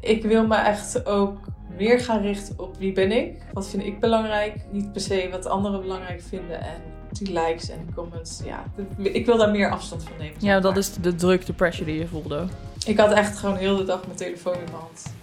ik 0.00 0.22
wil 0.22 0.46
me 0.46 0.56
echt 0.56 1.06
ook 1.06 1.38
meer 1.76 2.00
gaan 2.00 2.20
richten 2.20 2.58
op 2.58 2.76
wie 2.78 2.92
ben 2.92 3.12
ik. 3.12 3.42
Wat 3.52 3.68
vind 3.68 3.84
ik 3.84 4.00
belangrijk. 4.00 4.64
Niet 4.70 4.92
per 4.92 5.00
se 5.00 5.28
wat 5.30 5.46
anderen 5.46 5.80
belangrijk 5.80 6.22
vinden. 6.22 6.60
En 6.60 6.82
die 7.10 7.32
likes 7.32 7.70
en 7.70 7.88
comments. 7.94 8.40
Ja, 8.44 8.64
ik 8.96 9.26
wil 9.26 9.36
daar 9.36 9.50
meer 9.50 9.70
afstand 9.70 10.02
van 10.02 10.12
nemen. 10.18 10.36
Ja, 10.38 10.60
dat 10.60 10.76
is 10.76 10.94
de 10.94 11.14
druk, 11.14 11.46
de 11.46 11.52
pressure 11.52 11.84
die 11.84 11.98
je 11.98 12.06
voelde. 12.06 12.46
Ik 12.86 12.98
had 12.98 13.12
echt 13.12 13.38
gewoon 13.38 13.56
heel 13.56 13.76
de 13.76 13.84
dag 13.84 14.06
mijn 14.06 14.16
telefoon 14.16 14.54
in 14.54 14.64
mijn 14.64 14.76
hand. 14.76 15.14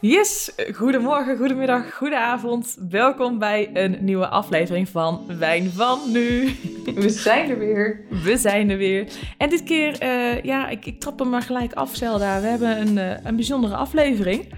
Yes, 0.00 0.52
goedemorgen, 0.74 1.36
goedemiddag, 1.36 1.94
goedenavond. 1.94 2.76
Welkom 2.88 3.38
bij 3.38 3.70
een 3.72 3.96
nieuwe 4.00 4.28
aflevering 4.28 4.88
van 4.88 5.38
Wijn 5.38 5.70
van 5.70 5.98
Nu. 6.12 6.50
We 6.94 7.08
zijn 7.08 7.50
er 7.50 7.58
weer. 7.58 8.04
We 8.22 8.36
zijn 8.36 8.70
er 8.70 8.76
weer. 8.76 9.12
En 9.38 9.48
dit 9.48 9.62
keer, 9.62 10.02
uh, 10.02 10.42
ja, 10.42 10.68
ik, 10.68 10.86
ik 10.86 11.00
trap 11.00 11.18
hem 11.18 11.28
maar 11.28 11.42
gelijk 11.42 11.72
af, 11.72 11.94
Zelda. 11.94 12.40
We 12.40 12.46
hebben 12.46 12.80
een, 12.80 12.96
uh, 12.96 13.24
een 13.24 13.36
bijzondere 13.36 13.76
aflevering. 13.76 14.54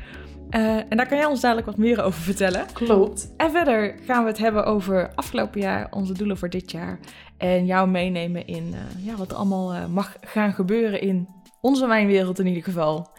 Uh, 0.51 0.77
en 0.77 0.97
daar 0.97 1.09
kan 1.09 1.19
jij 1.19 1.27
ons 1.27 1.41
dadelijk 1.41 1.67
wat 1.67 1.77
meer 1.77 2.03
over 2.03 2.23
vertellen. 2.23 2.67
Klopt. 2.73 3.35
En 3.37 3.51
verder 3.51 3.95
gaan 4.07 4.23
we 4.23 4.29
het 4.29 4.39
hebben 4.39 4.65
over 4.65 5.15
afgelopen 5.15 5.61
jaar, 5.61 5.87
onze 5.91 6.13
doelen 6.13 6.39
voor 6.39 6.51
dit 6.51 6.71
jaar. 6.71 6.99
En 7.39 7.67
jou 7.67 7.89
meenemen 7.89 8.47
in 8.47 8.75
ja, 8.99 9.17
wat 9.17 9.31
er 9.31 9.37
allemaal 9.37 9.89
mag 9.89 10.17
gaan 10.21 10.53
gebeuren 10.53 11.01
in 11.01 11.29
onze 11.61 11.87
wijnwereld 11.87 12.39
in 12.39 12.47
ieder 12.47 12.63
geval. 12.63 13.11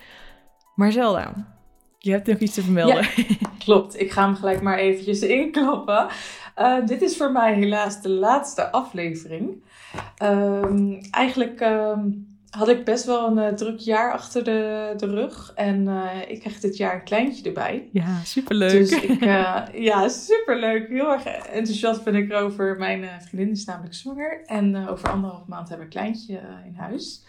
Maar 0.75 0.91
Zelda, 0.91 1.52
je 2.05 2.11
hebt 2.11 2.27
nog 2.27 2.37
iets 2.37 2.53
te 2.53 2.61
vermelden. 2.61 3.05
klopt. 3.65 3.99
Ik 3.99 4.11
ga 4.11 4.25
hem 4.25 4.35
gelijk 4.35 4.61
maar 4.61 4.77
eventjes 4.77 5.21
inklappen. 5.39 6.07
Uh, 6.59 6.85
dit 6.85 7.01
is 7.01 7.17
voor 7.17 7.31
mij 7.31 7.53
helaas 7.53 8.01
de 8.01 8.09
laatste 8.09 8.71
aflevering. 8.71 9.63
Uh, 10.23 11.11
eigenlijk 11.11 11.61
uh, 11.61 11.97
had 12.49 12.67
ik 12.67 12.85
best 12.85 13.05
wel 13.05 13.27
een 13.27 13.37
uh, 13.37 13.57
druk 13.57 13.79
jaar 13.79 14.13
achter 14.13 14.43
de, 14.43 14.93
de 14.97 15.05
rug. 15.05 15.51
En 15.55 15.87
eh, 15.87 16.05
ik 16.27 16.39
krijg 16.39 16.59
dit 16.59 16.77
jaar 16.77 16.95
een 16.95 17.03
kleintje 17.03 17.43
erbij. 17.43 17.89
Ja, 17.91 18.23
superleuk. 18.23 18.71
Dus 18.71 18.91
ik, 18.91 19.19
ja, 19.89 20.07
superleuk. 20.07 20.87
Heel 20.87 21.11
erg 21.11 21.25
enthousiast 21.25 22.03
ben 22.03 22.15
ik 22.15 22.31
erover. 22.31 22.77
Mijn 22.77 23.09
vriendin 23.21 23.51
is 23.51 23.65
namelijk 23.65 23.93
zwanger. 23.93 24.41
En 24.45 24.87
over 24.87 25.09
anderhalf 25.09 25.47
maand 25.47 25.69
hebben 25.69 25.87
we 25.87 25.93
een 25.93 26.01
kleintje 26.01 26.41
in 26.65 26.75
huis. 26.75 27.23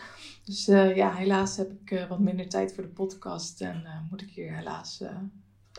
Dus 0.45 0.69
uh, 0.69 0.97
ja, 0.97 1.13
helaas 1.13 1.57
heb 1.57 1.71
ik 1.71 1.91
uh, 1.91 2.09
wat 2.09 2.19
minder 2.19 2.49
tijd 2.49 2.75
voor 2.75 2.83
de 2.83 2.89
podcast 2.89 3.61
en 3.61 3.83
uh, 3.85 3.91
moet 4.11 4.23
ik 4.23 4.31
hier 4.31 4.57
helaas 4.57 5.03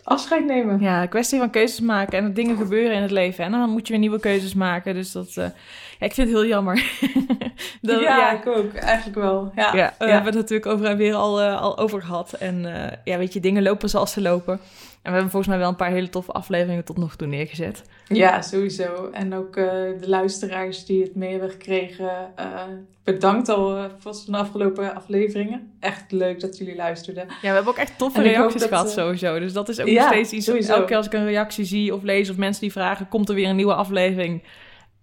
afscheid 0.03 0.45
nemen. 0.45 0.79
Ja, 0.79 1.05
kwestie 1.05 1.39
van 1.39 1.49
keuzes 1.49 1.79
maken 1.79 2.17
en 2.17 2.33
dingen 2.33 2.57
gebeuren 2.57 2.95
in 2.95 3.01
het 3.01 3.11
leven. 3.11 3.43
En 3.43 3.51
dan 3.51 3.69
moet 3.69 3.87
je 3.87 3.93
weer 3.93 4.01
nieuwe 4.01 4.19
keuzes 4.19 4.53
maken. 4.53 4.93
Dus 4.93 5.11
dat, 5.11 5.33
ja, 5.33 5.53
ik 5.99 6.13
vind 6.13 6.27
het 6.27 6.37
heel 6.37 6.45
jammer. 6.45 6.75
dat, 7.81 8.01
ja, 8.01 8.17
ja, 8.17 8.31
ik 8.31 8.47
ook. 8.47 8.73
Eigenlijk 8.73 9.17
wel. 9.17 9.51
Ja, 9.55 9.75
ja 9.75 9.93
we 9.97 10.05
hebben 10.05 10.25
het 10.25 10.41
natuurlijk 10.41 10.71
over 10.71 10.85
en 10.85 10.97
weer 10.97 11.13
al, 11.13 11.41
al 11.41 11.77
over 11.77 12.01
gehad. 12.01 12.33
En 12.33 12.61
ja, 13.03 13.17
weet 13.17 13.33
je, 13.33 13.39
dingen 13.39 13.63
lopen 13.63 13.89
zoals 13.89 14.11
ze 14.11 14.21
lopen. 14.21 14.59
En 15.05 15.11
we 15.11 15.17
hebben 15.17 15.31
volgens 15.31 15.47
mij 15.47 15.57
wel 15.57 15.69
een 15.69 15.75
paar 15.75 15.91
hele 15.91 16.09
toffe 16.09 16.31
afleveringen 16.31 16.83
tot 16.83 16.97
nog 16.97 17.15
toe 17.15 17.27
neergezet. 17.27 17.83
Ja, 18.07 18.41
sowieso. 18.41 19.09
En 19.11 19.33
ook 19.33 19.57
uh, 19.57 19.65
de 19.99 20.09
luisteraars 20.09 20.85
die 20.85 21.03
het 21.03 21.15
mee 21.15 21.31
hebben 21.31 21.49
gekregen. 21.49 22.33
Uh, 22.39 22.61
bedankt 23.03 23.49
al 23.49 23.77
uh, 23.77 23.83
voor 23.97 24.13
de 24.25 24.37
afgelopen 24.37 24.95
afleveringen. 24.95 25.71
Echt 25.79 26.11
leuk 26.11 26.39
dat 26.39 26.57
jullie 26.57 26.75
luisterden. 26.75 27.25
Ja, 27.27 27.35
we 27.41 27.47
hebben 27.47 27.67
ook 27.67 27.77
echt 27.77 27.97
toffe 27.97 28.21
reacties 28.21 28.61
dat, 28.61 28.69
gehad 28.69 28.91
sowieso. 28.91 29.39
Dus 29.39 29.53
dat 29.53 29.69
is 29.69 29.79
ook 29.79 29.87
ja, 29.87 30.03
nog 30.03 30.11
steeds 30.13 30.31
iets. 30.31 30.45
Sowieso. 30.45 30.73
Elke 30.73 30.85
keer 30.85 30.97
als 30.97 31.05
ik 31.05 31.13
een 31.13 31.25
reactie 31.25 31.65
zie 31.65 31.93
of 31.93 32.03
lees 32.03 32.29
of 32.29 32.37
mensen 32.37 32.61
die 32.61 32.71
vragen... 32.71 33.07
komt 33.07 33.29
er 33.29 33.35
weer 33.35 33.49
een 33.49 33.55
nieuwe 33.55 33.75
aflevering 33.75 34.43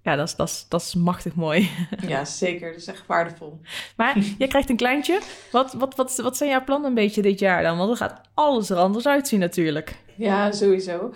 ja, 0.02 0.16
dat 0.16 0.28
is, 0.28 0.34
dat, 0.36 0.48
is, 0.48 0.66
dat 0.68 0.80
is 0.80 0.94
machtig 0.94 1.34
mooi. 1.34 1.70
Ja, 2.06 2.24
zeker. 2.24 2.70
Dat 2.72 2.80
is 2.80 2.86
echt 2.86 3.06
waardevol. 3.06 3.60
Maar 3.96 4.18
jij 4.38 4.48
krijgt 4.48 4.70
een 4.70 4.76
kleintje. 4.76 5.20
Wat, 5.50 5.72
wat, 5.72 5.96
wat, 5.96 6.16
wat 6.16 6.36
zijn 6.36 6.50
jouw 6.50 6.64
plannen 6.64 6.88
een 6.88 6.94
beetje 6.94 7.22
dit 7.22 7.38
jaar 7.38 7.62
dan? 7.62 7.78
Want 7.78 7.90
er 7.90 7.96
gaat 7.96 8.20
alles 8.34 8.70
er 8.70 8.76
anders 8.76 9.06
uitzien 9.06 9.40
natuurlijk. 9.40 9.96
Ja, 10.16 10.52
sowieso. 10.52 11.08
Uh, 11.08 11.12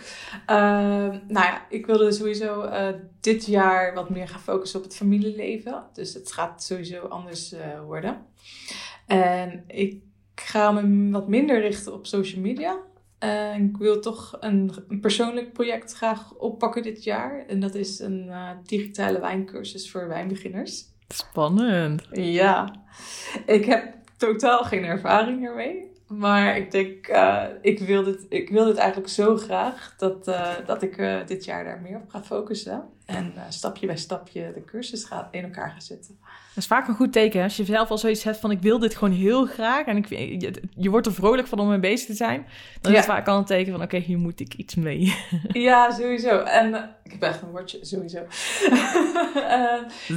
nou 0.46 1.20
ja, 1.28 1.66
ik 1.68 1.86
wilde 1.86 2.12
sowieso 2.12 2.64
uh, 2.64 2.88
dit 3.20 3.46
jaar 3.46 3.94
wat 3.94 4.10
meer 4.10 4.28
gaan 4.28 4.40
focussen 4.40 4.78
op 4.78 4.84
het 4.84 4.96
familieleven. 4.96 5.84
Dus 5.92 6.14
het 6.14 6.32
gaat 6.32 6.62
sowieso 6.62 7.00
anders 7.00 7.52
uh, 7.52 7.60
worden. 7.84 8.26
En 9.06 9.64
ik 9.66 10.02
ga 10.34 10.70
me 10.70 11.10
wat 11.10 11.28
minder 11.28 11.60
richten 11.60 11.92
op 11.92 12.06
social 12.06 12.40
media. 12.40 12.76
Uh, 13.24 13.58
ik 13.58 13.76
wil 13.76 14.00
toch 14.00 14.36
een, 14.40 14.72
een, 14.88 15.00
persoonlijk 15.00 15.52
project 15.52 15.92
graag 15.94 16.34
oppakken 16.34 16.82
dit 16.82 17.04
jaar. 17.04 17.44
En 17.46 17.60
dat 17.60 17.74
is 17.74 17.98
een 17.98 18.26
uh, 18.26 18.50
digitale 18.62 19.20
wijncursus 19.20 19.90
voor 19.90 20.08
wijnbeginners. 20.08 20.84
Spannend. 21.08 22.02
Ja, 22.12 22.74
ik 23.46 23.64
heb 23.64 23.94
totaal 24.16 24.64
geen 24.64 24.84
ervaring 24.84 25.46
ermee. 25.46 25.94
Maar 26.06 26.56
ik 26.56 26.70
denk, 26.70 27.08
uh, 27.08 27.44
ik, 27.60 27.78
wil 27.78 28.04
dit, 28.04 28.26
ik 28.28 28.48
wil 28.48 28.64
dit 28.64 28.76
eigenlijk 28.76 29.10
zo 29.10 29.36
graag 29.36 29.94
dat, 29.96 30.24
dat 30.66 30.82
ik 30.82 31.26
dit 31.26 31.44
jaar 31.44 31.64
daar 31.64 31.80
meer 31.80 31.96
op 31.96 32.08
ga 32.08 32.22
focussen. 32.22 32.84
En 33.06 33.32
stapje 33.48 33.86
bij 33.86 33.96
stapje 33.96 34.52
de 34.54 34.64
cursus 34.64 35.04
ga, 35.04 35.28
in 35.30 35.42
elkaar 35.42 35.70
ga 35.70 35.80
zetten. 35.80 36.18
Dat 36.20 36.64
is 36.64 36.66
vaak 36.66 36.88
een 36.88 36.94
goed 36.94 37.12
teken. 37.12 37.42
Als 37.42 37.56
je 37.56 37.64
zelf 37.64 37.90
al 37.90 37.98
zoiets 37.98 38.24
hebt 38.24 38.36
van 38.36 38.50
ik 38.50 38.60
wil 38.60 38.78
dit 38.78 38.96
gewoon 38.96 39.14
heel 39.14 39.46
graag. 39.46 39.86
En 39.86 39.96
ik, 39.96 40.08
je, 40.08 40.62
je 40.76 40.90
wordt 40.90 41.06
er 41.06 41.14
vrolijk 41.14 41.46
van 41.48 41.58
om 41.58 41.68
mee 41.68 41.78
bezig 41.78 42.06
te 42.06 42.14
zijn. 42.14 42.46
Dan 42.80 42.92
is 42.92 42.98
het 42.98 43.06
vaak 43.06 43.28
al 43.28 43.38
een 43.38 43.44
teken 43.44 43.72
van 43.72 43.82
oké, 43.82 43.94
okay, 43.94 44.06
hier 44.06 44.18
moet 44.18 44.40
ik 44.40 44.54
iets 44.54 44.74
mee. 44.74 45.14
ja, 45.68 45.90
sowieso. 45.90 46.38
En 46.38 46.74
ik 47.04 47.12
heb 47.12 47.22
echt 47.22 47.42
een 47.42 47.50
woordje, 47.50 47.78
sowieso. 47.82 48.18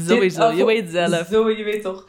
sowieso, 0.07 0.49
dit, 0.49 0.57
je 0.57 0.65
weet 0.65 0.89
zelf. 0.89 1.27
Zo, 1.27 1.49
je 1.49 1.63
weet 1.63 1.81
toch. 1.81 2.07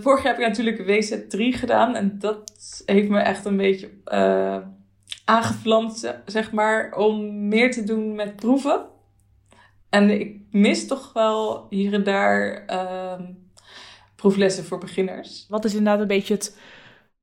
vorig 0.00 0.22
jaar 0.22 0.36
heb 0.36 0.38
ik 0.38 0.46
natuurlijk 0.46 0.78
WZ3 0.78 1.58
gedaan. 1.58 1.96
En 1.96 2.18
dat 2.18 2.52
heeft 2.86 3.08
me 3.08 3.18
echt 3.18 3.44
een 3.44 3.56
beetje 3.56 3.90
uh, 4.06 4.56
aangevlamd, 5.24 6.14
zeg 6.26 6.52
maar, 6.52 6.94
om 6.96 7.48
meer 7.48 7.70
te 7.70 7.84
doen 7.84 8.14
met 8.14 8.36
proeven. 8.36 8.98
En 9.90 10.10
ik 10.20 10.36
mis 10.50 10.86
toch 10.86 11.12
wel 11.12 11.66
hier 11.70 11.92
en 11.92 12.04
daar 12.04 12.64
uh, 12.70 13.26
proeflessen 14.16 14.64
voor 14.64 14.78
beginners. 14.78 15.46
Wat 15.48 15.64
is 15.64 15.74
inderdaad 15.74 16.00
een 16.00 16.06
beetje 16.06 16.34
het 16.34 16.58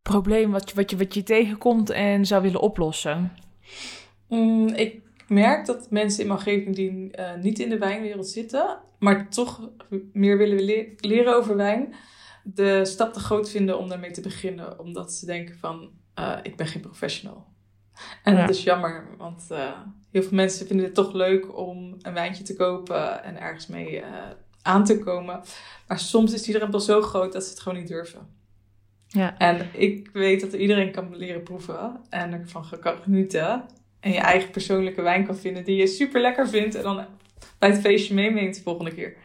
probleem 0.02 0.52
wat 0.52 0.70
je, 0.70 0.76
wat 0.76 0.90
je, 0.90 0.98
wat 0.98 1.14
je 1.14 1.24
tegenkomt 1.24 1.90
en 1.90 2.26
zou 2.26 2.42
willen 2.42 2.62
oplossen? 2.62 3.32
Mm, 4.28 4.68
ik 4.68 5.02
merk 5.28 5.66
dat 5.66 5.92
mensen 5.92 6.22
in 6.22 6.28
mijn 6.28 6.40
omgeving 6.40 6.76
die 6.76 7.18
uh, 7.20 7.36
niet 7.42 7.60
in 7.60 7.70
de 7.70 7.78
wijnwereld 7.78 8.28
zitten, 8.28 8.80
maar 9.00 9.30
toch 9.30 9.70
meer 10.14 10.38
willen 10.38 10.64
le 10.66 10.94
leren 10.98 11.36
over 11.36 11.56
wijn, 11.56 11.94
de 12.44 12.86
stap 12.86 13.14
te 13.14 13.20
groot 13.20 13.50
vinden 13.50 13.80
om 13.80 13.90
daarmee 13.90 14.12
te 14.12 14.22
beginnen. 14.22 14.80
Omdat 14.80 15.14
ze 15.14 15.26
denken 15.26 15.58
van, 15.58 15.90
uh, 16.20 16.38
ik 16.44 16.56
ben 16.56 16.68
geen 16.68 16.82
professional. 16.82 17.46
En 18.24 18.36
ja. 18.36 18.42
dat 18.42 18.56
is 18.56 18.64
jammer, 18.64 19.08
want 19.18 19.48
uh, 19.52 19.72
heel 20.12 20.22
veel 20.22 20.36
mensen 20.36 20.68
vinden 20.68 20.86
het 20.86 20.96
toch 20.96 21.14
leuk 21.14 21.58
om 21.58 21.96
een 22.02 22.14
wijntje 22.14 22.44
te 22.44 22.56
kopen 22.56 23.24
en 23.24 23.40
ergens 23.40 23.68
mee 23.68 24.00
uh, 24.00 24.06
aan 24.62 24.84
te 24.84 25.00
komen. 25.00 25.42
Maar 25.88 26.00
soms 26.00 26.34
is 26.34 26.44
die 26.44 26.56
drempel 26.56 26.80
zo 26.80 27.02
groot 27.02 27.34
dat 27.34 27.44
ze 27.44 27.50
het 27.50 27.60
gewoon 27.60 27.78
niet 27.78 27.88
durven. 27.88 28.36
Ja. 29.08 29.38
En 29.38 29.70
ik 29.74 30.10
weet 30.14 30.42
dat 30.42 30.54
iedereen 30.54 30.92
kan 30.92 31.16
leren 31.16 31.44
proeven 31.44 32.00
en 32.10 32.34
ervan 32.34 32.66
kan 32.80 32.98
genieten. 33.02 33.64
En 34.00 34.12
je 34.12 34.20
eigen 34.20 34.52
persoonlijke 34.52 35.02
wijn 35.02 35.26
kan 35.26 35.38
vinden 35.38 35.64
die 35.64 35.76
je 35.76 35.88
super 35.88 36.22
lekker 36.22 36.48
vindt. 36.48 36.76
En 36.76 36.84
dan 36.84 37.06
bij 37.60 37.70
het 37.70 37.80
feestje 37.80 38.14
meeneemt 38.14 38.56
de 38.56 38.62
volgende 38.62 38.94
keer. 38.94 39.16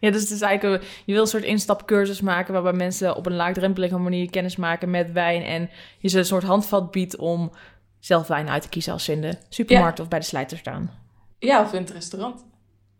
Ja, 0.00 0.10
dus 0.10 0.20
het 0.20 0.30
is 0.30 0.40
eigenlijk, 0.40 1.02
je 1.04 1.12
wil 1.12 1.22
een 1.22 1.28
soort 1.28 1.42
instapcursus 1.42 2.20
maken 2.20 2.52
waarbij 2.52 2.72
mensen 2.72 3.16
op 3.16 3.26
een 3.26 3.36
laagdrempelige 3.36 3.98
manier 3.98 4.30
kennis 4.30 4.56
maken 4.56 4.90
met 4.90 5.12
wijn 5.12 5.42
en 5.42 5.70
je 5.98 6.08
ze 6.08 6.18
een 6.18 6.24
soort 6.24 6.42
handvat 6.42 6.90
biedt 6.90 7.16
om 7.16 7.52
zelf 8.00 8.26
wijn 8.26 8.48
uit 8.48 8.62
te 8.62 8.68
kiezen 8.68 8.92
als 8.92 9.04
ze 9.04 9.12
in 9.12 9.20
de 9.20 9.36
supermarkt 9.48 10.00
of 10.00 10.08
bij 10.08 10.18
de 10.18 10.24
slijter 10.24 10.58
staan. 10.58 10.90
Ja, 11.38 11.62
of 11.62 11.72
in 11.72 11.80
het 11.80 11.90
restaurant. 11.90 12.44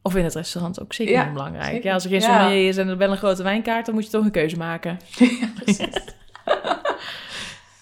Of 0.03 0.17
in 0.17 0.25
het 0.25 0.35
restaurant 0.35 0.81
ook 0.81 0.93
zeker 0.93 1.13
ja, 1.13 1.33
belangrijk. 1.33 1.71
Zeker. 1.71 1.85
Ja, 1.85 1.95
als 1.95 2.05
er 2.05 2.11
geen 2.11 2.23
sommelier 2.23 2.69
is 2.69 2.77
en 2.77 2.89
er 2.89 2.97
wel 2.97 3.11
een 3.11 3.17
grote 3.17 3.43
wijnkaart, 3.43 3.87
dan 3.87 3.95
moet 3.95 4.05
je 4.05 4.11
toch 4.11 4.25
een 4.25 4.31
keuze 4.31 4.57
maken. 4.57 4.99
Ja, 5.41 5.49
precies. 5.55 5.89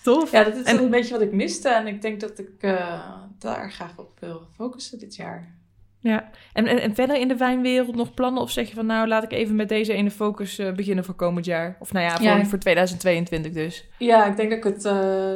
Tof. 0.03 0.31
Ja, 0.31 0.45
dat 0.45 0.57
is 0.57 0.65
en... 0.65 0.79
een 0.79 0.91
beetje 0.91 1.13
wat 1.13 1.23
ik 1.23 1.33
miste 1.33 1.69
en 1.69 1.87
ik 1.87 2.03
denk 2.03 2.21
dat 2.21 2.39
ik 2.39 2.51
uh, 2.61 3.05
daar 3.39 3.71
graag 3.71 3.93
op 3.97 4.11
wil 4.21 4.47
focussen 4.55 4.99
dit 4.99 5.17
jaar. 5.17 5.57
Ja, 6.01 6.31
en, 6.53 6.67
en, 6.67 6.81
en, 6.81 6.95
verder 6.95 7.17
in 7.17 7.29
de 7.29 7.37
wijnwereld 7.37 7.95
nog 7.95 8.15
plannen? 8.15 8.43
Of 8.43 8.51
zeg 8.51 8.69
je 8.69 8.75
van 8.75 8.87
nou, 8.87 9.09
laat 9.09 9.23
ik 9.23 9.33
even 9.33 9.57
met 9.57 9.69
deze 9.69 9.93
ene 9.93 10.11
focus 10.11 10.59
uh, 10.59 10.73
beginnen 10.73 11.05
voor 11.05 11.15
komend 11.15 11.45
jaar? 11.45 11.77
Of 11.79 11.93
nou 11.93 12.05
ja, 12.05 12.17
voor, 12.17 12.25
ja. 12.25 12.45
voor 12.45 12.59
2022 12.59 13.53
dus. 13.53 13.89
Ja, 13.99 14.27
ik 14.27 14.37
denk 14.37 14.51
dat 14.51 14.59
ik 14.59 14.65
het 14.65 14.85
uh, 14.85 15.35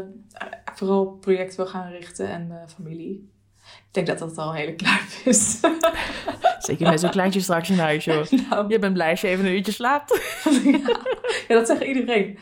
vooral 0.74 1.06
op 1.06 1.20
project 1.20 1.54
wil 1.54 1.66
gaan 1.66 1.90
richten 1.90 2.28
en 2.28 2.64
familie. 2.74 3.30
Ik 3.62 3.88
denk 3.90 4.06
dat 4.06 4.18
dat 4.18 4.38
al 4.38 4.48
een 4.48 4.56
hele 4.56 4.74
klaar 4.74 5.06
is. 5.24 5.60
Zeker 6.58 6.90
met 6.90 7.00
zo'n 7.00 7.10
kleintje 7.10 7.40
straks 7.40 7.70
in 7.70 7.78
huis, 7.78 8.04
joh. 8.04 8.30
Nou. 8.50 8.68
Je 8.68 8.78
bent 8.78 8.94
blij 8.94 9.10
als 9.10 9.20
je 9.20 9.28
even 9.28 9.44
een 9.44 9.52
uurtje 9.52 9.72
slaapt. 9.72 10.20
ja. 10.64 11.00
ja, 11.48 11.54
dat 11.54 11.66
zegt 11.66 11.82
iedereen. 11.82 12.38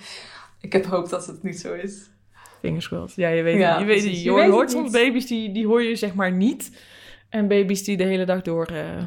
Ik 0.61 0.73
heb 0.73 0.85
hoop 0.85 1.09
dat 1.09 1.27
het 1.27 1.43
niet 1.43 1.61
zo 1.61 1.75
is. 1.75 2.11
Fingers 2.61 2.89
crossed. 2.89 3.17
Ja, 3.17 3.29
je 3.29 3.43
weet 3.43 3.59
ja, 3.59 3.71
het. 3.71 3.81
Je, 3.81 3.87
weet, 3.87 4.23
je, 4.23 4.31
hoort 4.31 4.71
soms 4.71 4.91
baby's, 4.91 5.27
die, 5.27 5.53
die 5.53 5.67
hoor 5.67 5.83
je 5.83 5.97
zeg 5.97 6.15
maar 6.15 6.33
niet... 6.33 6.71
En 7.29 7.49
baby's 7.49 7.85
die 7.85 7.97
de 7.97 8.05
hele 8.05 8.25
dag 8.25 8.43
door 8.43 8.71
uh, 8.73 9.03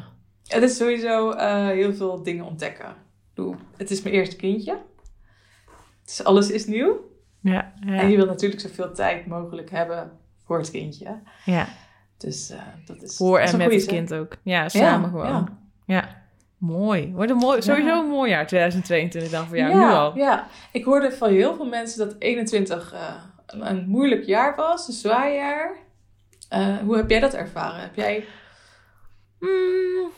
Het 0.46 0.62
is 0.62 0.76
sowieso 0.76 1.30
eh, 1.30 1.66
heel 1.66 1.94
veel 1.94 2.22
dingen 2.22 2.44
ontdekken. 2.44 2.96
Bedoel, 3.34 3.56
Het 3.76 3.90
is 3.90 4.02
mijn 4.02 4.14
eerste 4.14 4.36
kindje. 4.36 4.78
Dus 6.04 6.24
alles 6.24 6.50
is 6.50 6.66
nieuw. 6.66 7.13
Ja, 7.52 7.72
ja. 7.86 7.92
En 8.00 8.10
je 8.10 8.16
wilt 8.16 8.28
natuurlijk 8.28 8.60
zoveel 8.60 8.92
tijd 8.94 9.26
mogelijk 9.26 9.70
hebben 9.70 10.10
voor 10.44 10.58
het 10.58 10.70
kindje. 10.70 11.18
ja. 11.44 11.66
Dus 12.18 12.50
eh, 12.50 12.58
dat 12.86 13.02
is 13.02 13.16
Voor 13.16 13.38
dat 13.38 13.46
is 13.46 13.52
en 13.52 13.58
met 13.58 13.72
het 13.72 13.86
kind 13.86 14.14
ook. 14.14 14.36
Ja, 14.42 14.68
samen 14.68 15.00
Ja, 15.00 15.08
gewoon. 15.08 15.26
ja. 15.26 15.48
Ja. 15.86 16.22
Mooi. 16.58 17.12
Wordt 17.12 17.30
een 17.30 17.36
mooi, 17.36 17.62
sowieso 17.62 18.00
een 18.02 18.08
mooi 18.08 18.30
jaar 18.30 18.46
2022 18.46 19.30
dan 19.30 19.46
voor 19.46 19.56
jou, 19.56 19.74
nu 19.74 19.82
al. 19.84 20.16
Ja, 20.16 20.46
ik 20.72 20.84
hoorde 20.84 21.12
van 21.12 21.30
heel 21.30 21.54
veel 21.56 21.66
mensen 21.66 21.98
dat 22.08 22.16
21 22.18 22.92
eh, 22.92 23.00
een, 23.46 23.70
een 23.70 23.88
moeilijk 23.88 24.24
jaar 24.24 24.56
was, 24.56 24.88
een 24.88 24.94
zwaar 24.94 25.32
jaar. 25.34 25.76
Eh, 26.48 26.76
hoe 26.78 26.96
heb 26.96 27.10
jij 27.10 27.20
dat 27.20 27.34
ervaren? 27.34 27.80
Heb 27.80 27.94
jij, 27.94 28.24
Mm, 29.38 30.10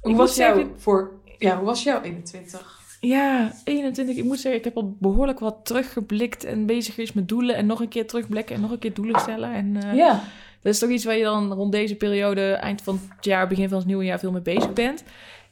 hoe 0.00 0.16
was 0.16 0.36
jouw 0.36 0.72
voor, 0.76 1.12
ja, 1.38 1.56
hoe 1.56 1.64
was 1.66 1.82
jouw 1.82 2.00
21? 2.02 2.80
Ja, 3.06 3.52
21. 3.64 4.16
Ik 4.16 4.24
moet 4.24 4.38
zeggen, 4.38 4.58
ik 4.58 4.64
heb 4.64 4.76
al 4.76 4.96
behoorlijk 4.98 5.38
wat 5.38 5.56
teruggeblikt 5.62 6.44
en 6.44 6.66
bezig 6.66 6.94
geweest 6.94 7.14
met 7.14 7.28
doelen. 7.28 7.56
En 7.56 7.66
nog 7.66 7.80
een 7.80 7.88
keer 7.88 8.06
terugblikken 8.06 8.54
en 8.54 8.60
nog 8.60 8.70
een 8.70 8.78
keer 8.78 8.94
doelen 8.94 9.20
stellen. 9.20 9.52
En 9.52 9.76
eh, 9.82 9.94
Ja, 9.94 10.22
dat 10.62 10.72
is 10.72 10.78
toch 10.78 10.90
iets 10.90 11.04
waar 11.04 11.16
je 11.16 11.24
dan 11.24 11.52
rond 11.52 11.72
deze 11.72 11.94
periode, 11.94 12.52
eind 12.52 12.82
van 12.82 13.00
het 13.14 13.24
jaar, 13.24 13.48
begin 13.48 13.68
van 13.68 13.78
het 13.78 13.86
nieuwe 13.86 14.04
jaar, 14.04 14.18
veel 14.18 14.32
mee 14.32 14.42
bezig 14.42 14.72
bent. 14.72 15.04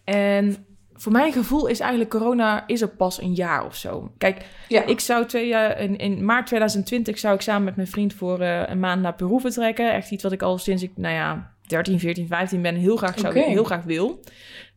En 0.04 0.56
voor 0.94 1.12
mijn 1.12 1.32
gevoel 1.32 1.66
is 1.66 1.80
eigenlijk 1.80 2.10
corona 2.10 2.66
is 2.66 2.80
er 2.80 2.88
pas 2.88 3.20
een 3.20 3.34
jaar 3.34 3.64
of 3.64 3.76
zo. 3.76 4.12
Kijk, 4.18 4.46
ja. 4.68 4.86
Ik 4.86 5.00
zou 5.00 5.26
twee 5.26 5.48
jaar, 5.48 5.80
in, 5.80 5.96
in 5.96 6.24
maart 6.24 6.46
2020 6.46 7.18
zou 7.18 7.34
ik 7.34 7.40
samen 7.40 7.64
met 7.64 7.76
mijn 7.76 7.88
vriend 7.88 8.14
voor 8.14 8.40
eh, 8.40 8.62
een 8.66 8.80
maand 8.80 9.02
naar 9.02 9.14
Peru 9.14 9.40
vertrekken. 9.40 9.92
Echt 9.92 10.10
iets 10.10 10.22
wat 10.22 10.32
ik 10.32 10.42
al 10.42 10.58
sinds 10.58 10.82
ik, 10.82 10.90
nou 10.94 11.14
ja, 11.14 11.52
13, 11.66 11.98
14, 11.98 12.26
15 12.26 12.62
ben 12.62 12.74
heel 12.74 12.96
graag, 12.96 13.18
zou, 13.18 13.38
heel 13.38 13.64
graag 13.64 13.84
wil. 13.84 14.20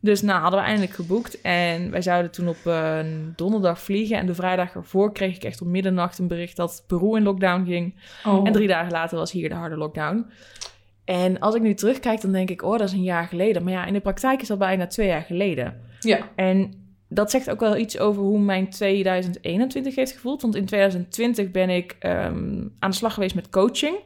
Dus 0.00 0.22
nou 0.22 0.40
hadden 0.40 0.60
we 0.60 0.66
eindelijk 0.66 0.92
geboekt. 0.92 1.40
En 1.40 1.90
wij 1.90 2.02
zouden 2.02 2.30
toen 2.30 2.48
op 2.48 2.56
eh, 2.64 2.98
een 2.98 3.32
donderdag 3.36 3.80
vliegen. 3.80 4.16
En 4.16 4.26
de 4.26 4.34
vrijdag 4.34 4.74
ervoor 4.74 5.12
kreeg 5.12 5.36
ik 5.36 5.44
echt 5.44 5.60
om 5.60 5.70
middernacht 5.70 6.18
een 6.18 6.28
bericht 6.28 6.56
dat 6.56 6.84
Peru 6.86 7.16
in 7.16 7.22
lockdown 7.22 7.64
ging. 7.64 7.94
Oh. 8.24 8.46
En 8.46 8.52
drie 8.52 8.68
dagen 8.68 8.92
later 8.92 9.18
was 9.18 9.32
hier 9.32 9.48
de 9.48 9.54
harde 9.54 9.76
lockdown. 9.76 10.26
En 11.04 11.38
als 11.38 11.54
ik 11.54 11.62
nu 11.62 11.74
terugkijk, 11.74 12.20
dan 12.20 12.32
denk 12.32 12.50
ik, 12.50 12.62
oh, 12.62 12.78
dat 12.78 12.88
is 12.88 12.92
een 12.92 13.02
jaar 13.02 13.26
geleden. 13.26 13.62
Maar 13.62 13.72
ja, 13.72 13.84
in 13.84 13.92
de 13.92 14.00
praktijk 14.00 14.40
is 14.40 14.48
dat 14.48 14.58
bijna 14.58 14.86
twee 14.86 15.06
jaar 15.06 15.22
geleden. 15.22 15.80
Ja, 16.00 16.18
En 16.34 16.85
dat 17.08 17.30
zegt 17.30 17.50
ook 17.50 17.60
wel 17.60 17.76
iets 17.76 17.98
over 17.98 18.22
hoe 18.22 18.38
mijn 18.38 18.70
2021 18.70 19.94
heeft 19.94 20.12
gevoeld. 20.12 20.42
Want 20.42 20.54
in 20.54 20.66
2020 20.66 21.50
ben 21.50 21.70
ik 21.70 21.96
ehm, 21.98 22.64
aan 22.78 22.90
de 22.90 22.96
slag 22.96 23.14
geweest 23.14 23.34
met 23.34 23.48
coaching. 23.48 23.96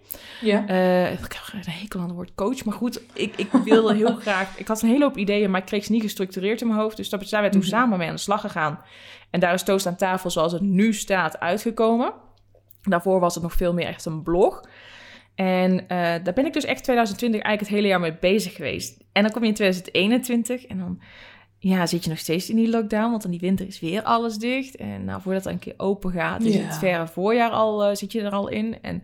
ja. 0.40 0.66
Eh, 0.68 1.12
ik 1.12 1.18
heb 1.18 1.64
een 1.64 1.72
hekel 1.72 2.00
aan 2.00 2.06
het 2.06 2.14
woord 2.14 2.34
coach. 2.34 2.64
Maar 2.64 2.74
goed, 2.74 3.00
ik, 3.12 3.36
ik 3.36 3.50
wilde 3.64 3.94
heel 3.94 4.14
graag... 4.24 4.58
Ik 4.58 4.68
had 4.68 4.82
een 4.82 4.88
hele 4.88 5.04
hoop 5.04 5.16
ideeën, 5.16 5.50
maar 5.50 5.60
ik 5.60 5.66
kreeg 5.66 5.84
ze 5.84 5.92
niet 5.92 6.02
gestructureerd 6.02 6.60
in 6.60 6.66
mijn 6.66 6.80
hoofd. 6.80 6.96
Dus 6.96 7.08
daar 7.08 7.24
zijn 7.24 7.42
we 7.42 7.48
toen 7.48 7.60
Mhm. 7.60 7.68
samen 7.68 7.98
mee 7.98 8.08
aan 8.08 8.14
de 8.14 8.20
slag 8.20 8.40
gegaan. 8.40 8.78
En 9.30 9.40
daar 9.40 9.54
is 9.54 9.62
Toast 9.62 9.86
aan 9.86 9.96
tafel 9.96 10.30
zoals 10.30 10.52
het 10.52 10.62
nu 10.62 10.92
staat 10.92 11.40
uitgekomen. 11.40 12.12
Daarvoor 12.82 13.20
was 13.20 13.34
het 13.34 13.42
nog 13.42 13.52
veel 13.54 13.72
meer 13.74 13.86
echt 13.86 14.04
een 14.04 14.22
blog. 14.22 14.60
En 15.34 15.88
eh, 15.88 15.96
daar 16.24 16.34
ben 16.34 16.46
ik 16.46 16.52
dus 16.52 16.64
echt 16.64 16.82
2020 16.82 17.40
eigenlijk 17.42 17.60
het 17.60 17.68
hele 17.80 17.88
jaar 17.92 18.00
mee 18.00 18.18
bezig 18.20 18.54
geweest. 18.54 19.04
En 19.12 19.22
dan 19.22 19.32
kom 19.32 19.42
je 19.42 19.48
in 19.48 19.54
2021 19.54 20.66
en 20.66 20.78
dan 20.78 21.00
ja, 21.62 21.86
zit 21.86 22.04
je 22.04 22.10
nog 22.10 22.18
steeds 22.18 22.50
in 22.50 22.56
die 22.56 22.68
lockdown, 22.70 23.10
want 23.10 23.24
in 23.24 23.30
die 23.30 23.40
winter 23.40 23.66
is 23.66 23.80
weer 23.80 24.02
alles 24.02 24.36
dicht. 24.36 24.76
En 24.76 25.04
nou, 25.04 25.22
voordat 25.22 25.44
het 25.44 25.52
een 25.52 25.58
keer 25.58 25.74
open 25.76 26.12
gaat, 26.12 26.42
is 26.42 26.54
Ja. 26.54 26.60
het 26.60 26.78
verre 26.78 27.06
voorjaar 27.06 27.50
al, 27.50 27.84
eh, 27.84 27.94
zit 27.96 28.12
je 28.12 28.20
er 28.20 28.30
al 28.32 28.48
in. 28.48 28.76
En 28.82 29.02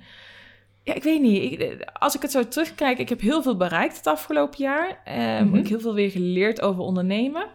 ja, 0.83 0.95
ik 0.95 1.03
weet 1.03 1.21
niet. 1.21 1.53
Ik, 1.53 1.59
eh, 1.61 1.77
als 1.93 2.15
ik 2.15 2.23
het 2.23 2.31
zo 2.31 2.49
terugkijk, 2.49 2.99
ik 2.99 3.09
heb 3.09 3.21
heel 3.21 3.43
veel 3.43 3.57
bereikt 3.57 3.97
het 3.97 4.07
afgelopen 4.07 4.59
jaar. 4.59 5.01
Eh, 5.05 5.17
Mhm. 5.41 5.47
Ik 5.49 5.55
heb 5.55 5.67
heel 5.67 5.81
veel 5.81 5.95
weer 5.95 6.11
geleerd 6.11 6.61
over 6.61 6.83
ondernemen. 6.83 7.47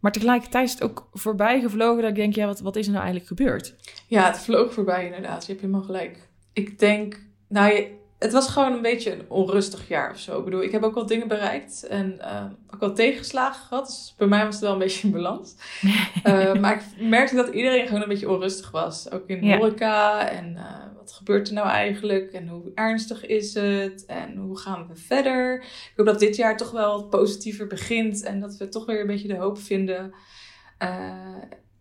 Maar 0.00 0.12
tegelijkertijd 0.12 0.66
is 0.66 0.72
het 0.72 0.82
ook 0.82 1.08
voorbij 1.12 1.60
gevlogen 1.60 2.00
dat 2.00 2.10
ik 2.10 2.16
denk, 2.16 2.34
ja, 2.34 2.46
wat, 2.46 2.60
wat 2.60 2.76
is 2.76 2.86
er 2.86 2.92
nou 2.92 3.04
eigenlijk 3.04 3.38
gebeurd? 3.38 3.74
ja, 4.06 4.26
het 4.26 4.38
vloog 4.38 4.72
voorbij 4.72 5.04
inderdaad. 5.04 5.42
Je 5.46 5.48
hebt 5.52 5.60
helemaal 5.64 5.82
gelijk. 5.84 6.28
Ik 6.52 6.78
denk, 6.78 7.20
nou, 7.48 7.72
je, 7.74 7.90
het 8.18 8.32
was 8.32 8.48
gewoon 8.48 8.72
een 8.72 8.82
beetje 8.82 9.12
een 9.12 9.24
onrustig 9.28 9.88
jaar 9.88 10.10
of 10.10 10.18
zo. 10.18 10.38
Ik 10.38 10.44
bedoel, 10.44 10.62
ik 10.62 10.72
heb 10.72 10.82
ook 10.82 10.94
wel 10.94 11.06
dingen 11.06 11.28
bereikt 11.28 11.86
en 11.86 12.20
eh, 12.20 12.44
ook 12.74 12.80
wel 12.80 12.92
tegenslagen 12.94 13.66
gehad. 13.66 13.86
Dus 13.86 14.14
bij 14.16 14.26
mij 14.26 14.44
was 14.44 14.54
het 14.54 14.62
wel 14.64 14.72
een 14.72 14.78
beetje 14.78 15.06
in 15.06 15.12
balans. 15.12 15.54
Eh, 16.22 16.54
maar 16.54 16.74
ik 16.74 17.08
merkte 17.08 17.34
dat 17.34 17.48
iedereen 17.48 17.86
gewoon 17.86 18.02
een 18.02 18.08
beetje 18.08 18.30
onrustig 18.30 18.70
was. 18.70 19.10
Ook 19.10 19.28
in 19.28 19.40
de 19.40 19.46
Ja. 19.46 19.56
horeca. 19.56 20.28
En 20.28 20.56
eh, 20.56 20.64
wat 20.96 21.12
gebeurt 21.12 21.48
er 21.48 21.54
nou 21.54 21.68
eigenlijk? 21.68 22.32
En 22.32 22.48
hoe 22.48 22.72
ernstig 22.74 23.26
is 23.26 23.54
het? 23.54 24.06
En 24.06 24.36
hoe 24.36 24.58
gaan 24.58 24.86
we 24.88 24.96
verder? 24.96 25.60
Ik 25.60 25.92
hoop 25.96 26.06
dat 26.06 26.18
dit 26.18 26.36
jaar 26.36 26.56
toch 26.56 26.70
wel 26.70 26.92
wat 27.00 27.10
positiever 27.10 27.66
begint. 27.66 28.22
En 28.22 28.40
dat 28.40 28.56
we 28.56 28.68
toch 28.68 28.86
weer 28.86 29.00
een 29.00 29.06
beetje 29.06 29.28
de 29.28 29.36
hoop 29.36 29.58
vinden. 29.58 30.14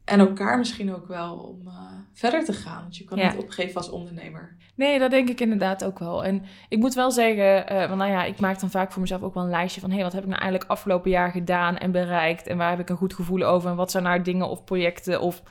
En 0.08 0.20
elkaar 0.20 0.58
misschien 0.58 0.96
ook 0.96 1.08
wel 1.08 1.36
om 1.36 1.68
eh, 1.68 1.74
verder 2.14 2.46
te 2.46 2.54
gaan. 2.54 2.82
Want 2.82 2.98
je 2.98 3.04
kan 3.04 3.18
Ja. 3.18 3.32
niet 3.32 3.42
opgeven 3.44 3.76
als 3.76 3.90
ondernemer. 3.90 4.56
Nee, 4.76 5.00
dat 5.00 5.12
denk 5.12 5.30
ik 5.30 5.40
inderdaad 5.40 5.84
ook 5.84 6.00
wel. 6.00 6.24
En 6.24 6.44
ik 6.70 6.78
moet 6.78 6.94
wel 6.94 7.12
zeggen, 7.12 7.68
eh, 7.68 7.88
want 7.88 8.00
nou 8.00 8.12
ja, 8.12 8.24
ik 8.24 8.40
maak 8.40 8.60
dan 8.60 8.70
vaak 8.70 8.92
voor 8.92 9.02
mezelf 9.02 9.22
ook 9.22 9.34
wel 9.34 9.44
een 9.44 9.50
lijstje 9.50 9.82
van... 9.82 9.90
hé, 9.90 9.96
hey, 9.96 10.04
wat 10.04 10.14
heb 10.14 10.24
ik 10.24 10.30
nou 10.30 10.42
eigenlijk 10.42 10.72
afgelopen 10.72 11.12
jaar 11.12 11.32
gedaan 11.32 11.78
en 11.78 11.92
bereikt... 11.92 12.48
en 12.48 12.58
waar 12.58 12.70
heb 12.70 12.80
ik 12.80 12.90
een 12.90 12.98
goed 12.98 13.14
gevoel 13.14 13.44
over... 13.44 13.70
en 13.70 13.76
wat 13.76 13.92
zijn 13.92 14.04
nou 14.04 14.22
dingen 14.22 14.50
of 14.50 14.64
projecten 14.64 15.22
of 15.22 15.42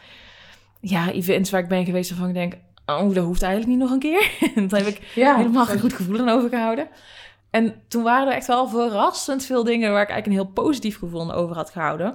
ja, 0.80 1.10
events 1.10 1.50
waar 1.50 1.62
ik 1.62 1.68
ben 1.68 1.84
geweest... 1.84 2.10
waarvan 2.10 2.28
ik 2.28 2.34
denk, 2.34 2.54
oh, 2.86 3.14
dat 3.14 3.24
hoeft 3.24 3.42
eigenlijk 3.42 3.72
niet 3.72 3.80
nog 3.82 3.90
een 3.90 3.98
keer. 3.98 4.30
Daar 4.68 4.80
heb 4.80 4.88
ik 4.88 5.12
Ja, 5.14 5.36
helemaal 5.36 5.66
geen 5.66 5.80
goed 5.80 5.92
gevoel 5.92 6.18
aan 6.20 6.28
overgehouden. 6.28 6.88
En 7.50 7.74
toen 7.88 8.02
waren 8.02 8.28
er 8.28 8.34
echt 8.34 8.46
wel 8.46 8.68
verrassend 8.68 9.44
veel 9.44 9.64
dingen... 9.64 9.92
waar 9.92 10.02
ik 10.02 10.08
eigenlijk 10.08 10.40
een 10.40 10.44
heel 10.44 10.64
positief 10.64 10.98
gevoel 10.98 11.32
over 11.32 11.56
had 11.56 11.70
gehouden... 11.70 12.14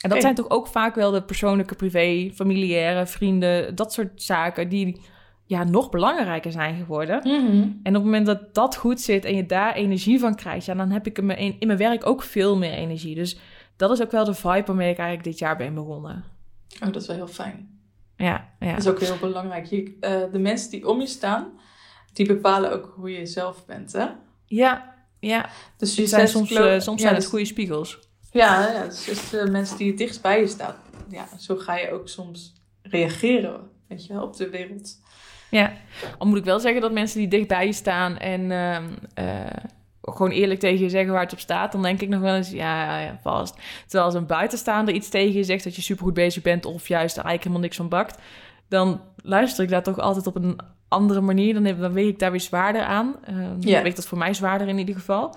En 0.00 0.10
dat 0.10 0.20
zijn 0.20 0.34
toch 0.34 0.50
ook 0.50 0.66
vaak 0.66 0.94
wel 0.94 1.10
de 1.10 1.22
persoonlijke, 1.22 1.74
privé, 1.74 2.30
familiaire, 2.34 3.06
vrienden, 3.06 3.74
dat 3.74 3.92
soort 3.92 4.22
zaken 4.22 4.68
die 4.68 5.00
ja, 5.44 5.64
nog 5.64 5.90
belangrijker 5.90 6.52
zijn 6.52 6.76
geworden. 6.76 7.20
Mhm. 7.22 7.68
En 7.82 7.88
op 7.88 7.94
het 7.94 8.04
moment 8.04 8.26
dat 8.26 8.54
dat 8.54 8.76
goed 8.76 9.00
zit 9.00 9.24
en 9.24 9.36
je 9.36 9.46
daar 9.46 9.74
energie 9.74 10.20
van 10.20 10.34
krijgt, 10.34 10.66
ja, 10.66 10.74
dan 10.74 10.90
heb 10.90 11.06
ik 11.06 11.18
in 11.18 11.26
mijn, 11.26 11.56
in 11.58 11.66
mijn 11.66 11.78
werk 11.78 12.06
ook 12.06 12.22
veel 12.22 12.56
meer 12.56 12.72
energie. 12.72 13.14
Dus 13.14 13.38
dat 13.76 13.90
is 13.90 14.02
ook 14.02 14.10
wel 14.10 14.24
de 14.24 14.34
vibe 14.34 14.64
waarmee 14.66 14.90
ik 14.90 14.98
eigenlijk 14.98 15.28
dit 15.28 15.38
jaar 15.38 15.56
ben 15.56 15.74
begonnen. 15.74 16.24
Oh, 16.82 16.92
dat 16.92 17.02
is 17.02 17.06
wel 17.06 17.16
heel 17.16 17.26
fijn. 17.26 17.80
Ja, 18.16 18.48
ja. 18.60 18.70
Dat 18.70 18.78
is 18.78 18.88
ook 18.88 19.00
heel 19.00 19.18
belangrijk. 19.20 19.66
Je, 19.66 19.96
eh, 20.00 20.32
de 20.32 20.38
mensen 20.38 20.70
die 20.70 20.88
om 20.88 21.00
je 21.00 21.06
staan, 21.06 21.50
die 22.12 22.26
bepalen 22.26 22.72
ook 22.72 22.92
hoe 22.96 23.10
je 23.10 23.26
zelf 23.26 23.66
bent, 23.66 23.92
hè? 23.92 24.06
Ja, 24.48 24.94
ja. 25.20 25.48
Dus 25.76 25.94
Die 25.94 26.06
zijn 26.06 26.28
soms, 26.28 26.52
eh, 26.52 26.80
soms 26.80 26.84
ja, 26.84 26.96
zijn 26.96 27.14
het 27.14 27.22
dus- 27.22 27.30
goede 27.30 27.44
spiegels. 27.44 27.98
Ja, 28.32 28.72
ja 28.72 28.84
dus, 28.84 29.04
dus 29.04 29.30
de 29.30 29.50
mensen 29.50 29.76
die 29.76 29.88
het 29.88 29.98
dichtst 29.98 30.22
bij 30.22 30.40
je 30.40 30.46
staan. 30.46 30.74
Ja, 31.10 31.28
zo 31.38 31.56
ga 31.56 31.76
je 31.76 31.92
ook 31.92 32.08
soms 32.08 32.54
reageren, 32.82 33.60
weet 33.88 34.06
je 34.06 34.12
wel, 34.12 34.22
op 34.22 34.36
de 34.36 34.48
wereld. 34.48 35.00
Ja, 35.50 35.72
al 36.18 36.26
moet 36.26 36.38
ik 36.38 36.44
wel 36.44 36.60
zeggen 36.60 36.80
dat 36.80 36.92
mensen 36.92 37.18
die 37.18 37.28
dicht 37.28 37.48
bij 37.48 37.66
je 37.66 37.72
staan 37.72 38.16
en 38.18 38.50
ehm, 38.50 38.84
eh, 39.14 39.64
gewoon 40.02 40.30
eerlijk 40.30 40.60
tegen 40.60 40.84
je 40.84 40.90
zeggen 40.90 41.12
waar 41.12 41.22
het 41.22 41.32
op 41.32 41.38
staat, 41.38 41.72
dan 41.72 41.82
denk 41.82 42.00
ik 42.00 42.08
nog 42.08 42.20
wel 42.20 42.34
eens, 42.34 42.50
ja, 42.50 42.84
ja, 42.84 43.00
ja, 43.00 43.18
vast. 43.22 43.54
Terwijl 43.82 44.04
als 44.04 44.14
een 44.14 44.26
buitenstaander 44.26 44.94
iets 44.94 45.08
tegen 45.08 45.32
je 45.32 45.44
zegt 45.44 45.64
dat 45.64 45.76
je 45.76 45.82
supergoed 45.82 46.14
bezig 46.14 46.42
bent 46.42 46.64
of 46.64 46.88
juist 46.88 47.16
er 47.16 47.24
eigenlijk 47.24 47.42
helemaal 47.42 47.62
niks 47.62 47.76
van 47.76 47.88
bakt, 47.88 48.18
dan 48.68 49.00
luister 49.22 49.64
ik 49.64 49.70
daar 49.70 49.82
toch 49.82 49.98
altijd 49.98 50.26
op 50.26 50.34
een 50.34 50.60
andere 50.88 51.20
manier. 51.20 51.54
Dan, 51.54 51.64
heb, 51.64 51.80
dan 51.80 51.92
weeg 51.92 52.08
ik 52.08 52.18
daar 52.18 52.30
weer 52.30 52.40
zwaarder 52.40 52.82
aan. 52.82 53.16
Ja. 53.58 53.72
Dan 53.72 53.82
weegt 53.82 53.96
dat 53.96 54.06
voor 54.06 54.18
mij 54.18 54.34
zwaarder 54.34 54.68
in 54.68 54.78
ieder 54.78 54.94
geval. 54.94 55.36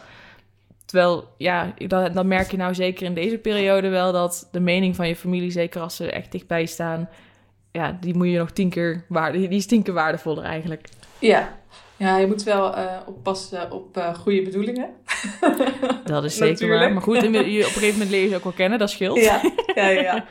Terwijl, 0.86 1.28
ja, 1.38 1.74
dan, 1.88 2.12
dan 2.14 2.28
merk 2.28 2.52
je 2.52 2.58
nou 2.58 2.74
zeker 2.74 3.06
in 3.06 3.14
deze 3.14 3.38
periode 3.38 3.90
wel 3.90 4.12
dat 4.12 4.48
de 4.52 4.60
mening 4.60 4.96
van 4.96 5.08
je 5.08 5.16
familie, 5.16 5.52
zeker 5.52 5.82
als 5.82 5.96
ze 5.96 6.12
echt 6.12 6.32
dichtbij 6.32 6.66
staan, 6.66 7.10
ja, 7.72 7.98
die 8.00 8.16
moet 8.16 8.28
je 8.28 8.38
nog 8.38 8.52
tien 8.52 8.70
keer 8.70 9.06
waarde, 9.08 9.48
die 9.48 9.58
is 9.58 9.66
tien 9.66 9.84
keer 9.84 9.94
waardevoller 9.94 10.44
eigenlijk. 10.44 10.88
Ja, 11.20 11.58
ja 11.98 12.18
je 12.18 12.28
moet 12.28 12.44
wel 12.44 12.76
eh, 12.76 12.86
oppassen 13.06 13.72
op 13.72 13.98
eh, 13.98 14.14
goede 14.14 14.42
bedoelingen. 14.42 14.90
Dat 16.06 16.24
is 16.24 16.36
zeker 16.36 16.70
waar. 16.70 16.94
Maar 16.94 17.02
goed, 17.02 17.22
je, 17.22 17.28
op 17.28 17.36
een 17.36 17.64
gegeven 17.64 17.92
moment 17.92 18.10
leer 18.10 18.24
je 18.24 18.30
ze 18.30 18.36
ook 18.36 18.44
wel 18.44 18.52
kennen, 18.52 18.80
dat 18.80 18.90
scheelt. 18.90 19.20
Ja, 19.20 19.42
ja, 19.76 19.88
ja. 19.88 20.02
ja. 20.02 20.26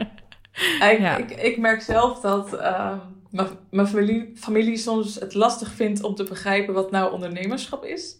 En 0.81 0.91
Ik, 0.95 1.01
Ja. 1.01 1.17
ik, 1.17 1.31
ik 1.31 1.59
merk 1.59 1.83
zelf 1.83 2.21
dat 2.21 2.55
ehm, 2.55 2.99
mijn- 3.31 3.87
familie, 3.89 4.33
familie 4.37 4.77
soms 4.77 5.15
het 5.15 5.35
lastig 5.35 5.71
vindt 5.73 6.03
om 6.03 6.15
te 6.15 6.25
begrijpen 6.25 6.75
wat 6.75 6.91
nou 6.91 7.13
ondernemerschap 7.13 7.85
is. 7.85 8.17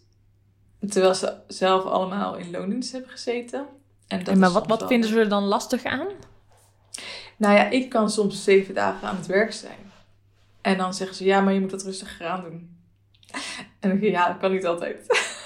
Terwijl 0.89 1.15
ze 1.15 1.33
zelf 1.47 1.83
allemaal 1.83 2.35
in 2.35 2.51
loondienst 2.51 2.91
hebben 2.91 3.09
gezeten. 3.11 3.65
En 4.07 4.17
dat 4.19 4.27
En 4.27 4.39
maar 4.39 4.51
wat, 4.51 4.67
wat 4.67 4.79
wel- 4.79 4.87
vinden 4.87 5.09
ze 5.09 5.19
er 5.19 5.29
dan 5.29 5.43
lastig 5.43 5.83
aan? 5.83 6.07
Nou 7.37 7.55
ja, 7.55 7.69
ik 7.69 7.89
kan 7.89 8.09
soms 8.09 8.43
zeven 8.43 8.73
dagen 8.73 9.07
aan 9.07 9.15
het 9.15 9.25
werk 9.25 9.53
zijn. 9.53 9.91
En 10.61 10.77
dan 10.77 10.93
zeggen 10.93 11.15
ze, 11.15 11.23
ja, 11.25 11.41
maar 11.41 11.53
je 11.53 11.59
moet 11.59 11.69
dat 11.69 11.83
rustiger 11.83 12.27
aan 12.27 12.41
doen. 12.43 12.75
En 13.31 13.89
dan 13.89 13.89
denk 13.89 14.01
ik, 14.01 14.11
ja, 14.11 14.27
dat 14.27 14.37
kan 14.37 14.51
niet 14.51 14.65
altijd. 14.65 15.05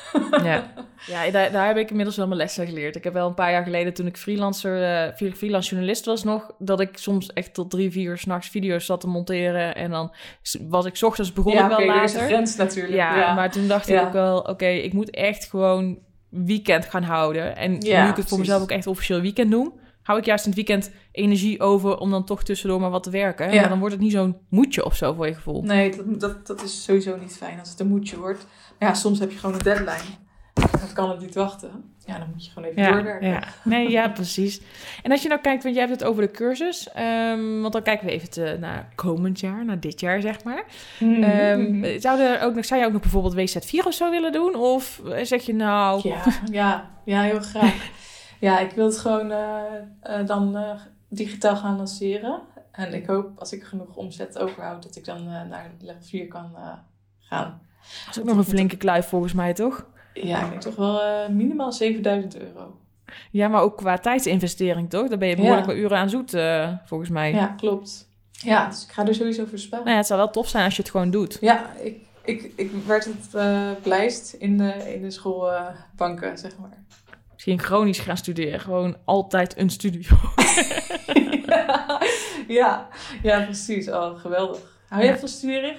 Ja, 0.44 0.74
ja 1.26 1.32
daar, 1.32 1.52
daar 1.52 1.68
heb 1.68 1.78
ik 1.78 1.90
inmiddels 1.90 2.18
wel 2.18 2.28
mijn 2.28 2.40
lessen 2.40 2.68
geleerd. 2.68 2.96
Ik 2.96 3.04
heb 3.04 3.14
wel 3.14 3.28
een 3.28 3.34
paar 3.34 3.52
jaar 3.52 3.64
geleden, 3.64 3.94
toen 3.94 4.06
ik 4.08 4.18
freelancer, 4.18 4.84
eh, 4.84 5.32
freelance 5.34 5.70
journalist 5.70 6.06
was 6.06 6.24
nog, 6.24 6.52
dat 6.60 6.80
ik 6.80 6.98
soms 6.98 7.34
echt 7.34 7.54
tot 7.54 7.70
drie, 7.72 7.92
vier 7.92 8.10
uur 8.10 8.18
s'nachts 8.18 8.50
video's 8.50 8.86
zat 8.86 9.02
te 9.02 9.08
monteren. 9.08 9.76
En 9.76 9.92
dan 9.92 10.14
was 10.70 10.86
ik 10.86 10.98
ochtends 11.02 11.34
begon 11.34 11.54
ja, 11.54 11.62
ik 11.64 11.68
wel 11.70 11.78
oké, 11.78 11.88
er 11.98 12.04
is 12.04 12.14
later. 12.14 12.22
een 12.28 12.34
grens 12.34 12.56
natuurlijk. 12.56 12.94
Ja, 12.96 13.18
Ja, 13.20 13.34
maar 13.34 13.52
toen 13.52 13.68
dacht 13.68 13.88
Ja. 13.88 14.00
ik 14.02 14.06
ook 14.08 14.14
wel, 14.14 14.40
oké, 14.40 14.68
ik 14.68 14.94
moet 14.94 15.10
echt 15.10 15.50
gewoon 15.50 16.00
weekend 16.30 16.86
gaan 16.86 17.04
houden. 17.04 17.56
En 17.56 17.82
Ja, 17.82 18.04
nu 18.04 18.10
ik 18.10 18.16
het 18.16 18.28
voor 18.28 18.40
mezelf 18.40 18.62
ook 18.62 18.72
echt 18.72 18.88
officieel 18.88 19.22
weekend 19.22 19.50
noem, 19.50 19.74
hou 20.06 20.20
ik 20.20 20.26
juist 20.26 20.46
in 20.46 20.52
het 20.52 20.68
weekend 20.68 20.92
energie 21.12 21.60
over 21.62 21.98
om 21.98 22.12
dan 22.12 22.26
toch 22.26 22.44
tussendoor 22.44 22.80
maar 22.80 22.90
wat 22.90 23.04
te 23.04 23.10
werken. 23.10 23.54
Ja. 23.54 23.60
Maar 23.60 23.70
dan 23.70 23.80
wordt 23.80 23.94
het 23.94 24.04
niet 24.04 24.12
zo'n 24.12 24.38
moedje 24.50 24.86
of 24.86 24.96
zo 24.96 25.14
voor 25.14 25.28
je 25.28 25.34
gevoel. 25.34 25.64
Nee, 25.64 25.96
dat, 25.96 26.20
dat, 26.20 26.48
dat 26.48 26.64
is 26.64 26.84
sowieso 26.84 27.18
niet 27.18 27.38
fijn 27.38 27.60
als 27.60 27.70
het 27.70 27.80
een 27.80 27.88
moedje 27.88 28.18
wordt. 28.20 28.48
Maar 28.80 28.90
ja, 28.90 28.96
soms 28.96 29.20
heb 29.20 29.32
je 29.32 29.38
gewoon 29.38 29.56
een 29.56 29.64
deadline. 29.64 30.14
Dat 30.54 30.94
kan 30.94 31.10
het 31.10 31.20
niet 31.20 31.36
wachten. 31.36 31.70
Ja, 32.06 32.18
dan 32.18 32.28
moet 32.34 32.46
je 32.46 32.52
gewoon 32.52 32.70
even 32.70 32.82
Ja, 32.82 32.92
doorwerken. 32.92 33.28
ja. 33.30 33.44
Nee, 33.64 33.90
ja, 33.90 34.10
precies. 34.10 34.62
En 35.04 35.12
als 35.12 35.22
je 35.22 35.28
nou 35.30 35.42
kijkt, 35.42 35.64
want 35.64 35.76
jij 35.76 35.86
hebt 35.86 36.00
het 36.00 36.10
over 36.10 36.22
de 36.22 36.32
cursus. 36.32 36.90
ehm, 36.94 37.62
want 37.62 37.74
dan 37.74 37.82
kijken 37.84 38.06
we 38.06 38.12
even 38.12 38.30
te, 38.30 38.58
naar 38.60 38.90
komend 38.96 39.40
jaar, 39.40 39.66
naar 39.66 39.80
dit 39.80 40.00
jaar, 40.00 40.22
zeg 40.22 40.44
maar. 40.44 40.64
Mhm, 41.00 41.24
Ehm, 41.24 42.00
zou, 42.00 42.20
er 42.20 42.42
ook 42.42 42.56
nog, 42.56 42.66
zou 42.66 42.80
je 42.80 42.86
ook 42.86 42.92
nog 42.94 43.02
bijvoorbeeld 43.02 43.34
WZ4 43.36 43.86
of 43.86 43.94
zo 43.94 44.10
willen 44.12 44.32
doen? 44.32 44.56
Of 44.56 45.02
zeg 45.22 45.42
je 45.46 45.54
nou... 45.54 46.02
Ja, 46.10 46.24
ja, 46.52 46.90
ja, 47.06 47.22
heel 47.22 47.40
graag. 47.40 47.90
Ja, 48.40 48.60
ik 48.60 48.72
wil 48.72 48.86
het 48.86 48.98
gewoon 48.98 49.32
eh, 49.32 49.64
eh, 50.02 50.28
dan 50.28 50.58
eh, 50.58 50.70
digitaal 51.10 51.56
gaan 51.56 51.78
lanceren. 51.78 52.42
En 52.72 52.94
ik 52.94 53.06
hoop, 53.06 53.40
als 53.40 53.54
ik 53.54 53.64
genoeg 53.64 53.96
omzet 53.96 54.40
overhoud, 54.40 54.84
dat 54.84 54.96
ik 54.96 55.06
dan 55.06 55.24
naar 55.24 55.72
level 55.80 56.02
4 56.02 56.28
kan 56.28 56.52
gaan. 57.20 57.62
Dat 57.80 58.16
is 58.16 58.20
ook 58.20 58.28
nog 58.28 58.38
een 58.38 58.44
flinke 58.44 58.78
kluif 58.78 59.08
volgens 59.08 59.34
mij, 59.34 59.54
toch? 59.54 59.86
Ja, 60.14 60.44
ik 60.44 60.50
denk 60.50 60.62
toch 60.62 60.76
wel 60.76 61.30
minimaal 61.32 61.72
7000 61.72 62.38
euro. 62.38 62.80
Ja, 63.32 63.48
maar 63.48 63.62
ook 63.62 63.78
qua 63.78 63.98
tijdsinvestering, 63.98 64.90
toch? 64.90 65.08
Daar 65.08 65.18
ben 65.18 65.28
je 65.28 65.36
behoorlijk 65.36 65.66
Ja. 65.66 65.72
wat 65.72 65.82
uren 65.82 65.98
aan 65.98 66.10
zoet, 66.10 66.32
volgens 66.86 67.10
mij. 67.10 67.34
Ja, 67.34 67.48
klopt. 67.48 68.10
Ja, 68.32 68.68
dus 68.70 68.84
ik 68.84 68.92
ga 68.92 69.06
er 69.08 69.16
sowieso 69.16 69.46
voor 69.46 69.58
sparen. 69.60 69.80
Nou 69.86 69.92
ja, 69.92 70.02
het 70.02 70.08
zou 70.08 70.20
wel 70.20 70.30
tof 70.32 70.48
zijn 70.48 70.66
als 70.66 70.76
je 70.76 70.82
het 70.82 70.92
gewoon 70.92 71.12
doet. 71.12 71.38
Ja, 71.42 71.74
ik, 71.84 71.98
ik, 72.22 72.52
ik 72.56 72.72
werd 72.88 73.06
het 73.06 73.36
eh 73.36 73.70
blijst 73.84 74.34
in 74.34 74.58
de, 74.58 74.94
in 74.94 75.02
de 75.02 75.12
schoolbanken, 75.12 76.38
zeg 76.38 76.58
maar. 76.58 76.84
Chronisch 77.54 78.00
gaan 78.00 78.18
studeren. 78.18 78.60
Gewoon 78.60 78.98
altijd 79.06 79.58
een 79.58 79.70
studio. 79.70 80.10
ja, 82.48 82.88
ja, 83.24 83.44
precies. 83.44 83.90
Oh, 83.90 84.20
geweldig. 84.20 84.74
Hou 84.88 85.04
jij 85.04 85.18
van 85.18 85.28
studeren? 85.28 85.76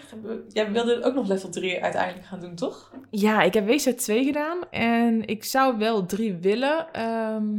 Jij 0.52 0.72
wilde 0.72 1.04
ook 1.04 1.14
nog 1.14 1.28
level 1.28 1.48
3 1.48 1.82
uiteindelijk 1.82 2.26
gaan 2.26 2.40
doen, 2.40 2.54
toch? 2.54 2.92
Ja, 3.10 3.42
ik 3.42 3.54
heb 3.54 3.66
WZ2 3.66 4.04
gedaan 4.04 4.58
en 4.70 5.26
ik 5.26 5.44
zou 5.44 5.78
wel 5.78 6.06
drie 6.06 6.34
willen. 6.34 6.86
Ehm, 6.92 7.54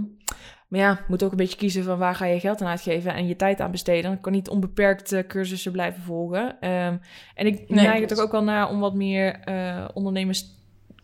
maar 0.68 0.80
ja, 0.80 1.00
moet 1.08 1.24
ook 1.24 1.32
een 1.32 1.38
beetje 1.38 1.58
kiezen 1.58 1.84
van 1.84 1.98
waar 1.98 2.16
ga 2.16 2.26
je 2.26 2.40
geld 2.40 2.62
aan 2.62 2.68
uitgeven 2.68 3.14
en 3.14 3.28
je 3.28 3.36
tijd 3.36 3.60
aan 3.60 3.72
besteden. 3.72 4.12
Ik 4.12 4.22
kan 4.22 4.32
niet 4.32 4.50
onbeperkt 4.50 5.12
eh, 5.12 5.28
cursussen 5.28 5.72
blijven 5.72 6.04
volgen. 6.04 6.60
Ehm, 6.60 6.98
en 7.36 7.46
ik 7.46 7.70
Nee, 7.70 7.86
neig 7.86 8.00
het 8.00 8.22
ook 8.22 8.32
wel 8.32 8.44
naar 8.44 8.70
om 8.70 8.80
wat 8.80 8.94
meer 8.94 9.40
eh, 9.40 9.86
ondernemers... 9.94 10.56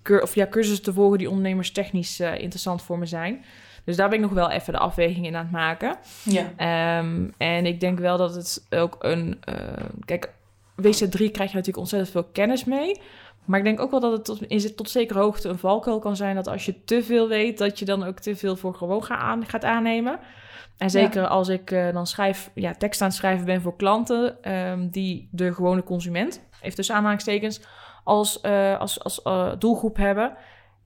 of 0.10 0.36
ja, 0.36 0.48
cursussen 0.48 0.84
te 0.84 0.94
volgen 0.94 1.18
die 1.18 1.30
ondernemerstechnisch 1.30 2.20
eh, 2.20 2.40
interessant 2.40 2.82
voor 2.82 2.98
me 2.98 3.06
zijn. 3.06 3.44
Dus 3.86 3.96
daar 3.96 4.10
ben 4.10 4.18
ik 4.18 4.24
nog 4.24 4.34
wel 4.34 4.50
even 4.50 4.74
de 4.74 4.80
afweging 4.80 5.26
in 5.26 5.36
aan 5.36 5.44
het 5.44 5.52
maken. 5.52 5.98
Ja. 6.24 6.52
Ehm, 6.56 7.30
en 7.38 7.66
ik 7.66 7.80
denk 7.80 8.00
wel 8.00 8.18
dat 8.18 8.36
het 8.36 8.66
ook 8.70 8.96
een. 9.00 9.38
eh, 9.44 9.56
kijk, 10.06 10.30
WC3 10.76 11.32
krijg 11.32 11.50
je 11.50 11.56
natuurlijk 11.56 11.78
ontzettend 11.78 12.12
veel 12.12 12.24
kennis 12.24 12.64
mee. 12.64 13.02
Maar 13.46 13.60
ik 13.60 13.66
denk 13.66 13.80
ook 13.80 13.92
wel 13.92 14.00
dat 14.00 14.12
het 14.12 14.26
tot, 14.26 14.42
in, 14.42 14.76
tot 14.76 14.90
zekere 14.90 15.20
hoogte 15.20 15.50
een 15.50 15.58
valkuil 15.58 16.00
kan 16.00 16.16
zijn. 16.16 16.36
Dat 16.36 16.48
als 16.48 16.66
je 16.66 16.84
te 16.84 17.04
veel 17.04 17.28
weet, 17.28 17.58
dat 17.58 17.80
je 17.80 17.86
dan 17.86 18.04
ook 18.04 18.20
te 18.20 18.36
veel 18.36 18.56
voor 18.56 18.74
gewoon 18.74 19.04
ga 19.04 19.18
aan, 19.18 19.46
gaat 19.46 19.64
aannemen. 19.64 20.20
En 20.78 20.90
zeker 20.90 21.28
als 21.28 21.48
ik 21.48 21.72
eh, 21.72 21.94
dan 21.94 22.08
schrijf, 22.08 22.52
ja, 22.54 22.74
tekst 22.74 23.02
aan 23.02 23.08
het 23.08 23.18
schrijven 23.18 23.46
ben 23.46 23.62
voor 23.62 23.76
klanten 23.76 24.44
ehm, 24.44 24.88
die 24.90 25.28
de 25.32 25.54
gewone 25.54 25.84
consument, 25.84 26.42
even 26.62 26.76
tussen 26.76 26.96
aanhalingstekens, 26.96 27.62
als, 28.04 28.42
eh, 28.42 28.80
als, 28.80 29.04
als 29.04 29.22
eh, 29.22 29.52
doelgroep 29.60 29.98
hebben. 29.98 30.34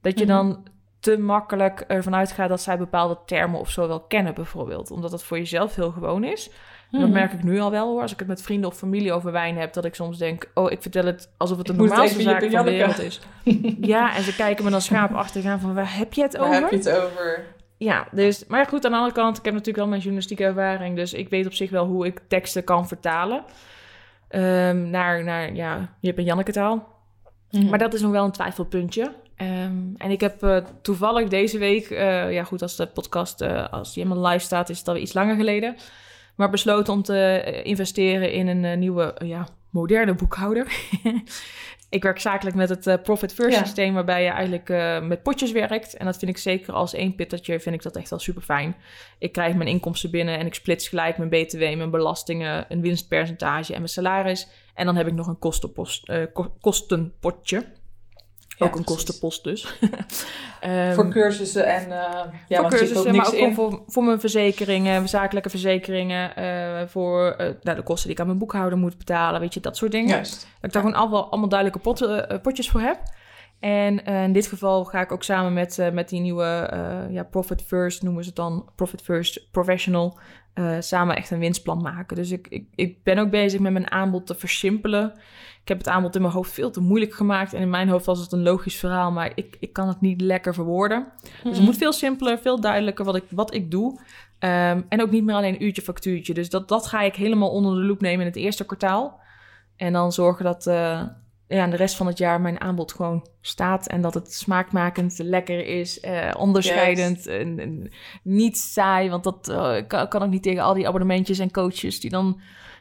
Dat 0.00 0.18
je 0.18 0.24
Mhm. 0.24 0.34
dan 0.34 0.66
te 1.00 1.18
makkelijk 1.18 1.84
ervan 1.88 2.14
uitgaat 2.14 2.48
dat 2.48 2.60
zij 2.60 2.78
bepaalde 2.78 3.18
termen 3.26 3.60
of 3.60 3.70
zo 3.70 3.88
wel 3.88 4.00
kennen, 4.00 4.34
bijvoorbeeld. 4.34 4.90
Omdat 4.90 5.12
het 5.12 5.22
voor 5.22 5.36
jezelf 5.38 5.74
heel 5.74 5.90
gewoon 5.90 6.24
is. 6.24 6.50
En 6.90 6.98
dat 7.00 7.08
Mhm. 7.08 7.18
merk 7.18 7.32
ik 7.32 7.42
nu 7.42 7.60
al 7.60 7.70
wel 7.70 7.86
hoor. 7.88 8.02
Als 8.02 8.12
ik 8.12 8.18
het 8.18 8.28
met 8.28 8.42
vrienden 8.42 8.70
of 8.70 8.76
familie 8.76 9.12
over 9.12 9.32
wijn 9.32 9.56
heb, 9.58 9.72
dat 9.72 9.84
ik 9.84 9.94
soms 9.94 10.18
denk: 10.18 10.50
Oh, 10.54 10.70
ik 10.70 10.82
vertel 10.82 11.04
het 11.04 11.32
alsof 11.36 11.58
het 11.58 11.66
de 11.66 11.72
normaalste 11.72 12.22
zaak 12.22 12.40
van 12.50 12.64
de 12.64 12.70
wereld 12.70 12.98
is. 12.98 13.20
Ja, 13.80 14.16
en 14.16 14.22
ze 14.22 14.34
kijken 14.36 14.64
me 14.64 14.70
dan 14.70 14.80
schaapachtig 14.80 15.44
aan 15.44 15.60
van 15.60 15.74
waar 15.74 15.96
heb 15.96 16.12
je 16.12 16.22
het 16.22 16.36
Waar 16.36 16.46
over? 16.48 16.60
heb 16.60 16.70
je 16.70 16.76
het 16.76 16.90
over? 17.02 17.44
Ja, 17.76 18.06
dus, 18.12 18.46
maar 18.46 18.66
goed, 18.66 18.84
aan 18.84 18.90
de 18.90 18.96
andere 18.96 19.14
kant, 19.14 19.38
ik 19.38 19.44
heb 19.44 19.52
natuurlijk 19.52 19.78
wel 19.78 19.86
mijn 19.88 20.00
journalistieke 20.00 20.44
ervaring, 20.44 20.96
dus 20.96 21.12
ik 21.12 21.28
weet 21.28 21.46
op 21.46 21.52
zich 21.52 21.70
wel 21.70 21.86
hoe 21.86 22.06
ik 22.06 22.20
teksten 22.28 22.64
kan 22.64 22.88
vertalen 22.88 23.44
Ehm, 24.28 24.90
naar, 24.90 25.24
naar, 25.24 25.54
ja, 25.54 25.88
Jip 26.00 26.18
en 26.18 26.24
Janneke 26.24 26.52
taal. 26.52 26.88
Mhm. 27.50 27.68
Maar 27.68 27.78
dat 27.78 27.94
is 27.94 28.00
nog 28.00 28.10
wel 28.10 28.24
een 28.24 28.30
twijfelpuntje. 28.32 29.12
Ehm, 29.36 29.94
en 29.96 30.10
ik 30.10 30.20
heb 30.20 30.42
eh, 30.42 30.56
toevallig 30.82 31.28
deze 31.28 31.58
week, 31.58 31.90
eh, 31.90 32.32
ja 32.32 32.44
goed, 32.44 32.62
als 32.62 32.76
de 32.76 32.86
podcast, 32.86 33.40
eh, 33.40 33.68
als 33.72 33.94
die 33.94 34.02
helemaal 34.02 34.26
live 34.30 34.44
staat, 34.44 34.68
is 34.68 34.78
het 34.78 34.88
alweer 34.88 35.02
iets 35.02 35.12
langer 35.12 35.36
geleden. 35.36 35.76
Maar 36.34 36.50
besloten 36.50 36.92
om 36.92 37.02
te 37.02 37.60
investeren 37.64 38.32
in 38.32 38.46
een 38.46 38.78
nieuwe, 38.78 39.14
ja, 39.24 39.48
moderne 39.70 40.14
boekhouder. 40.14 40.66
ik 41.90 42.02
werk 42.02 42.20
zakelijk 42.20 42.56
met 42.56 42.68
het 42.68 43.02
Profit 43.02 43.34
First 43.34 43.58
Ja. 43.58 43.64
systeem, 43.64 43.94
waarbij 43.94 44.22
je 44.22 44.28
eigenlijk 44.30 44.68
met 45.08 45.22
potjes 45.22 45.52
werkt. 45.52 45.96
En 45.96 46.06
dat 46.06 46.18
vind 46.18 46.30
ik 46.30 46.38
zeker 46.38 46.72
als 46.72 46.94
één 46.94 47.14
pittertje, 47.14 47.60
vind 47.60 47.74
ik 47.74 47.82
dat 47.82 47.96
echt 47.96 48.10
wel 48.10 48.18
super 48.18 48.42
fijn. 48.42 48.76
Ik 49.18 49.32
krijg 49.32 49.54
mijn 49.54 49.68
inkomsten 49.68 50.10
binnen 50.10 50.38
en 50.38 50.46
ik 50.46 50.54
splits 50.54 50.88
gelijk 50.88 51.18
mijn 51.18 51.30
btw, 51.30 51.58
mijn 51.58 51.90
belastingen, 51.90 52.64
een 52.68 52.80
winstpercentage 52.80 53.72
en 53.72 53.78
mijn 53.78 53.88
salaris. 53.88 54.48
En 54.78 54.86
dan 54.86 54.96
heb 54.96 55.06
ik 55.06 55.12
nog 55.12 55.26
een 55.26 55.38
kostenpost, 55.38 56.08
eh, 56.08 56.22
ko- 56.32 56.54
kostenpotje. 56.60 57.56
Ja, 57.56 58.66
Ook 58.66 58.76
een 58.76 58.84
precies. 58.84 59.04
kostenpost 59.04 59.44
dus. 59.44 59.66
Ehm, 60.60 60.94
Voor 60.94 61.08
cursussen 61.08 61.66
en 61.66 61.88
uh, 61.88 62.20
ja, 62.48 62.60
voor 62.60 62.68
cursussen, 62.70 62.98
ook 63.10 63.16
maar 63.16 63.26
ook 63.26 63.32
in. 63.32 63.54
voor, 63.54 63.82
voor, 63.86 64.04
mijn 64.04 64.20
verzekeringen, 64.20 65.08
zakelijke 65.08 65.50
verzekeringen, 65.50 66.36
eh, 66.36 66.88
voor 66.88 67.30
eh, 67.30 67.50
nou, 67.62 67.76
de 67.76 67.82
kosten 67.82 68.04
die 68.04 68.12
ik 68.12 68.20
aan 68.20 68.26
mijn 68.26 68.38
boekhouder 68.38 68.78
moet 68.78 68.98
betalen, 68.98 69.40
weet 69.40 69.54
je, 69.54 69.60
dat 69.60 69.76
soort 69.76 69.92
dingen. 69.92 70.08
Juist. 70.08 70.40
Dat 70.40 70.48
ik 70.62 70.72
daar 70.72 70.82
gewoon 70.82 70.96
allemaal, 70.98 71.30
allemaal 71.30 71.48
duidelijke 71.48 71.82
potten, 71.82 72.28
eh, 72.28 72.40
potjes 72.40 72.70
voor 72.70 72.80
heb. 72.80 72.98
En 73.60 74.04
eh, 74.04 74.22
in 74.22 74.32
dit 74.32 74.46
geval 74.46 74.84
ga 74.84 75.00
ik 75.00 75.12
ook 75.12 75.22
samen 75.22 75.52
met, 75.52 75.78
eh, 75.78 75.90
met 75.90 76.08
die 76.08 76.20
nieuwe 76.20 76.44
eh, 76.44 77.12
ja, 77.14 77.22
Profit 77.22 77.62
First, 77.62 78.02
noemen 78.02 78.22
ze 78.22 78.28
het 78.28 78.38
dan, 78.38 78.68
Profit 78.74 79.02
First 79.02 79.50
Professional, 79.50 80.18
samen 80.78 81.16
echt 81.16 81.30
een 81.30 81.38
winstplan 81.38 81.82
maken. 81.82 82.16
Dus 82.16 82.30
ik, 82.30 82.46
ik, 82.48 82.66
ik 82.74 83.02
ben 83.02 83.18
ook 83.18 83.30
bezig 83.30 83.60
met 83.60 83.72
mijn 83.72 83.90
aanbod 83.90 84.26
te 84.26 84.34
versimpelen. 84.34 85.12
Ik 85.62 85.68
heb 85.68 85.78
het 85.78 85.88
aanbod 85.88 86.14
in 86.14 86.22
mijn 86.22 86.32
hoofd 86.34 86.52
veel 86.52 86.70
te 86.70 86.80
moeilijk 86.80 87.14
gemaakt. 87.14 87.52
En 87.52 87.60
in 87.60 87.70
mijn 87.70 87.88
hoofd 87.88 88.06
was 88.06 88.20
het 88.20 88.32
een 88.32 88.42
logisch 88.42 88.76
verhaal, 88.76 89.12
maar 89.12 89.32
ik, 89.34 89.56
ik 89.60 89.72
kan 89.72 89.88
het 89.88 90.00
niet 90.00 90.20
lekker 90.20 90.54
verwoorden. 90.54 91.06
Dus 91.42 91.56
het 91.56 91.66
moet 91.66 91.76
veel 91.76 91.92
simpeler, 91.92 92.38
veel 92.38 92.60
duidelijker 92.60 93.04
wat 93.04 93.16
ik, 93.16 93.24
wat 93.30 93.54
ik 93.54 93.70
doe. 93.70 94.00
Ehm, 94.38 94.82
en 94.88 95.02
ook 95.02 95.10
niet 95.10 95.24
meer 95.24 95.34
alleen 95.34 95.64
uurtje 95.64 95.82
factuurtje. 95.82 96.34
Dus 96.34 96.50
dat, 96.50 96.68
dat 96.68 96.86
ga 96.86 97.00
ik 97.00 97.14
helemaal 97.14 97.50
onder 97.50 97.74
de 97.74 97.86
loep 97.86 98.00
nemen 98.00 98.20
in 98.20 98.26
het 98.26 98.36
eerste 98.36 98.64
kwartaal. 98.64 99.20
En 99.76 99.92
dan 99.92 100.12
zorgen 100.12 100.44
dat 100.44 100.66
ja, 101.48 101.66
de 101.66 101.76
rest 101.76 101.96
van 101.96 102.06
het 102.06 102.18
jaar 102.18 102.40
mijn 102.40 102.60
aanbod 102.60 102.92
gewoon 102.92 103.26
staat. 103.40 103.86
En 103.86 104.00
dat 104.00 104.14
het 104.14 104.32
smaakmakend, 104.32 105.18
lekker 105.18 105.66
is, 105.66 106.04
uh, 106.04 106.30
onderscheidend. 106.38 107.26
En, 107.26 107.58
en, 107.58 107.90
niet 108.22 108.58
saai, 108.58 109.10
want 109.10 109.24
dat 109.24 109.48
uh, 109.48 109.76
kan, 109.86 110.08
kan 110.08 110.22
ook 110.22 110.30
niet 110.30 110.42
tegen 110.42 110.62
al 110.62 110.74
die 110.74 110.86
abonnementjes 110.86 111.38
en 111.38 111.50
coaches 111.50 112.00
die 112.00 112.10
dan... 112.10 112.40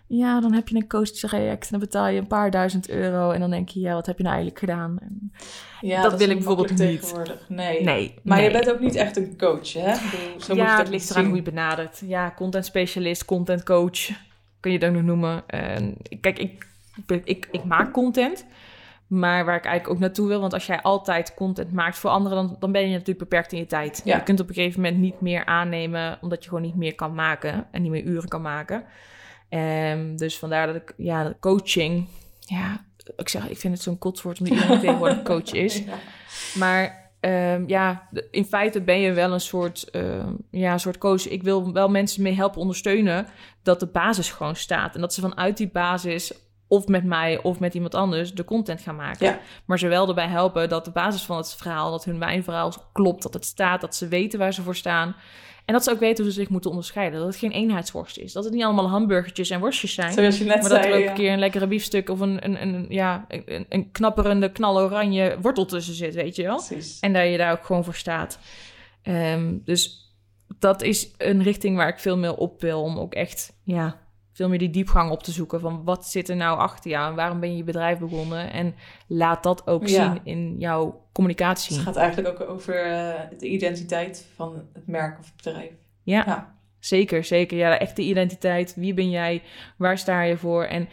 Ja, 0.09 0.41
dan 0.41 0.53
heb 0.53 0.67
je 0.67 0.75
een 0.75 0.87
coachtraject 0.87 1.63
en 1.63 1.67
dan 1.69 1.79
betaal 1.79 2.07
je 2.07 2.19
een 2.19 2.27
paar 2.27 2.51
duizend 2.51 2.89
euro. 2.89 3.31
En 3.31 3.39
dan 3.39 3.49
denk 3.49 3.69
je, 3.69 3.79
ja, 3.79 3.93
wat 3.93 4.05
heb 4.05 4.17
je 4.17 4.23
nou 4.23 4.35
eigenlijk 4.35 4.65
gedaan? 4.65 4.97
En 4.99 5.31
ja, 5.81 6.01
dat, 6.01 6.11
dat 6.11 6.19
wil 6.19 6.29
ik 6.29 6.35
bijvoorbeeld 6.35 6.69
niet. 6.69 6.77
Tegenwoordig. 6.77 7.45
Nee. 7.49 7.83
nee. 7.83 8.13
Maar 8.23 8.37
nee. 8.37 8.47
je 8.47 8.51
bent 8.51 8.71
ook 8.71 8.79
niet 8.79 8.95
echt 8.95 9.17
een 9.17 9.37
coach, 9.37 9.73
hè? 9.73 9.95
Zo 10.37 10.55
ja, 10.55 10.63
moet 10.63 10.71
je 10.71 10.77
het 10.77 10.89
ligt 10.89 11.09
eraan 11.09 11.25
hoe 11.25 11.35
je 11.35 11.41
benadert. 11.41 12.01
Ja, 12.05 12.33
content 12.35 12.65
specialist, 12.65 13.25
content 13.25 13.63
coach, 13.63 14.09
kun 14.59 14.71
je 14.71 14.85
ook 14.85 14.93
nog 14.93 15.03
noemen. 15.03 15.43
Uh, 15.53 15.75
kijk, 16.21 16.39
ik, 16.39 16.67
ik, 17.05 17.47
ik, 17.51 17.63
maak 17.63 17.91
content, 17.91 18.45
maar 19.07 19.45
waar 19.45 19.55
ik 19.55 19.65
eigenlijk 19.65 19.95
ook 19.95 20.01
naartoe 20.01 20.27
wil... 20.27 20.39
want 20.39 20.53
als 20.53 20.65
jij 20.65 20.81
altijd 20.81 21.33
content 21.33 21.71
maakt 21.71 21.97
voor 21.97 22.09
anderen... 22.09 22.37
dan, 22.37 22.55
dan 22.59 22.71
ben 22.71 22.81
je 22.81 22.91
natuurlijk 22.91 23.19
beperkt 23.19 23.51
in 23.51 23.59
je 23.59 23.65
tijd. 23.65 24.01
Ja. 24.03 24.15
Je 24.15 24.23
kunt 24.23 24.39
op 24.39 24.47
een 24.47 24.53
gegeven 24.53 24.81
moment 24.81 24.99
niet 24.99 25.21
meer 25.21 25.45
aannemen... 25.45 26.17
omdat 26.21 26.43
je 26.43 26.49
gewoon 26.49 26.63
niet 26.63 26.75
meer 26.75 26.95
kan 26.95 27.13
maken 27.13 27.67
en 27.71 27.81
niet 27.81 27.91
meer 27.91 28.03
uren 28.03 28.29
kan 28.29 28.41
maken. 28.41 28.83
Um, 29.49 30.17
dus 30.17 30.39
vandaar 30.39 30.67
dat 30.67 30.75
ik, 30.75 30.93
ja, 30.97 31.33
coaching... 31.39 32.07
Ja, 32.39 32.85
ik 33.15 33.29
zeg, 33.29 33.49
ik 33.49 33.57
vind 33.57 33.73
het 33.73 33.83
zo'n 33.83 33.97
kotswoord 33.97 34.39
omdat 34.39 34.55
iedereen 34.55 34.79
tegenwoordig 34.79 35.21
coach 35.33 35.51
is. 35.51 35.77
Ja. 35.77 35.93
Maar 36.55 37.05
Um, 37.21 37.67
ja, 37.67 38.09
in 38.31 38.45
feite 38.45 38.81
ben 38.81 38.99
je 38.99 39.13
wel 39.13 39.33
een 39.33 39.39
soort, 39.39 39.89
um, 39.91 40.37
ja, 40.51 40.73
een 40.73 40.79
soort 40.79 40.97
coach. 40.97 41.27
Ik 41.27 41.43
wil 41.43 41.73
wel 41.73 41.89
mensen 41.89 42.23
mee 42.23 42.33
helpen 42.33 42.61
ondersteunen 42.61 43.27
dat 43.63 43.79
de 43.79 43.85
basis 43.85 44.31
gewoon 44.31 44.55
staat. 44.55 44.95
En 44.95 45.01
dat 45.01 45.13
ze 45.13 45.21
vanuit 45.21 45.57
die 45.57 45.69
basis 45.69 46.33
of 46.67 46.87
met 46.87 47.03
mij 47.03 47.41
of 47.41 47.59
met 47.59 47.73
iemand 47.73 47.95
anders 47.95 48.33
de 48.33 48.43
content 48.43 48.81
gaan 48.81 48.95
maken. 48.95 49.25
Ja. 49.25 49.39
Maar 49.65 49.79
ze 49.79 49.87
wel 49.87 50.07
erbij 50.07 50.27
helpen 50.27 50.69
dat 50.69 50.85
de 50.85 50.91
basis 50.91 51.23
van 51.23 51.37
het 51.37 51.55
verhaal, 51.55 51.91
dat 51.91 52.05
hun 52.05 52.19
wijnverhaal 52.19 52.73
klopt, 52.91 53.23
dat 53.23 53.33
het 53.33 53.45
staat, 53.45 53.81
dat 53.81 53.95
ze 53.95 54.07
weten 54.07 54.39
waar 54.39 54.53
ze 54.53 54.61
voor 54.61 54.75
staan. 54.75 55.15
En 55.65 55.73
dat 55.73 55.83
ze 55.83 55.91
ook 55.91 55.99
weten 55.99 56.23
hoe 56.23 56.33
ze 56.33 56.39
zich 56.39 56.49
moeten 56.49 56.69
onderscheiden. 56.69 57.19
Dat 57.19 57.27
het 57.27 57.37
geen 57.37 57.51
eenheidsworst 57.51 58.17
is. 58.17 58.33
Dat 58.33 58.43
het 58.43 58.53
niet 58.53 58.63
allemaal 58.63 58.89
hamburgertjes 58.89 59.49
en 59.49 59.59
worstjes 59.59 59.93
zijn. 59.93 60.13
Zoals 60.13 60.37
je 60.37 60.45
net 60.45 60.61
Maar 60.61 60.69
dat 60.69 60.85
er 60.85 60.93
ook 60.93 61.01
ja. 61.01 61.09
een 61.09 61.15
keer 61.15 61.31
een 61.31 61.39
lekkere 61.39 61.67
biefstuk 61.67 62.09
of 62.09 62.19
een, 62.19 62.45
een, 62.45 62.61
een, 62.61 62.85
ja, 62.89 63.25
een, 63.27 63.65
een 63.69 63.91
knapperende, 63.91 64.51
knaloranje 64.51 65.37
wortel 65.41 65.65
tussen 65.65 65.93
zit, 65.93 66.15
weet 66.15 66.35
je 66.35 66.43
wel. 66.43 66.63
Precies. 66.67 66.99
En 66.99 67.13
dat 67.13 67.29
je 67.31 67.37
daar 67.37 67.51
ook 67.51 67.65
gewoon 67.65 67.83
voor 67.83 67.95
staat. 67.95 68.39
Ehm, 69.01 69.57
dus 69.63 70.13
dat 70.59 70.81
is 70.81 71.11
een 71.17 71.43
richting 71.43 71.77
waar 71.77 71.89
ik 71.89 71.99
veel 71.99 72.17
meer 72.17 72.35
op 72.35 72.61
wil. 72.61 72.81
Om 72.81 72.97
ook 72.97 73.13
echt, 73.13 73.53
ja, 73.63 73.99
veel 74.37 74.49
meer 74.49 74.59
die 74.59 74.69
diepgang 74.69 75.11
op 75.11 75.23
te 75.23 75.31
zoeken. 75.31 75.59
Van 75.59 75.83
wat 75.83 76.05
zit 76.07 76.29
er 76.29 76.35
nou 76.35 76.57
achter 76.59 76.91
jou? 76.91 77.09
En 77.09 77.15
waarom 77.15 77.39
ben 77.39 77.51
je 77.51 77.57
je 77.57 77.63
bedrijf 77.63 77.99
begonnen? 77.99 78.51
En 78.53 78.75
laat 79.07 79.43
dat 79.43 79.67
ook 79.67 79.87
Ja. 79.87 80.11
zien 80.13 80.21
in 80.23 80.55
jouw 80.59 81.01
communicatie. 81.11 81.75
Het 81.75 81.85
gaat 81.85 81.95
eigenlijk 81.95 82.41
ook 82.41 82.49
over 82.49 82.75
eh, 82.85 83.13
de 83.37 83.47
identiteit 83.47 84.27
van 84.35 84.65
het 84.73 84.87
merk 84.87 85.19
of 85.19 85.25
het 85.25 85.35
bedrijf. 85.35 85.71
Ja, 86.03 86.23
Ja. 86.25 86.55
zeker, 86.79 87.23
zeker. 87.23 87.57
Ja, 87.57 87.77
de 87.93 88.01
identiteit. 88.01 88.75
Wie 88.75 88.93
ben 88.93 89.09
jij? 89.09 89.41
Waar 89.77 89.97
sta 89.97 90.21
je 90.21 90.37
voor? 90.37 90.63
En 90.63 90.87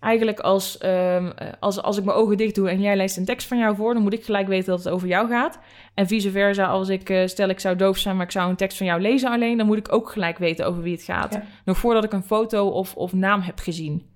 eigenlijk 0.00 0.40
als, 0.40 0.78
ehm, 0.78 1.30
als, 1.60 1.82
als 1.82 1.96
ik 1.96 2.04
mijn 2.04 2.16
ogen 2.16 2.36
dicht 2.36 2.54
doe 2.54 2.70
en 2.70 2.80
jij 2.80 2.96
leest 2.96 3.16
een 3.16 3.24
tekst 3.24 3.48
van 3.48 3.58
jou 3.58 3.76
voor... 3.76 3.94
dan 3.94 4.02
moet 4.02 4.12
ik 4.12 4.24
gelijk 4.24 4.46
weten 4.46 4.66
dat 4.66 4.84
het 4.84 4.92
over 4.92 5.08
jou 5.08 5.28
gaat. 5.28 5.58
En 5.94 6.06
vice 6.06 6.30
versa, 6.30 6.66
als 6.66 6.88
ik, 6.88 7.10
eh, 7.10 7.26
stel 7.26 7.48
ik 7.48 7.60
zou 7.60 7.76
doof 7.76 7.98
zijn... 7.98 8.16
maar 8.16 8.24
ik 8.24 8.30
zou 8.30 8.50
een 8.50 8.56
tekst 8.56 8.76
van 8.76 8.86
jou 8.86 9.00
lezen 9.00 9.30
alleen... 9.30 9.56
dan 9.56 9.66
moet 9.66 9.78
ik 9.78 9.92
ook 9.92 10.10
gelijk 10.10 10.38
weten 10.38 10.66
over 10.66 10.82
wie 10.82 10.94
het 10.94 11.02
gaat. 11.02 11.32
Ja. 11.32 11.42
Nog 11.64 11.78
voordat 11.78 12.04
ik 12.04 12.12
een 12.12 12.22
foto 12.22 12.68
of, 12.68 12.94
of 12.94 13.12
naam 13.12 13.40
heb 13.40 13.58
gezien. 13.58 14.06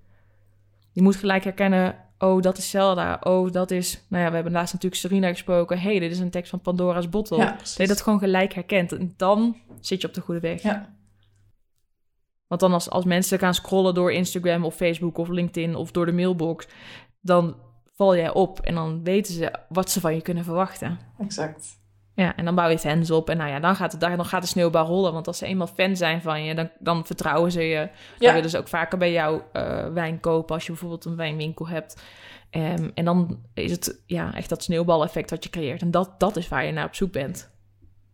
Je 0.92 1.02
moet 1.02 1.16
gelijk 1.16 1.44
herkennen... 1.44 1.94
Oh, 2.18 2.42
dat 2.42 2.58
is 2.58 2.70
Zelda. 2.70 3.20
Oh, 3.22 3.52
dat 3.52 3.70
is... 3.70 4.04
Nou 4.08 4.22
ja, 4.22 4.28
we 4.28 4.34
hebben 4.34 4.52
laatst 4.52 4.72
natuurlijk 4.72 5.00
Serena 5.00 5.28
gesproken. 5.28 5.80
hey, 5.80 5.98
dit 5.98 6.10
is 6.10 6.18
een 6.18 6.30
tekst 6.30 6.50
van 6.50 6.60
Pandora's 6.60 7.08
Bottle. 7.08 7.36
Ja, 7.36 7.56
Dat 7.58 7.76
je 7.76 7.86
dat 7.86 8.00
gewoon 8.00 8.18
gelijk 8.18 8.54
herkent. 8.54 8.92
En 8.92 9.14
dan 9.16 9.56
zit 9.80 10.00
je 10.00 10.08
op 10.08 10.14
de 10.14 10.20
goede 10.20 10.40
weg. 10.40 10.62
Ja. 10.62 10.94
Want 12.50 12.60
dan 12.62 12.72
als, 12.72 12.90
als 12.90 13.04
mensen 13.04 13.38
gaan 13.38 13.54
scrollen 13.54 13.94
door 13.94 14.12
Instagram 14.12 14.64
of 14.64 14.74
Facebook 14.74 15.18
of 15.18 15.28
LinkedIn 15.28 15.74
of 15.74 15.90
door 15.90 16.06
de 16.06 16.12
mailbox, 16.12 16.66
dan 17.20 17.56
val 17.96 18.16
jij 18.16 18.32
op 18.32 18.60
en 18.60 18.74
dan 18.74 19.04
weten 19.04 19.34
ze 19.34 19.52
wat 19.68 19.90
ze 19.90 20.00
van 20.00 20.14
je 20.14 20.22
kunnen 20.22 20.44
verwachten. 20.44 20.98
Exact. 21.18 21.78
Ja, 22.14 22.36
en 22.36 22.44
dan 22.44 22.54
bouw 22.54 22.68
je 22.68 22.78
fans 22.78 23.10
op 23.10 23.30
en 23.30 23.36
nou 23.36 23.50
ja, 23.50 23.60
dan 23.60 23.76
gaat, 23.76 23.92
het, 23.92 24.00
dan 24.00 24.24
gaat 24.24 24.42
de 24.42 24.48
sneeuwbal 24.48 24.86
rollen. 24.86 25.12
Want 25.12 25.26
als 25.26 25.38
ze 25.38 25.46
eenmaal 25.46 25.66
fan 25.66 25.96
zijn 25.96 26.22
van 26.22 26.44
je, 26.44 26.54
dan, 26.54 26.70
dan 26.78 27.06
vertrouwen 27.06 27.52
ze 27.52 27.62
je. 27.62 27.76
Dan 27.78 27.88
Ja. 28.28 28.34
willen 28.34 28.50
ze 28.50 28.58
ook 28.58 28.68
vaker 28.68 28.98
bij 28.98 29.12
jou 29.12 29.40
eh, 29.52 29.86
wijn 29.92 30.20
kopen 30.20 30.54
als 30.54 30.64
je 30.64 30.70
bijvoorbeeld 30.72 31.04
een 31.04 31.16
wijnwinkel 31.16 31.68
hebt. 31.68 32.02
Ehm, 32.50 32.90
en 32.94 33.04
dan 33.04 33.40
is 33.54 33.70
het 33.70 34.02
ja, 34.06 34.34
echt 34.34 34.48
dat 34.48 34.62
sneeuwbaleffect 34.62 35.30
wat 35.30 35.44
je 35.44 35.50
creëert. 35.50 35.82
En 35.82 35.90
dat, 35.90 36.14
dat 36.20 36.36
is 36.36 36.48
waar 36.48 36.64
je 36.64 36.72
naar 36.72 36.86
op 36.86 36.94
zoek 36.94 37.12
bent. 37.12 37.50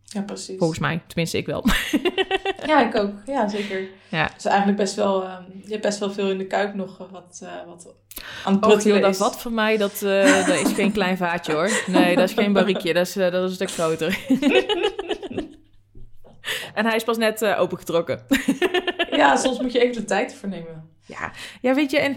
Ja, 0.04 0.22
precies. 0.22 0.58
Volgens 0.58 0.78
mij. 0.78 1.02
Tenminste, 1.06 1.38
ik 1.38 1.46
wel. 1.46 1.64
Ja, 2.66 2.86
ik 2.86 2.94
ook. 2.94 3.12
Ja, 3.26 3.48
zeker. 3.48 3.88
Ja. 4.08 4.30
Dus 4.34 4.44
eigenlijk 4.44 4.78
best 4.78 4.94
wel, 4.94 5.24
ehm, 5.24 5.42
je 5.64 5.70
hebt 5.70 5.82
best 5.82 5.98
wel 5.98 6.12
veel 6.12 6.30
in 6.30 6.38
de 6.38 6.46
kuip 6.46 6.74
nog 6.74 7.00
eh, 7.00 7.06
wat, 7.10 7.40
eh, 7.42 7.66
wat 7.66 7.94
aan 8.44 8.70
het 8.70 8.82
joh, 8.82 9.02
dat 9.02 9.16
vat 9.16 9.40
van 9.40 9.54
mij, 9.54 9.76
dat, 9.76 10.02
eh, 10.02 10.36
dat 10.46 10.60
is 10.60 10.72
geen 10.72 10.92
klein 10.92 11.16
vaatje 11.16 11.52
hoor. 11.52 11.70
Nee, 11.86 12.16
dat 12.16 12.28
is 12.28 12.34
geen 12.34 12.52
bariekje, 12.52 12.92
dat 12.92 13.06
is, 13.06 13.12
dat 13.12 13.34
is 13.34 13.40
een 13.40 13.50
stuk 13.50 13.70
groter. 13.70 14.18
en 16.74 16.86
hij 16.86 16.96
is 16.96 17.04
pas 17.04 17.16
net 17.16 17.44
opengetrokken. 17.44 18.26
Ja, 19.10 19.36
soms 19.36 19.60
moet 19.60 19.72
je 19.72 19.80
even 19.80 19.94
de 19.94 20.04
tijd 20.04 20.32
ervoor 20.32 20.48
nemen. 20.48 20.90
ja. 21.06 21.32
ja, 21.60 21.74
weet 21.74 21.90
je, 21.90 21.98
en 21.98 22.16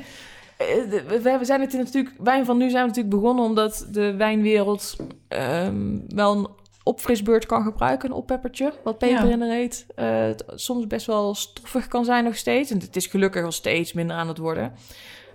we, 1.21 1.39
zijn 1.41 1.61
het 1.61 1.73
natuurlijk, 1.73 2.15
wijn 2.17 2.45
van 2.45 2.57
nu 2.57 2.69
zijn 2.69 2.81
we 2.81 2.87
natuurlijk 2.87 3.15
begonnen 3.15 3.45
omdat 3.45 3.87
de 3.91 4.15
wijnwereld 4.15 4.95
ehm, 5.27 5.97
wel 6.07 6.35
een 6.35 6.47
opfrisbeurt 6.89 7.45
kan 7.45 7.63
gebruiken, 7.63 8.09
een 8.09 8.15
oppeppertje, 8.15 8.73
wat 8.83 8.97
Peter 8.97 9.25
Ja. 9.27 9.31
in 9.31 9.41
er 9.41 9.51
heet. 9.51 9.85
Eh, 9.95 10.19
het 10.21 10.43
soms 10.55 10.87
best 10.87 11.05
wel 11.05 11.35
stoffig 11.35 11.87
kan 11.87 12.05
zijn 12.05 12.23
nog 12.23 12.35
steeds. 12.35 12.71
En 12.71 12.79
het 12.79 12.95
is 12.95 13.05
gelukkig 13.05 13.43
al 13.43 13.51
steeds 13.51 13.93
minder 13.93 14.15
aan 14.15 14.27
het 14.27 14.37
worden. 14.37 14.71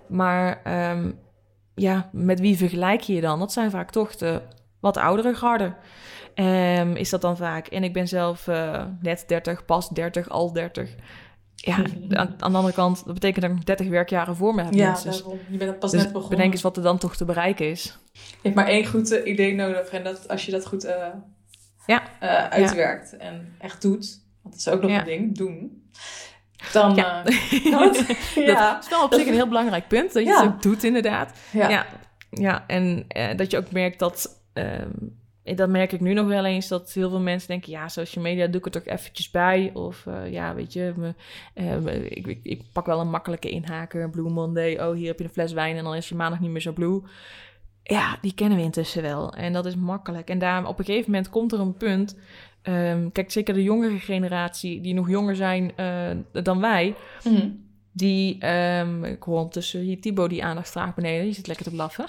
Maar 0.07 0.61
ehm, 0.63 1.11
ja, 1.75 2.09
met 2.11 2.39
wie 2.39 2.57
vergelijk 2.57 3.01
je 3.01 3.13
je 3.13 3.21
dan? 3.21 3.39
Dat 3.39 3.51
zijn 3.53 3.71
vaak 3.71 3.91
toch 3.91 4.15
de 4.15 4.41
wat 4.79 4.97
oudere 4.97 5.33
garden. 5.33 5.75
Ehm, 6.33 6.91
is 6.95 7.09
dat 7.09 7.21
dan 7.21 7.37
vaak? 7.37 7.67
En 7.67 7.83
ik 7.83 7.93
ben 7.93 8.07
zelf 8.07 8.47
eh, 8.47 8.85
net 9.01 9.23
30, 9.27 9.65
pas 9.65 9.89
30, 9.89 10.29
al 10.29 10.53
30. 10.53 10.95
Ja, 11.55 11.75
aan, 12.09 12.35
aan 12.39 12.51
de 12.51 12.57
andere 12.57 12.73
kant, 12.73 13.05
dat 13.05 13.13
betekent 13.13 13.41
dat 13.41 13.49
ik 13.49 13.55
nog 13.55 13.65
30 13.65 13.87
werkjaren 13.87 14.35
voor 14.35 14.55
me 14.55 14.63
heb. 14.63 14.73
Ja, 14.73 14.97
daarom. 15.03 15.39
Je 15.49 15.57
bent 15.57 15.79
pas 15.79 15.91
Dus 15.91 15.99
net 16.03 16.11
begonnen. 16.11 16.37
bedenk 16.37 16.53
eens 16.53 16.61
wat 16.61 16.77
er 16.77 16.83
dan 16.83 16.97
toch 16.97 17.15
te 17.15 17.25
bereiken 17.25 17.69
is. 17.69 17.97
Je 18.13 18.21
hebt 18.41 18.55
maar 18.55 18.67
één 18.67 18.85
goed 18.85 19.11
eh, 19.11 19.31
idee 19.31 19.53
nodig. 19.55 19.89
En 19.89 20.03
dat, 20.03 20.27
als 20.27 20.45
je 20.45 20.51
dat 20.51 20.65
goed 20.65 20.85
Ja. 21.85 22.03
eh, 22.19 22.47
uitwerkt 22.47 23.17
en 23.17 23.55
echt 23.59 23.81
doet, 23.81 24.19
want 24.41 24.53
dat 24.55 24.65
is 24.65 24.67
ook 24.69 24.81
nog 24.81 24.91
Ja. 24.91 24.99
een 24.99 25.05
ding, 25.05 25.37
doen, 25.37 25.89
dan 26.71 26.95
Ja. 26.95 27.25
eh, 27.25 27.35
het. 27.79 28.31
ja. 28.35 28.73
Dat 28.73 28.83
is 28.83 28.89
wel 28.89 29.03
op 29.03 29.13
zich 29.13 29.27
een 29.27 29.33
heel 29.33 29.47
belangrijk 29.47 29.87
punt, 29.87 30.13
dat 30.13 30.23
je 30.23 30.29
Ja. 30.29 30.43
het 30.43 30.53
ook 30.53 30.61
doet 30.61 30.83
inderdaad. 30.83 31.39
Ja. 31.51 31.69
Ja, 31.69 31.85
ja 32.29 32.63
en 32.67 33.05
eh, 33.07 33.37
dat 33.37 33.51
je 33.51 33.57
ook 33.57 33.71
merkt 33.71 33.99
dat... 33.99 34.43
ehm, 34.53 34.89
dat 35.55 35.69
merk 35.69 35.91
ik 35.91 35.99
nu 36.01 36.13
nog 36.13 36.27
wel 36.27 36.45
eens, 36.45 36.67
dat 36.67 36.91
heel 36.93 37.09
veel 37.09 37.19
mensen 37.19 37.47
denken... 37.47 37.71
ja, 37.71 37.87
social 37.87 38.23
media 38.23 38.47
doe 38.47 38.55
ik 38.59 38.65
er 38.65 38.71
toch 38.71 38.85
eventjes 38.85 39.31
bij. 39.31 39.71
Of 39.73 40.05
ja, 40.29 40.55
weet 40.55 40.73
je, 40.73 40.93
me, 40.95 41.13
eh, 41.53 41.77
me- 41.77 42.07
ik, 42.09 42.27
ik, 42.27 42.39
ik 42.43 42.61
pak 42.73 42.85
wel 42.85 42.99
een 42.99 43.09
makkelijke 43.09 43.49
inhaker. 43.49 44.09
Blue 44.09 44.29
Monday, 44.29 44.79
oh, 44.79 44.93
hier 44.95 45.07
heb 45.07 45.17
je 45.17 45.23
een 45.23 45.29
fles 45.29 45.53
wijn... 45.53 45.77
en 45.77 45.83
dan 45.83 45.95
is 45.95 46.09
je 46.09 46.15
maandag 46.15 46.39
niet 46.39 46.49
meer 46.49 46.61
zo 46.61 46.71
blue. 46.71 47.01
Ja, 47.87 48.17
die 48.21 48.33
kennen 48.33 48.57
we 48.57 48.63
intussen 48.63 49.01
wel. 49.01 49.33
En 49.33 49.53
dat 49.53 49.65
is 49.65 49.75
makkelijk. 49.75 50.29
En 50.29 50.39
daarom 50.39 50.65
op 50.65 50.79
een 50.79 50.85
gegeven 50.85 51.11
moment 51.11 51.29
komt 51.29 51.51
er 51.51 51.59
een 51.59 51.77
punt... 51.77 52.17
ehm, 52.61 53.09
kijk, 53.11 53.31
zeker 53.31 53.53
de 53.53 53.63
jongere 53.63 53.99
generatie, 53.99 54.81
die 54.81 54.93
nog 54.93 55.09
jonger 55.09 55.35
zijn 55.35 55.71
eh, 55.75 56.43
dan 56.43 56.59
wij... 56.59 56.95
Mhm. 57.23 57.49
Die, 57.91 58.39
ehm, 58.39 59.03
ik 59.03 59.23
hoor 59.23 59.35
ondertussen 59.35 59.79
hier 59.79 60.01
Thibaut 60.01 60.29
die 60.29 60.43
aandacht 60.43 60.69
vraagt 60.69 60.95
beneden. 60.95 61.25
Je 61.25 61.33
zit 61.33 61.47
lekker 61.47 61.65
te 61.65 61.71
blaffen. 61.71 62.05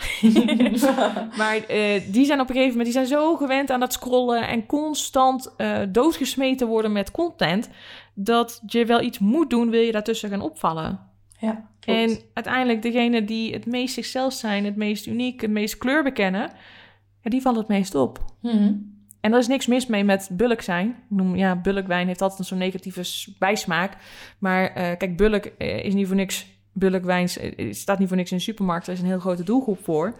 maar 1.41 1.57
eh, 1.57 2.03
die 2.13 2.25
zijn 2.25 2.41
op 2.41 2.49
een 2.49 2.55
gegeven 2.55 2.77
moment 2.77 2.85
die 2.85 2.93
zijn 2.93 3.07
zo 3.07 3.37
gewend 3.37 3.71
aan 3.71 3.81
dat 3.81 3.93
scrollen 3.93 4.49
en 4.49 4.67
constant 4.67 5.55
eh, 5.57 5.79
doodgesmeten 5.89 6.67
worden 6.67 6.93
met 6.93 7.11
content. 7.11 7.69
Dat 8.15 8.63
je 8.67 8.85
wel 8.85 9.01
iets 9.01 9.19
moet 9.19 9.51
doen, 9.51 9.71
wil 9.71 9.81
je 9.81 9.93
daartussen 9.93 10.31
gaan 10.31 10.41
opvallen. 10.41 11.01
Ja, 11.41 11.69
klopt. 11.81 11.99
En 12.01 12.19
uiteindelijk 12.33 12.83
degene 12.83 13.25
die 13.25 13.53
het 13.53 13.67
meest 13.67 13.95
zichzelf 13.95 14.33
zijn, 14.33 14.65
het 14.65 14.77
meest 14.77 15.07
uniek, 15.07 15.41
het 15.41 15.51
meest 15.51 15.79
kleur 15.79 16.03
bekennen, 16.03 16.51
ja, 17.21 17.31
die 17.31 17.41
vallen 17.41 17.59
het 17.59 17.69
meest 17.69 17.95
op. 17.95 18.25
Mhm. 18.41 18.73
En 19.27 19.33
er 19.33 19.39
is 19.39 19.47
niks 19.47 19.67
mis 19.67 19.87
mee 19.87 20.05
met 20.05 20.29
bulk 20.33 20.61
zijn. 20.61 20.89
Ik 20.89 21.17
noem, 21.17 21.37
ja, 21.37 21.57
bulkwijn 21.57 22.07
heeft 22.07 22.23
altijd 22.23 22.49
zo'n 22.49 22.59
negatieve 22.59 23.33
bijsmaak. 23.39 23.97
Maar 24.39 24.75
eh, 24.75 24.97
kijk, 24.97 25.17
bulk 25.17 25.45
eh, 25.45 25.85
is 25.85 25.95
niet 25.95 26.07
voor 26.07 26.17
niks... 26.17 26.47
Bulkwijn 26.73 27.29
eh, 27.29 27.73
staat 27.73 27.99
niet 27.99 28.09
voor 28.09 28.17
niks 28.17 28.31
in 28.31 28.37
de 28.37 28.43
supermarkt. 28.43 28.87
Er 28.87 28.93
is 28.93 29.01
een 29.01 29.07
heel 29.07 29.19
grote 29.19 29.43
doelgroep 29.43 29.85
voor. 29.85 30.15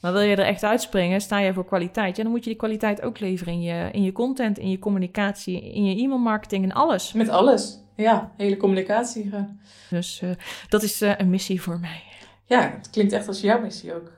Maar 0.00 0.12
wil 0.12 0.20
je 0.20 0.36
er 0.36 0.46
echt 0.46 0.64
uitspringen, 0.64 1.20
sta 1.20 1.38
je 1.38 1.52
voor 1.52 1.64
kwaliteit... 1.64 2.16
Ja, 2.16 2.22
dan 2.22 2.32
moet 2.32 2.44
je 2.44 2.50
die 2.50 2.58
kwaliteit 2.58 3.02
ook 3.02 3.20
leveren 3.20 3.52
in 3.52 3.62
je, 3.62 3.88
in 3.92 4.02
je 4.02 4.12
content, 4.12 4.58
in 4.58 4.70
je 4.70 4.78
communicatie... 4.78 5.72
in 5.72 5.84
je 5.84 6.02
e-mailmarketing 6.02 6.64
en 6.64 6.72
alles. 6.72 7.12
Met 7.12 7.28
alles. 7.28 7.81
Ja, 7.96 8.32
hele 8.36 8.56
communicatie. 8.56 9.28
gaan. 9.30 9.60
Dus 9.90 10.20
eh, 10.22 10.30
dat 10.68 10.82
is 10.82 11.00
eh, 11.00 11.12
een 11.16 11.30
missie 11.30 11.62
voor 11.62 11.78
mij. 11.80 12.02
Ja, 12.46 12.70
het 12.76 12.90
klinkt 12.90 13.12
echt 13.12 13.28
als 13.28 13.40
jouw 13.40 13.60
missie 13.60 13.94
ook. 13.94 14.10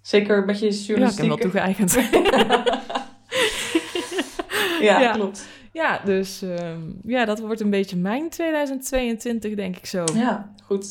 Zeker 0.00 0.44
met 0.44 0.58
je 0.58 0.94
Ja, 0.96 1.08
ik 1.10 1.16
heb 1.16 1.26
wel 1.26 1.36
toegeëigend. 1.36 1.92
ja, 4.80 5.00
Ja. 5.00 5.12
klopt. 5.12 5.46
ja, 5.72 6.00
dus 6.04 6.42
ehm, 6.42 6.80
ja, 7.02 7.24
dat 7.24 7.38
wordt 7.40 7.60
een 7.60 7.70
beetje 7.70 7.96
mijn 7.96 8.28
2022, 8.30 9.54
denk 9.54 9.76
ik 9.76 9.86
zo. 9.86 10.04
Ja, 10.14 10.52
goed. 10.64 10.86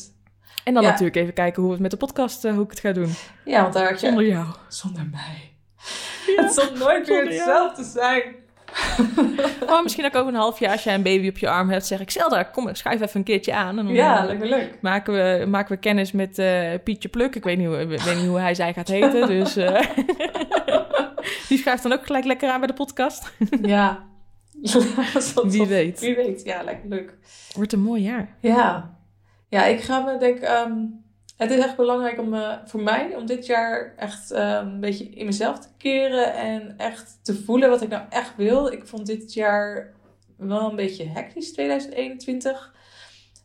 En 0.64 0.74
dan 0.74 0.82
Ja. 0.82 0.88
natuurlijk 0.88 1.16
even 1.16 1.34
kijken 1.34 1.56
hoe 1.62 1.66
we 1.66 1.72
het 1.72 1.82
met 1.82 1.90
de 1.90 1.96
podcast, 2.06 2.44
eh, 2.44 2.52
hoe 2.52 2.64
ik 2.64 2.70
het 2.70 2.80
ga 2.80 2.92
doen. 2.92 3.10
Ja, 3.44 3.62
want 3.62 3.74
daar 3.74 3.88
had 3.90 4.00
je... 4.00 4.06
Zonder 4.06 4.26
jou. 4.26 4.46
Zonder 4.68 5.08
mij. 5.10 5.52
het 6.36 6.52
zal 6.54 6.72
nooit 6.74 7.06
weer 7.08 7.24
hetzelfde 7.24 7.84
zijn. 7.84 8.22
Oh, 9.66 9.82
misschien 9.82 10.04
ook 10.04 10.14
over 10.16 10.28
een 10.28 10.38
half 10.38 10.58
jaar, 10.58 10.72
als 10.72 10.82
jij 10.84 10.94
een 10.94 11.02
baby 11.02 11.28
op 11.28 11.38
je 11.38 11.48
arm 11.48 11.70
hebt, 11.70 11.86
zeg 11.86 12.00
ik, 12.00 12.10
Zelda, 12.10 12.42
kom, 12.42 12.74
schuif 12.74 13.00
even 13.00 13.16
een 13.18 13.24
keertje 13.24 13.54
aan. 13.54 13.78
En 13.78 13.84
dan 13.84 13.94
Ja, 13.94 14.28
eh, 14.28 14.38
me 14.38 14.46
leuk. 14.46 14.78
maken, 14.80 15.12
we, 15.14 15.46
maken 15.46 15.74
we 15.74 15.80
kennis 15.80 16.12
met 16.12 16.38
eh, 16.38 16.70
Pietje 16.84 17.08
Pluk. 17.08 17.34
Ik 17.34 17.44
weet 17.44 17.58
niet, 17.58 17.66
hoe, 17.66 17.76
weet 17.86 18.16
niet 18.16 18.26
hoe 18.26 18.38
hij 18.38 18.54
zij 18.54 18.72
gaat 18.72 18.88
heten, 18.88 19.26
dus... 19.38 19.56
eh, 19.56 19.80
die 21.48 21.58
schuift 21.58 21.82
dan 21.82 21.92
ook 21.92 22.06
gelijk 22.06 22.24
lekker 22.24 22.50
aan 22.50 22.58
bij 22.58 22.66
de 22.68 22.74
podcast. 22.74 23.32
Ja. 23.62 24.04
Wie 24.62 24.70
tof. 25.32 25.68
weet. 25.68 26.00
Wie 26.00 26.16
weet, 26.16 26.42
ja, 26.44 26.62
me 26.62 26.78
leuk. 26.88 27.14
Wordt 27.54 27.72
een 27.72 27.82
mooi 27.82 28.02
jaar. 28.02 28.36
Ja. 28.40 28.96
Ja, 29.48 29.64
ik 29.64 29.80
ga 29.80 29.98
me 30.00 30.18
denk 30.18 30.38
ehm, 30.38 30.72
het 31.36 31.50
is 31.50 31.58
echt 31.58 31.76
belangrijk 31.76 32.18
om 32.20 32.34
eh, 32.34 32.56
voor 32.64 32.80
mij 32.80 33.14
om 33.16 33.26
dit 33.26 33.46
jaar 33.46 33.94
echt 33.96 34.30
ehm, 34.30 34.66
een 34.66 34.80
beetje 34.80 35.04
in 35.04 35.26
mezelf 35.26 35.58
te 35.58 35.68
keren 35.76 36.34
en 36.34 36.74
echt 36.78 37.18
te 37.22 37.34
voelen 37.34 37.68
wat 37.70 37.82
ik 37.82 37.88
nou 37.88 38.04
echt 38.10 38.36
wil. 38.36 38.66
Ik 38.66 38.86
vond 38.86 39.06
dit 39.06 39.32
jaar 39.34 39.94
wel 40.36 40.70
een 40.70 40.76
beetje 40.76 41.08
hectisch, 41.08 41.52
2021. 41.52 42.74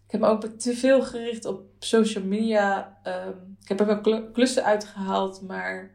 Ik 0.05 0.11
heb 0.11 0.21
me 0.21 0.27
ook 0.27 0.45
te 0.45 0.73
veel 0.73 1.01
gericht 1.01 1.45
op 1.45 1.61
social 1.79 2.23
media. 2.23 2.97
Ehm, 3.03 3.29
ik 3.61 3.67
heb 3.67 3.79
er 3.79 3.85
wel 3.85 4.01
klu- 4.01 4.31
klussen 4.31 4.63
uitgehaald, 4.63 5.41
maar 5.41 5.91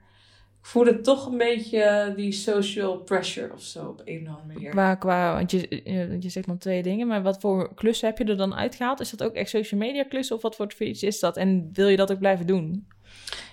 voelde 0.66 1.00
toch 1.00 1.26
een 1.26 1.38
beetje 1.38 2.12
die 2.16 2.32
social 2.32 2.98
pressure 2.98 3.52
of 3.52 3.62
zo 3.62 3.86
op 3.88 4.02
een 4.04 4.22
of 4.22 4.28
andere 4.28 4.46
manier. 4.54 4.70
Qua, 4.70 4.94
qua, 4.94 5.34
want 5.34 5.50
je, 5.50 5.66
je, 5.84 6.16
je 6.20 6.28
zegt 6.28 6.46
dan 6.46 6.58
twee 6.58 6.82
dingen, 6.82 7.06
maar 7.06 7.22
wat 7.22 7.40
voor 7.40 7.74
klussen 7.74 8.08
heb 8.08 8.18
je 8.18 8.24
er 8.24 8.36
dan 8.36 8.54
uitgehaald? 8.54 9.00
Is 9.00 9.10
dat 9.10 9.22
ook 9.22 9.34
echt 9.34 9.50
social 9.50 9.80
media 9.80 10.04
klussen 10.04 10.36
of 10.36 10.42
wat 10.42 10.56
voor 10.56 10.72
iets 10.82 11.02
is 11.02 11.20
dat? 11.20 11.36
En 11.36 11.70
wil 11.72 11.88
je 11.88 11.96
dat 11.96 12.12
ook 12.12 12.18
blijven 12.18 12.46
doen? 12.46 12.86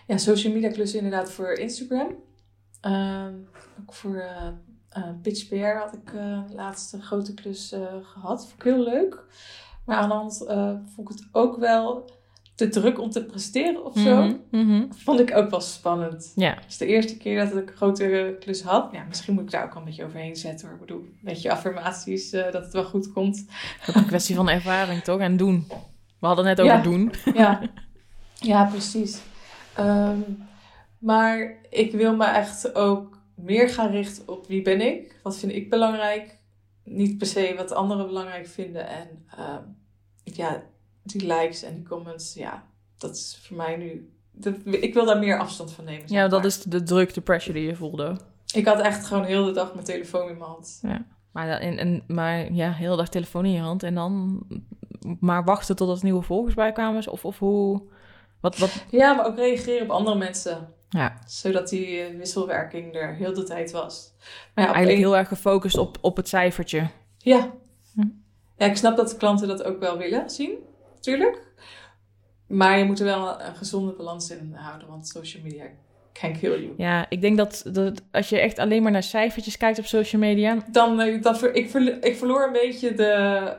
Ja, 0.07 0.17
social 0.17 0.53
media 0.53 0.69
klussen 0.69 0.99
inderdaad 0.99 1.31
voor 1.31 1.51
Instagram. 1.51 2.15
Ehm, 2.81 3.33
ook 3.81 3.93
voor 3.93 4.15
eh 4.15 4.47
eh, 4.93 5.09
Pitch 5.21 5.47
PR 5.47 5.55
had 5.55 5.93
ik 5.93 6.13
eh 6.13 6.41
laatst 6.53 6.93
een 6.93 7.01
grote 7.01 7.33
klus 7.33 7.71
eh, 7.71 7.95
gehad. 8.01 8.41
Vond 8.41 8.53
ik 8.53 8.63
heel 8.63 8.83
leuk. 8.83 9.23
Maar 9.85 9.97
aan 9.97 10.09
de 10.09 10.15
hand 10.15 10.45
eh, 10.45 10.75
vond 10.95 11.09
ik 11.09 11.15
het 11.17 11.27
ook 11.31 11.57
wel 11.57 12.09
te 12.71 12.79
druk 12.79 12.99
om 12.99 13.09
te 13.09 13.23
presteren 13.25 13.85
of 13.85 13.97
zo. 13.99 14.21
Mhm, 14.23 14.35
mhm. 14.51 14.83
Vond 14.91 15.19
ik 15.19 15.35
ook 15.35 15.49
wel 15.49 15.61
spannend. 15.61 16.31
Ja, 16.35 16.57
Dus 16.65 16.77
de 16.77 16.85
eerste 16.85 17.17
keer 17.17 17.45
dat 17.49 17.57
ik 17.57 17.69
een 17.69 17.75
grote 17.75 18.37
klus 18.39 18.61
had, 18.61 18.89
ja, 18.91 19.03
misschien 19.07 19.33
moet 19.33 19.43
ik 19.43 19.51
daar 19.51 19.63
ook 19.63 19.69
wel 19.73 19.77
een 19.81 19.87
beetje 19.87 20.03
overheen 20.05 20.35
zetten 20.35 20.65
hoor. 20.67 20.75
Ik 20.75 20.81
bedoel, 20.85 20.99
een 21.01 21.17
beetje 21.21 21.51
affirmaties 21.51 22.31
eh, 22.31 22.51
dat 22.51 22.63
het 22.63 22.73
wel 22.73 22.83
goed 22.85 23.11
komt. 23.13 23.45
ook 23.89 23.95
een 23.95 24.05
kwestie 24.05 24.35
van 24.35 24.49
ervaring 24.49 25.01
toch? 25.03 25.19
En 25.19 25.37
doen. 25.37 25.65
We 26.19 26.27
hadden 26.27 26.45
het 26.45 26.57
net 26.57 26.65
over 26.65 26.77
Ja. 26.77 26.83
doen. 26.83 27.11
Ja, 27.33 27.61
ja 28.53 28.65
precies. 28.65 29.21
Ehm, 29.75 30.19
maar 30.99 31.57
ik 31.69 31.91
wil 31.91 32.15
me 32.15 32.25
echt 32.25 32.75
ook 32.75 33.17
meer 33.35 33.69
gaan 33.69 33.91
richten 33.91 34.27
op 34.27 34.47
wie 34.47 34.61
ben 34.61 34.81
ik, 34.81 35.19
wat 35.23 35.37
vind 35.37 35.51
ik 35.51 35.69
belangrijk. 35.69 36.37
Niet 36.83 37.17
per 37.17 37.27
se 37.27 37.53
wat 37.57 37.71
anderen 37.71 38.05
belangrijk 38.07 38.47
vinden. 38.47 38.87
En 38.87 39.07
ehm, 39.37 39.61
ja, 40.23 40.63
die 41.03 41.25
likes 41.27 41.63
en 41.63 41.75
die 41.75 41.83
comments, 41.87 42.33
ja, 42.33 42.63
dat 42.97 43.15
is 43.15 43.41
voor 43.47 43.57
mij 43.57 43.75
nu. 43.77 44.11
Dat, 44.31 44.53
ik 44.65 44.93
wil 44.93 45.05
daar 45.05 45.19
meer 45.19 45.39
afstand 45.39 45.71
van 45.71 45.83
nemen. 45.85 46.03
Ja, 46.07 46.27
dat 46.27 46.39
maar. 46.39 46.47
is 46.47 46.61
de 46.63 46.83
druk, 46.83 47.13
de 47.13 47.21
pressure 47.21 47.53
die 47.59 47.67
je 47.67 47.75
voelde. 47.75 48.17
Ik 48.53 48.65
had 48.67 48.79
echt 48.79 49.05
gewoon 49.05 49.23
heel 49.23 49.45
de 49.45 49.51
dag 49.51 49.73
mijn 49.73 49.85
telefoon 49.85 50.29
in 50.29 50.37
mijn 50.37 50.49
hand. 50.49 50.81
Maar, 51.31 51.47
dat- 51.47 51.59
en, 51.59 51.77
en, 51.77 52.03
maar 52.07 52.53
ja, 52.53 52.71
heel 52.71 52.91
de 52.91 52.97
dag 52.97 53.09
telefoon 53.09 53.45
in 53.45 53.51
je 53.51 53.59
hand 53.59 53.83
en 53.83 53.95
dan 53.95 54.41
maar 55.19 55.43
wachten 55.43 55.75
tot 55.75 55.97
er 55.97 56.03
nieuwe 56.03 56.21
volgers 56.21 56.55
bij 56.55 56.71
kwamen. 56.71 57.07
Of, 57.11 57.25
of 57.25 57.39
hoe... 57.39 57.81
Wat, 58.39 58.57
wat, 58.57 58.85
Ja, 58.89 59.13
maar 59.13 59.25
ook 59.25 59.35
reageren 59.35 59.83
op 59.83 59.89
andere 59.89 60.17
mensen. 60.17 60.67
ja, 60.89 61.17
Zodat 61.25 61.69
die 61.69 61.99
eh, 61.99 62.17
wisselwerking 62.17 62.95
er 62.95 63.15
heel 63.15 63.33
de 63.33 63.43
tijd 63.43 63.71
was. 63.71 64.13
Maar 64.55 64.65
ja, 64.65 64.73
eigenlijk 64.73 64.89
een- 64.89 65.03
heel 65.09 65.17
erg 65.17 65.27
gefocust 65.27 65.77
op, 65.77 65.97
op 66.01 66.15
het 66.17 66.27
cijfertje. 66.27 66.87
Ja. 67.17 67.51
Hm. 67.93 68.07
Ja, 68.57 68.65
ik 68.65 68.77
snap 68.77 68.97
dat 68.97 69.09
de 69.09 69.17
klanten 69.17 69.47
dat 69.47 69.63
ook 69.63 69.79
wel 69.79 69.97
willen 69.97 70.29
zien, 70.29 70.51
natuurlijk. 71.05 71.41
Maar 72.47 72.77
je 72.77 72.83
moet 72.85 72.99
er 72.99 73.05
wel 73.05 73.41
een 73.41 73.55
gezonde 73.55 73.91
balans 73.91 74.29
in 74.31 74.53
houden, 74.55 74.87
want 74.87 75.07
social 75.07 75.43
media 75.43 75.63
can 76.13 76.37
kill 76.39 76.51
you. 76.61 76.73
Ja, 76.77 77.05
ik 77.09 77.21
denk 77.21 77.37
dat, 77.37 77.63
dat 77.71 78.01
als 78.11 78.29
je 78.29 78.39
echt 78.39 78.59
alleen 78.59 78.83
maar 78.83 78.91
naar 78.91 79.03
cijfertjes 79.03 79.57
kijkt 79.57 79.79
op 79.79 79.85
social 79.85 80.21
media... 80.21 80.57
Dan, 80.71 81.01
eh, 81.01 81.21
dan 81.21 81.37
ver, 81.37 81.55
ik, 81.55 81.69
verlo- 81.69 81.97
ik 82.01 82.15
verloor 82.17 82.45
een 82.45 82.51
beetje 82.51 82.93
de, 82.93 83.03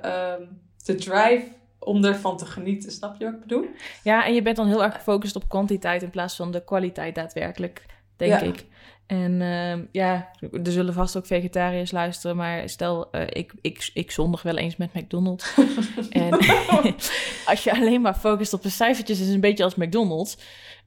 ehm, 0.03 0.43
de 0.85 0.95
drive 0.95 1.45
om 1.79 2.05
ervan 2.05 2.37
te 2.37 2.47
genieten. 2.47 2.93
Snap 2.93 3.17
je 3.19 3.25
wat 3.25 3.35
ik 3.35 3.41
bedoel? 3.41 3.67
Ja, 4.03 4.27
en 4.27 4.35
je 4.35 4.43
bent 4.43 4.57
dan 4.57 4.67
heel 4.67 4.85
erg 4.85 4.95
gefocust 4.95 5.37
op 5.37 5.49
kwantiteit 5.49 6.03
in 6.03 6.11
plaats 6.11 6.37
van 6.37 6.51
de 6.51 6.65
kwaliteit 6.65 7.15
daadwerkelijk, 7.15 7.87
denk 8.17 8.33
Ja. 8.33 8.41
ik. 8.41 8.65
En 9.07 9.43
ehm, 9.43 9.85
ja, 9.93 10.29
er 10.41 10.73
zullen 10.73 10.95
vast 10.95 11.17
ook 11.17 11.27
vegetariërs 11.27 11.91
luisteren, 11.91 12.37
maar 12.37 12.69
stel, 12.69 13.11
eh, 13.11 13.23
ik, 13.29 13.53
ik, 13.61 13.91
ik 13.95 14.11
zondig 14.11 14.43
wel 14.43 14.57
eens 14.57 14.77
met 14.77 14.95
McDonald's. 14.95 15.55
en 16.11 16.33
als 17.51 17.65
je 17.65 17.73
alleen 17.73 18.01
maar 18.01 18.15
focust 18.15 18.53
op 18.53 18.63
de 18.63 18.69
cijfertjes, 18.69 19.21
is 19.21 19.27
het 19.27 19.35
een 19.35 19.41
beetje 19.41 19.65
als 19.65 19.75
McDonald's. 19.75 20.39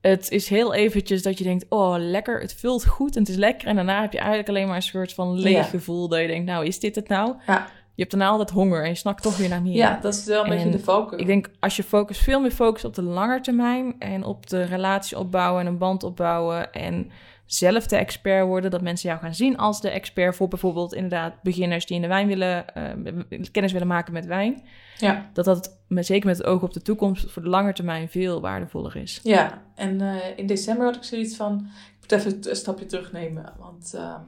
Het 0.01 0.31
is 0.31 0.49
heel 0.49 0.73
eventjes 0.73 1.21
dat 1.23 1.37
je 1.37 1.43
denkt, 1.43 1.65
oh 1.69 1.95
lekker, 1.97 2.39
het 2.39 2.53
vult 2.53 2.85
goed 2.85 3.15
en 3.15 3.21
het 3.21 3.29
is 3.29 3.35
lekker. 3.35 3.67
En 3.67 3.75
daarna 3.75 4.01
heb 4.01 4.11
je 4.11 4.17
eigenlijk 4.17 4.49
alleen 4.49 4.67
maar 4.67 4.75
een 4.75 4.81
soort 4.81 5.13
van 5.13 5.39
leeg 5.39 5.53
Ja. 5.53 5.63
gevoel 5.63 6.07
dat 6.07 6.19
je 6.19 6.27
denkt, 6.27 6.45
nou 6.45 6.65
is 6.65 6.79
dit 6.79 6.95
het 6.95 7.07
nou? 7.07 7.35
Ja. 7.47 7.67
Je 7.95 8.03
hebt 8.03 8.15
daarna 8.15 8.31
altijd 8.31 8.49
honger 8.49 8.83
en 8.83 8.89
je 8.89 8.95
snakt 8.95 9.23
toch 9.23 9.37
weer 9.37 9.49
naar 9.49 9.61
meer. 9.61 9.75
Ja, 9.75 9.99
dat 10.01 10.13
is 10.13 10.25
wel 10.25 10.45
een 10.45 10.51
En 10.51 10.57
beetje 10.57 10.77
de 10.77 10.83
valkuil. 10.83 11.21
Ik 11.21 11.27
denk 11.27 11.49
als 11.59 11.75
je 11.75 11.83
focus 11.83 12.17
veel 12.17 12.39
meer 12.41 12.51
focust 12.51 12.85
op 12.85 12.95
de 12.95 13.01
lange 13.01 13.39
termijn 13.41 13.95
en 13.99 14.23
op 14.23 14.49
de 14.49 14.63
relatie 14.63 15.17
opbouwen 15.17 15.61
en 15.61 15.67
een 15.67 15.77
band 15.77 16.03
opbouwen 16.03 16.73
en 16.73 17.11
zelf 17.47 17.87
de 17.87 17.95
expert 17.95 18.45
worden, 18.45 18.71
dat 18.71 18.81
mensen 18.81 19.09
jou 19.09 19.21
gaan 19.21 19.35
zien 19.35 19.57
als 19.57 19.81
de 19.81 19.89
expert 19.89 20.35
voor 20.35 20.47
bijvoorbeeld 20.47 20.93
inderdaad 20.93 21.41
beginners 21.43 21.85
die 21.85 21.95
in 21.95 22.01
de 22.01 22.07
wijn 22.07 22.27
willen, 22.27 22.75
eh, 22.75 23.41
kennis 23.51 23.71
willen 23.71 23.87
maken 23.87 24.13
met 24.13 24.25
wijn, 24.25 24.63
Ja, 24.97 25.29
dat 25.33 25.45
dat 25.45 25.77
met, 25.87 26.05
zeker 26.05 26.27
met 26.27 26.37
het 26.37 26.47
oog 26.47 26.61
op 26.61 26.73
de 26.73 26.81
toekomst 26.81 27.31
voor 27.31 27.41
de 27.41 27.49
lange 27.49 27.73
termijn 27.73 28.09
veel 28.09 28.41
waardevoller 28.41 28.95
is. 28.95 29.19
ja. 29.23 29.61
en 29.75 30.01
eh, 30.01 30.15
in 30.35 30.45
december 30.45 30.85
had 30.85 30.95
ik 30.95 31.03
zoiets 31.03 31.35
van, 31.35 31.69
ik 31.93 31.97
moet 31.99 32.11
even 32.11 32.49
een 32.49 32.55
stapje 32.55 32.85
terugnemen. 32.85 33.53
Want 33.59 33.93
ehm, 33.93 34.21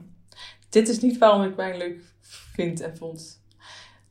dit 0.68 0.88
is 0.88 1.00
niet 1.00 1.18
waarom 1.18 1.42
ik 1.42 1.54
wijn 1.54 1.76
leuk 1.76 2.00
vind 2.54 2.80
en 2.80 2.96
vond. 2.96 3.38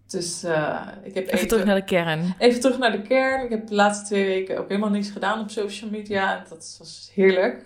Dus 0.08 0.44
eh, 0.44 0.88
ik 1.04 1.14
heb 1.14 1.28
Even 1.28 1.48
terug 1.48 1.66
naar 1.66 1.76
de 1.76 1.84
kern. 1.84 2.36
Even 2.38 2.62
terug 2.62 2.78
naar 2.78 2.92
de 2.92 3.02
kern. 3.02 3.44
Ik 3.44 3.50
heb 3.50 3.68
de 3.68 3.76
laatste 3.76 4.06
twee 4.06 4.26
weken 4.26 4.58
ook 4.60 4.68
helemaal 4.68 4.90
niks 4.90 5.10
gedaan 5.10 5.40
op 5.40 5.50
social 5.50 5.90
media. 5.90 6.38
En 6.38 6.44
dat 6.50 6.76
was 6.80 7.12
heerlijk. 7.14 7.66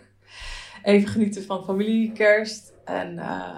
Even 0.83 1.07
genieten 1.07 1.43
van 1.43 1.63
familie, 1.63 2.11
kerst. 2.11 2.73
En 2.85 3.19
eh, 3.19 3.57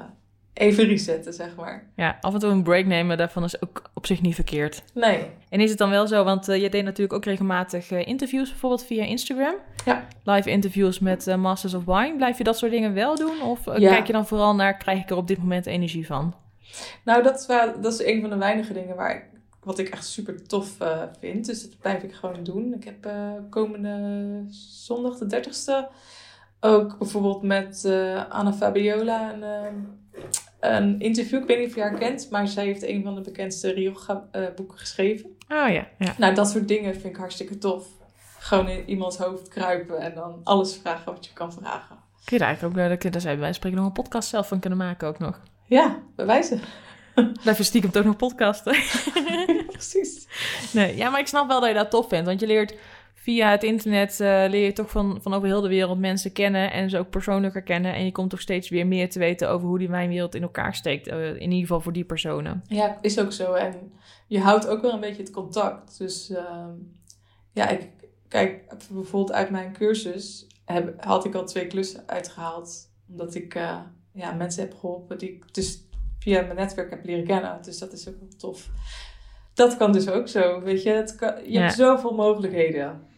even 0.54 0.86
resetten, 0.86 1.34
zeg 1.34 1.56
maar. 1.56 1.88
Ja, 1.96 2.18
af 2.22 2.34
en 2.34 2.40
toe 2.40 2.50
een 2.50 2.64
break 2.64 2.86
nemen, 2.86 3.18
daarvan 3.18 3.44
is 3.44 3.62
ook 3.62 3.90
op 3.94 4.06
zich 4.06 4.22
niet 4.22 4.36
verkeerd. 4.36 4.84
Nee. 4.94 5.30
En 5.50 5.60
is 5.60 5.70
het 5.70 5.78
dan 5.78 5.90
wel 5.90 6.08
zo, 6.08 6.24
want 6.24 6.48
eh, 6.50 6.62
je 6.62 6.70
deed 6.70 6.84
natuurlijk 6.84 7.14
ook 7.14 7.26
regelmatig 7.26 7.92
eh, 7.92 8.08
interviews, 8.08 8.50
bijvoorbeeld 8.50 8.86
via 8.86 9.04
Instagram. 9.04 9.56
Ja. 9.86 10.08
Live 10.24 10.50
interviews 10.50 11.00
met 11.00 11.36
Masters 11.38 11.74
of 11.74 11.86
Wine. 11.86 12.16
Blijf 12.16 12.38
je 12.38 12.44
dat 12.44 12.58
soort 12.58 12.72
dingen 12.72 12.94
wel 12.94 13.16
doen? 13.16 13.42
Of 13.42 13.66
Ja. 13.66 13.90
kijk 13.94 14.08
je 14.08 14.14
dan 14.14 14.28
vooral 14.28 14.56
naar, 14.56 14.78
krijg 14.78 15.02
ik 15.02 15.10
er 15.10 15.16
op 15.18 15.28
dit 15.28 15.38
moment 15.38 15.66
energie 15.66 16.06
van? 16.06 16.36
Nou, 17.04 17.24
dat 17.24 17.40
is, 17.40 17.46
wel, 17.46 17.82
dat 17.82 17.94
is 17.94 18.06
een 18.06 18.22
van 18.22 18.30
de 18.30 18.38
weinige 18.38 18.74
dingen 18.74 18.96
waar 18.96 19.16
ik, 19.16 19.24
wat 19.64 19.80
ik 19.80 19.90
echt 19.90 20.06
super 20.06 20.48
tof 20.48 20.78
vind. 21.20 21.46
Dus 21.46 21.62
dat 21.62 21.80
blijf 21.80 22.04
ik 22.04 22.14
gewoon 22.14 22.44
doen. 22.44 22.74
Ik 22.74 22.84
heb 22.84 23.10
komende 23.50 24.44
zondag, 24.86 25.18
de 25.18 25.44
30ste, 25.44 25.94
ook 26.60 26.98
bijvoorbeeld 26.98 27.42
met 27.42 27.86
eh, 27.86 28.30
Anna 28.30 28.54
Fabiola 28.54 29.34
een, 29.34 29.44
eh, 29.44 30.72
een 30.74 31.00
interview. 31.00 31.42
Ik 31.42 31.48
weet 31.48 31.60
niet 31.60 31.68
of 31.68 31.76
je 31.76 31.82
haar 31.82 31.98
kent, 31.98 32.30
maar 32.30 32.48
zij 32.48 32.66
heeft 32.66 32.84
een 32.84 33.04
van 33.04 33.16
de 33.16 33.22
bekendste 33.22 33.72
Rioja-boeken 33.72 34.78
geschreven. 34.78 35.26
Oh 35.26 35.70
ja, 35.70 35.88
ja. 35.98 36.16
Nou, 36.18 36.36
dat 36.36 36.50
soort 36.50 36.68
dingen 36.68 36.94
vind 36.94 37.06
ik 37.06 37.16
hartstikke 37.16 37.58
tof. 37.58 37.88
Gewoon 38.40 38.68
in 38.68 38.90
iemands 38.90 39.18
hoofd 39.18 39.48
kruipen 39.48 40.00
en 40.00 40.16
dan 40.16 40.42
alles 40.44 40.76
vragen 40.76 41.14
wat 41.14 41.26
je 41.26 41.34
kan 41.34 41.54
vragen. 41.54 41.96
Kun 42.26 42.38
je 42.38 42.38
daar 42.38 42.48
eigenlijk 42.48 42.78
ook, 42.78 43.02
daar, 43.02 43.12
daar 43.12 43.22
zou 43.22 43.34
je 43.34 43.40
bij 43.40 43.54
spreken 43.54 43.78
nog 43.78 43.88
een 43.88 43.94
podcast 43.94 44.30
zelf 44.30 44.48
van 44.48 44.60
kunnen 44.60 44.80
maken 44.80 45.08
ook 45.08 45.20
nog. 45.20 45.42
Ja, 45.66 46.00
bewijzen. 46.16 46.60
Blijf 47.42 47.64
stiekem 47.66 47.92
toch 47.92 48.04
nog 48.04 48.16
podcasten. 48.16 48.76
Precies. 49.72 50.28
Nee, 50.74 50.96
ja, 50.96 51.10
maar 51.10 51.20
ik 51.20 51.28
snap 51.28 51.48
wel 51.48 51.60
dat 51.60 51.70
je 51.70 51.76
dat 51.76 51.90
tof 51.90 52.08
vindt. 52.08 52.26
Want 52.26 52.40
je 52.40 52.48
leert 52.48 52.76
via 53.26 53.52
het 53.52 53.64
internet, 53.64 54.20
eh, 54.20 54.28
leer 54.48 54.66
je 54.66 54.74
toch 54.74 54.90
van, 54.90 55.20
van 55.22 55.34
over 55.34 55.48
heel 55.48 55.62
de 55.62 55.68
wereld 55.68 56.00
mensen 56.00 56.32
kennen. 56.32 56.72
En 56.72 56.90
ze 56.90 56.98
ook 56.98 57.10
persoonlijker 57.10 57.62
kennen. 57.64 57.94
En 57.94 58.06
je 58.06 58.12
komt 58.12 58.30
toch 58.30 58.42
steeds 58.42 58.70
weer 58.70 58.88
meer 58.88 59.10
te 59.10 59.20
weten 59.20 59.50
over 59.50 59.68
hoe 59.68 59.78
die 59.80 59.90
wijnwereld 59.90 60.36
in 60.36 60.42
elkaar 60.42 60.76
steekt. 60.76 61.08
eh, 61.08 61.28
in 61.30 61.42
ieder 61.42 61.60
geval 61.60 61.82
voor 61.82 61.94
die 61.94 62.04
personen. 62.06 62.64
Ja, 62.68 62.98
is 63.02 63.20
ook 63.20 63.32
zo. 63.32 63.54
En 63.54 63.94
je 64.28 64.40
houdt 64.40 64.68
ook 64.68 64.82
wel 64.82 64.94
een 64.94 65.00
beetje 65.00 65.22
het 65.22 65.32
contact. 65.32 65.98
Dus 65.98 66.30
ehm, 66.30 66.70
ja, 67.52 67.70
ik, 67.70 67.90
kijk, 68.28 68.64
bijvoorbeeld 68.94 69.32
uit 69.38 69.50
mijn 69.50 69.74
cursus 69.74 70.48
heb, 70.66 71.04
had 71.04 71.26
ik 71.26 71.36
al 71.36 71.46
twee 71.46 71.68
klussen 71.68 72.04
uitgehaald. 72.06 72.90
Omdat 73.10 73.36
ik 73.36 73.56
eh, 73.56 73.80
ja, 74.14 74.32
mensen 74.34 74.64
heb 74.64 74.74
geholpen 74.74 75.18
die 75.18 75.30
ik 75.30 75.54
dus 75.54 75.84
via 76.20 76.42
mijn 76.42 76.56
netwerk 76.56 76.90
heb 76.90 77.06
leren 77.06 77.26
kennen. 77.26 77.60
Dus 77.62 77.78
dat 77.80 77.94
is 77.94 78.10
ook 78.10 78.20
wel 78.20 78.30
tof. 78.38 78.70
Dat 79.54 79.78
kan 79.78 79.92
dus 79.92 80.10
ook 80.10 80.28
zo, 80.28 80.62
weet 80.62 80.84
je. 80.84 80.90
Het 80.90 81.16
kan, 81.16 81.34
je 81.44 81.52
Ja. 81.52 81.62
hebt 81.62 81.74
zoveel 81.74 82.14
mogelijkheden. 82.14 83.14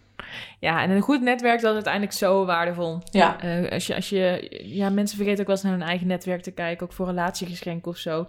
Ja, 0.60 0.82
en 0.82 0.89
een 0.89 1.01
goed 1.01 1.21
netwerk 1.21 1.62
dat 1.62 1.69
is 1.69 1.75
uiteindelijk 1.75 2.13
zo 2.13 2.45
waardevol. 2.45 2.99
Ja, 3.12 3.41
Eh, 3.41 3.71
als 3.71 3.88
je, 3.88 3.95
als 3.95 4.10
je, 4.10 4.58
ja, 4.63 4.89
mensen 4.89 5.17
vergeten 5.17 5.39
ook 5.39 5.47
wel 5.47 5.56
eens 5.56 5.65
naar 5.65 5.73
hun 5.73 5.88
eigen 5.88 6.08
netwerk 6.08 6.41
te 6.41 6.51
kijken, 6.51 6.86
ook 6.86 6.93
voor 6.93 7.06
relatiegeschenken 7.06 7.91
of 7.91 7.97
zo. 7.97 8.27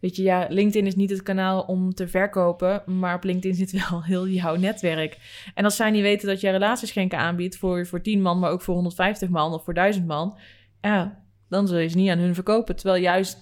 Weet 0.00 0.16
je, 0.16 0.22
ja, 0.22 0.46
LinkedIn 0.48 0.86
is 0.86 0.94
niet 0.94 1.10
het 1.10 1.22
kanaal 1.22 1.62
om 1.62 1.94
te 1.94 2.08
verkopen, 2.08 2.82
maar 2.86 3.14
op 3.14 3.24
LinkedIn 3.24 3.54
zit 3.54 3.88
wel 3.88 4.02
heel 4.04 4.28
jouw 4.28 4.54
netwerk. 4.56 5.16
En 5.54 5.64
als 5.64 5.76
zij 5.76 5.90
niet 5.90 6.02
weten 6.02 6.28
dat 6.28 6.40
je 6.40 6.50
relatiegeschenken 6.50 7.18
aanbiedt 7.18 7.56
voor, 7.56 7.86
voor 7.86 8.00
10 8.00 8.22
man, 8.22 8.38
maar 8.38 8.50
ook 8.50 8.62
voor 8.62 8.74
150 8.74 9.28
man 9.28 9.52
of 9.52 9.64
voor 9.64 9.74
1000 9.74 10.06
man, 10.06 10.38
ja, 10.80 11.22
dan 11.48 11.68
zul 11.68 11.78
je 11.78 11.88
ze 11.88 11.96
niet 11.96 12.10
aan 12.10 12.18
hun 12.18 12.34
verkopen. 12.34 12.76
Terwijl 12.76 13.02
juist, 13.02 13.38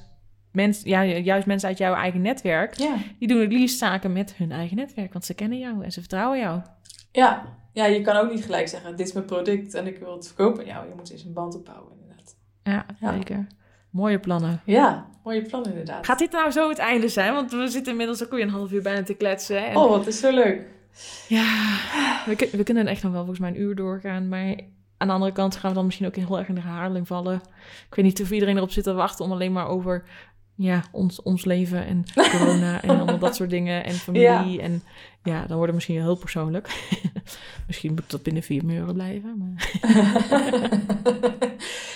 mens, 0.52 0.82
ja, 0.84 1.04
juist 1.04 1.46
mensen 1.46 1.68
uit 1.68 1.78
jouw 1.78 1.94
eigen 1.94 2.20
netwerk, 2.22 2.78
ja. 2.78 2.96
die 3.18 3.28
doen 3.28 3.40
het 3.40 3.52
liefst 3.52 3.78
zaken 3.78 4.12
met 4.12 4.34
hun 4.36 4.52
eigen 4.52 4.76
netwerk, 4.76 5.12
want 5.12 5.24
ze 5.24 5.34
kennen 5.34 5.58
jou 5.58 5.84
en 5.84 5.92
ze 5.92 6.00
vertrouwen 6.00 6.38
jou. 6.38 6.60
Ja. 7.12 7.46
ja, 7.72 7.84
je 7.86 8.00
kan 8.00 8.16
ook 8.16 8.30
niet 8.30 8.44
gelijk 8.44 8.68
zeggen, 8.68 8.96
dit 8.96 9.06
is 9.06 9.12
mijn 9.12 9.24
product 9.26 9.74
en 9.74 9.86
ik 9.86 9.98
wil 9.98 10.12
het 10.14 10.26
verkopen 10.26 10.64
jou. 10.66 10.88
Je 10.88 10.94
moet 10.96 11.10
eens 11.10 11.24
een 11.24 11.32
band 11.32 11.54
opbouwen, 11.54 11.92
inderdaad. 12.00 12.36
Ja, 12.62 12.86
Ja. 13.00 13.12
zeker. 13.12 13.46
Mooie 13.90 14.18
plannen. 14.18 14.60
Ja, 14.64 15.06
mooie 15.24 15.42
plan 15.42 15.64
inderdaad. 15.64 16.06
Gaat 16.06 16.18
dit 16.18 16.32
nou 16.32 16.50
zo 16.50 16.68
het 16.68 16.78
einde 16.78 17.08
zijn? 17.08 17.34
Want 17.34 17.50
we 17.50 17.68
zitten 17.68 17.92
inmiddels 17.92 18.24
ook 18.24 18.30
weer 18.30 18.42
een 18.42 18.50
half 18.50 18.72
uur 18.72 18.82
bijna 18.82 19.02
te 19.02 19.14
kletsen. 19.14 19.66
En 19.66 19.76
Oh, 19.76 19.88
wat 19.90 20.06
is 20.06 20.18
zo 20.20 20.30
leuk. 20.30 20.66
Ja, 21.28 21.44
we, 22.26 22.48
we 22.52 22.62
kunnen 22.62 22.86
echt 22.86 23.02
nog 23.02 23.12
wel 23.12 23.20
volgens 23.20 23.40
mij 23.40 23.50
een 23.50 23.60
uur 23.60 23.74
doorgaan. 23.74 24.28
Maar 24.28 24.54
aan 24.96 25.06
de 25.08 25.12
andere 25.14 25.32
kant 25.32 25.56
gaan 25.56 25.70
we 25.70 25.76
dan 25.76 25.84
misschien 25.84 26.06
ook 26.06 26.16
heel 26.16 26.38
erg 26.38 26.48
in 26.48 26.54
de 26.54 26.60
herhaling 26.60 27.06
vallen. 27.06 27.34
Ik 27.88 27.94
weet 27.94 28.04
niet 28.04 28.22
of 28.22 28.30
iedereen 28.30 28.56
erop 28.56 28.70
zit 28.70 28.84
te 28.84 28.92
wachten 28.92 29.24
om 29.24 29.32
alleen 29.32 29.52
maar 29.52 29.66
over 29.68 30.04
ja, 30.62 30.82
ons, 30.92 31.22
ons 31.22 31.44
leven 31.44 31.86
en 31.86 32.04
corona 32.38 32.82
en 32.82 32.90
allemaal 32.90 33.18
dat 33.18 33.36
soort 33.36 33.50
dingen. 33.50 33.84
En 33.84 33.94
familie. 33.94 34.60
En 34.60 34.82
ja, 35.22 35.38
dan 35.38 35.56
wordt 35.56 35.66
het 35.66 35.74
misschien 35.74 36.00
heel 36.00 36.16
persoonlijk. 36.16 36.90
misschien 37.66 37.94
moet 37.94 38.10
dat 38.10 38.22
binnen 38.22 38.42
vier 38.42 38.64
muren 38.64 38.94
blijven. 38.94 39.38
Maar... 39.38 39.70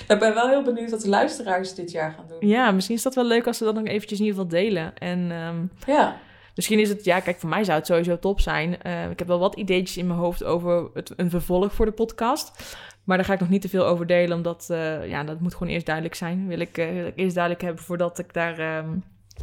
ik 0.14 0.16
ben 0.18 0.34
wel 0.34 0.48
heel 0.48 0.62
benieuwd 0.62 0.90
wat 0.90 1.00
de 1.00 1.08
luisteraars 1.08 1.74
dit 1.74 1.90
jaar 1.90 2.12
gaan 2.12 2.24
doen. 2.28 2.48
Ja, 2.48 2.70
misschien 2.70 2.96
is 2.96 3.02
dat 3.02 3.14
wel 3.14 3.26
leuk 3.26 3.46
als 3.46 3.58
ze 3.58 3.64
dat 3.64 3.74
nog 3.74 3.86
eventjes 3.86 4.18
in 4.18 4.24
ieder 4.24 4.40
geval 4.40 4.60
delen. 4.60 4.98
En 4.98 5.30
ehm, 5.30 5.92
Ja, 5.92 6.20
Misschien 6.56 6.78
is 6.78 6.88
het, 6.88 7.04
ja, 7.04 7.20
kijk, 7.20 7.38
voor 7.38 7.48
mij 7.48 7.64
zou 7.64 7.78
het 7.78 7.86
sowieso 7.86 8.18
top 8.18 8.40
zijn. 8.40 8.82
Eh, 8.82 9.10
ik 9.10 9.18
heb 9.18 9.28
wel 9.28 9.38
wat 9.38 9.54
ideetjes 9.54 9.96
in 9.96 10.06
mijn 10.06 10.18
hoofd 10.18 10.44
over 10.44 10.88
het, 10.94 11.12
een 11.16 11.30
vervolg 11.30 11.72
voor 11.72 11.86
de 11.86 11.92
podcast. 11.92 12.76
Maar 13.04 13.16
daar 13.16 13.26
ga 13.26 13.32
ik 13.32 13.40
nog 13.40 13.48
niet 13.48 13.60
te 13.60 13.68
veel 13.68 13.86
over 13.86 14.06
delen, 14.06 14.36
omdat 14.36 14.66
eh, 14.70 15.08
ja, 15.08 15.24
dat 15.24 15.40
moet 15.40 15.54
gewoon 15.54 15.72
eerst 15.72 15.86
duidelijk 15.86 16.14
zijn. 16.14 16.46
Wil 16.46 16.60
ik, 16.60 16.78
eh, 16.78 16.92
wil 16.92 17.06
ik 17.06 17.16
eerst 17.16 17.34
duidelijk 17.34 17.64
hebben 17.64 17.84
voordat 17.84 18.18
ik 18.18 18.32
daar 18.34 18.58
ehm, 18.58 18.88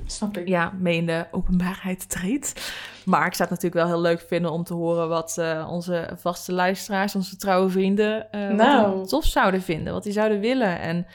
snap 0.06 0.38
ik. 0.38 0.48
ja, 0.48 0.74
mee 0.80 0.98
in 0.98 1.06
de 1.06 1.26
openbaarheid 1.32 2.10
treed. 2.10 2.74
Maar 3.06 3.26
ik 3.26 3.34
zou 3.34 3.50
het 3.50 3.62
natuurlijk 3.62 3.86
wel 3.86 3.96
heel 3.96 4.02
leuk 4.12 4.26
vinden 4.28 4.52
om 4.52 4.64
te 4.64 4.74
horen 4.74 5.10
wat 5.10 5.42
onze 5.70 6.10
vaste 6.16 6.54
luisteraars, 6.54 7.16
onze 7.16 7.38
trouwe 7.38 7.70
vrienden, 7.70 8.28
Nou. 8.32 9.08
tof 9.08 9.26
zouden 9.26 9.62
vinden, 9.62 9.94
wat 9.94 10.04
die 10.04 10.14
zouden 10.14 10.40
willen. 10.40 10.80
En 10.80 11.06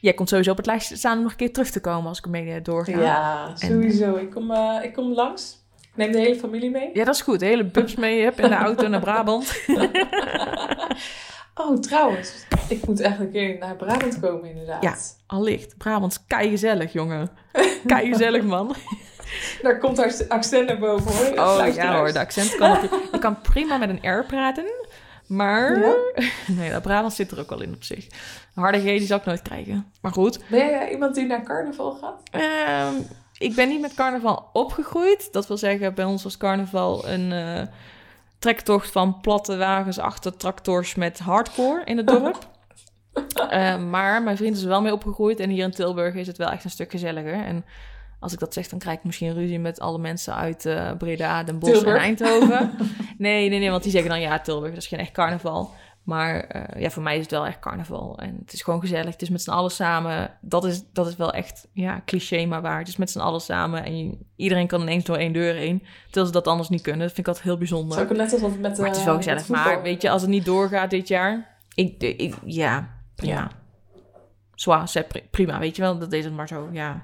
jij 0.00 0.12
komt 0.12 0.28
sowieso 0.28 0.50
op 0.50 0.56
het 0.56 0.66
lijstje 0.66 0.96
staan 0.96 1.16
om 1.16 1.22
nog 1.22 1.30
een 1.30 1.36
keer 1.36 1.52
terug 1.52 1.70
te 1.70 1.80
komen 1.80 2.08
als 2.08 2.18
ik 2.18 2.24
ermee 2.24 2.52
eh, 2.52 2.62
doorga. 2.62 3.00
Ja, 3.00 3.56
sowieso. 3.56 4.16
Ik 4.16 4.30
kom, 4.30 4.50
eh, 4.50 4.78
ik 4.82 4.92
kom 4.92 5.12
langs. 5.12 5.66
Ik 5.80 5.90
neem 5.94 6.12
de 6.12 6.18
hele 6.18 6.36
familie 6.36 6.70
mee. 6.70 6.90
Ja, 6.92 7.04
dat 7.04 7.14
is 7.14 7.20
goed. 7.20 7.40
De 7.40 7.46
hele 7.46 7.64
bus 7.64 7.94
mee 7.94 8.22
hebt 8.22 8.38
in 8.38 8.48
de 8.48 8.54
auto 8.66 8.88
naar 8.88 9.00
Brabant. 9.00 9.52
Oh, 11.60 11.78
trouwens. 11.78 12.46
Ik 12.68 12.86
moet 12.86 13.00
echt 13.00 13.18
een 13.18 13.30
keer 13.30 13.58
naar 13.58 13.76
Brabant 13.76 14.20
komen, 14.20 14.50
inderdaad. 14.50 14.82
Ja. 14.82 14.96
Allicht. 15.26 15.76
Brabant 15.78 16.12
is 16.12 16.24
kei 16.26 16.50
gezellig, 16.50 16.92
jongen. 16.92 17.30
Kei 17.86 18.08
gezellig, 18.12 18.42
man. 18.42 18.74
Daar 19.62 19.78
komt 19.78 19.96
haar 19.96 20.14
accent 20.28 20.66
naar 20.66 20.78
boven, 20.78 21.12
hoor. 21.12 21.46
Oh 21.46 21.74
ja 21.74 21.96
hoor, 21.96 22.12
de 22.12 22.18
accent 22.18 22.56
kan 22.56 22.78
kan 23.20 23.40
prima 23.40 23.76
met 23.76 23.88
een 23.88 24.18
R 24.18 24.24
praten. 24.24 24.64
Maar... 25.28 25.80
Ja? 25.80 25.94
Nee, 26.56 26.70
dat 26.70 26.82
Brabant 26.82 27.12
zit 27.12 27.30
er 27.30 27.38
ook 27.38 27.48
wel 27.48 27.62
in 27.62 27.74
op 27.74 27.84
zich. 27.84 28.06
Een 28.54 28.62
harde 28.62 28.80
G 28.80 28.82
die 28.82 29.06
zal 29.06 29.18
ik 29.18 29.24
nooit 29.24 29.42
krijgen. 29.42 29.92
Maar 30.00 30.12
goed. 30.12 30.40
Ben 30.50 30.58
jij 30.66 30.90
iemand 30.90 31.14
die 31.14 31.26
naar 31.26 31.42
carnaval 31.42 31.92
gaat? 31.92 32.22
Ehm, 32.30 32.94
ik 33.38 33.54
ben 33.54 33.68
niet 33.68 33.80
met 33.80 33.94
carnaval 33.94 34.50
opgegroeid. 34.52 35.32
Dat 35.32 35.46
wil 35.46 35.56
zeggen, 35.56 35.94
bij 35.94 36.04
ons 36.04 36.22
was 36.22 36.36
carnaval 36.36 37.08
een 37.08 37.32
eh, 37.32 37.62
trektocht 38.38 38.90
van 38.90 39.20
platte 39.20 39.56
wagens 39.56 39.98
achter 39.98 40.36
tractors 40.36 40.94
met 40.94 41.18
hardcore 41.18 41.84
in 41.84 41.96
het 41.96 42.06
dorp. 42.06 42.38
Ehm, 43.48 43.90
maar 43.90 44.22
mijn 44.22 44.36
vriend 44.36 44.56
is 44.56 44.62
er 44.62 44.68
wel 44.68 44.82
mee 44.82 44.92
opgegroeid. 44.92 45.40
En 45.40 45.50
hier 45.50 45.64
in 45.64 45.70
Tilburg 45.70 46.14
is 46.14 46.26
het 46.26 46.36
wel 46.36 46.50
echt 46.50 46.64
een 46.64 46.70
stuk 46.70 46.90
gezelliger. 46.90 47.44
En 47.44 47.64
als 48.20 48.32
ik 48.32 48.38
dat 48.38 48.52
zeg, 48.54 48.68
dan 48.68 48.78
krijg 48.78 48.98
ik 48.98 49.04
misschien 49.04 49.32
ruzie 49.34 49.58
met 49.58 49.80
alle 49.80 49.98
mensen 49.98 50.34
uit 50.34 50.66
eh, 50.66 50.90
Breda, 50.98 51.42
Den 51.42 51.58
Bosch 51.58 51.72
Tilburg. 51.72 51.96
en 51.96 52.02
Eindhoven. 52.02 52.70
Nee, 53.18 53.48
nee, 53.48 53.58
nee, 53.58 53.70
want 53.70 53.82
die 53.82 53.92
zeggen 53.92 54.10
dan 54.10 54.20
ja, 54.20 54.38
Tilburg, 54.38 54.72
dat 54.74 54.82
is 54.82 54.88
geen 54.88 54.98
echt 54.98 55.12
carnaval. 55.12 55.70
Maar 56.02 56.40
eh, 56.40 56.80
ja, 56.82 56.90
voor 56.90 57.02
mij 57.02 57.14
is 57.16 57.22
het 57.22 57.30
wel 57.30 57.46
echt 57.46 57.58
carnaval. 57.58 58.18
En 58.18 58.38
het 58.40 58.52
is 58.52 58.62
gewoon 58.62 58.80
gezellig. 58.80 59.12
Het 59.12 59.22
is 59.22 59.28
met 59.28 59.42
z'n 59.42 59.50
allen 59.50 59.70
samen. 59.70 60.30
Dat 60.40 60.64
is, 60.64 60.82
dat 60.92 61.06
is 61.06 61.16
wel 61.16 61.32
echt, 61.32 61.68
ja, 61.72 62.02
cliché 62.04 62.46
maar 62.46 62.62
waar. 62.62 62.78
Het 62.78 62.88
is 62.88 62.96
met 62.96 63.10
z'n 63.10 63.18
allen 63.18 63.40
samen. 63.40 63.84
En 63.84 63.98
je- 63.98 64.18
iedereen 64.36 64.66
kan 64.66 64.80
ineens 64.80 65.04
door 65.04 65.16
één 65.16 65.32
deur 65.32 65.54
heen. 65.54 65.82
Terwijl 66.04 66.26
ze 66.26 66.32
dat 66.32 66.46
anders 66.46 66.68
niet 66.68 66.82
kunnen. 66.82 67.00
Dat 67.00 67.08
vind 67.12 67.20
ik 67.20 67.26
altijd 67.26 67.44
heel 67.44 67.58
bijzonder. 67.58 67.92
Zou 67.98 68.10
ik 68.10 68.16
net 68.16 68.32
als 68.32 68.40
met 68.40 68.60
Maar 68.60 68.70
het 68.70 68.96
is 68.96 68.98
eh, 68.98 69.04
wel 69.04 69.14
met 69.14 69.24
gezellig. 69.24 69.48
Maar 69.48 69.82
weet 69.82 70.02
je, 70.02 70.10
als 70.10 70.20
het 70.22 70.30
niet 70.30 70.44
doorgaat 70.44 70.90
dit 70.90 71.08
jaar... 71.08 71.56
Ik, 71.74 72.02
ik, 72.02 72.34
ja, 72.44 72.88
prima. 73.14 73.34
Ja. 73.34 73.50
Zwaar, 74.54 74.90
prima. 75.30 75.58
Weet 75.58 75.76
je 75.76 75.82
wel, 75.82 75.98
dat 75.98 76.12
is 76.12 76.24
het 76.24 76.34
maar 76.34 76.48
zo, 76.48 76.68
ja. 76.72 77.02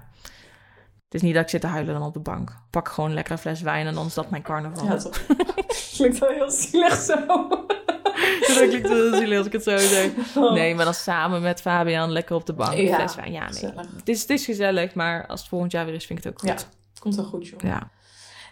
Het 1.14 1.22
is 1.22 1.28
niet 1.28 1.38
dat 1.38 1.44
ik 1.44 1.50
zit 1.50 1.60
te 1.60 1.66
huilen 1.66 1.94
dan 1.94 2.02
op 2.02 2.12
de 2.12 2.20
bank. 2.20 2.52
Pak 2.70 2.88
gewoon 2.88 3.08
een 3.10 3.14
lekkere 3.16 3.38
fles 3.38 3.60
wijn 3.60 3.86
en 3.86 3.94
dan 3.94 4.06
is 4.06 4.14
dat 4.14 4.30
mijn 4.30 4.42
carnaval. 4.42 4.84
Ja, 4.84 4.96
toch. 4.96 5.26
Klinkt 5.96 6.18
wel 6.18 6.28
heel 6.28 6.50
zielig 6.50 6.94
zo. 6.94 7.14
dat 8.46 8.68
klinkt 8.68 8.88
heel 8.88 9.14
zielig 9.14 9.38
als 9.38 9.46
ik 9.46 9.52
het 9.52 9.62
zo 9.62 9.76
zeg. 9.76 10.10
Nee, 10.34 10.74
maar 10.74 10.84
dan 10.84 10.94
samen 10.94 11.42
met 11.42 11.60
Fabian 11.60 12.10
lekker 12.10 12.36
op 12.36 12.46
de 12.46 12.52
bank. 12.52 12.74
Ja, 12.74 12.94
fles 12.94 13.14
wijn. 13.14 13.32
Ja, 13.32 13.40
nee. 13.40 13.48
gezellig. 13.48 13.86
Het 13.96 14.08
is, 14.08 14.20
het 14.20 14.30
is 14.30 14.44
gezellig, 14.44 14.94
maar 14.94 15.26
als 15.26 15.40
het 15.40 15.48
volgend 15.48 15.72
jaar 15.72 15.84
weer 15.84 15.94
is, 15.94 16.06
vind 16.06 16.18
ik 16.18 16.24
het 16.24 16.34
ook 16.34 16.50
goed. 16.50 16.68
Komt 17.00 17.14
wel 17.14 17.24
goed, 17.24 17.48
joh. 17.48 17.60
Ja. 17.60 17.90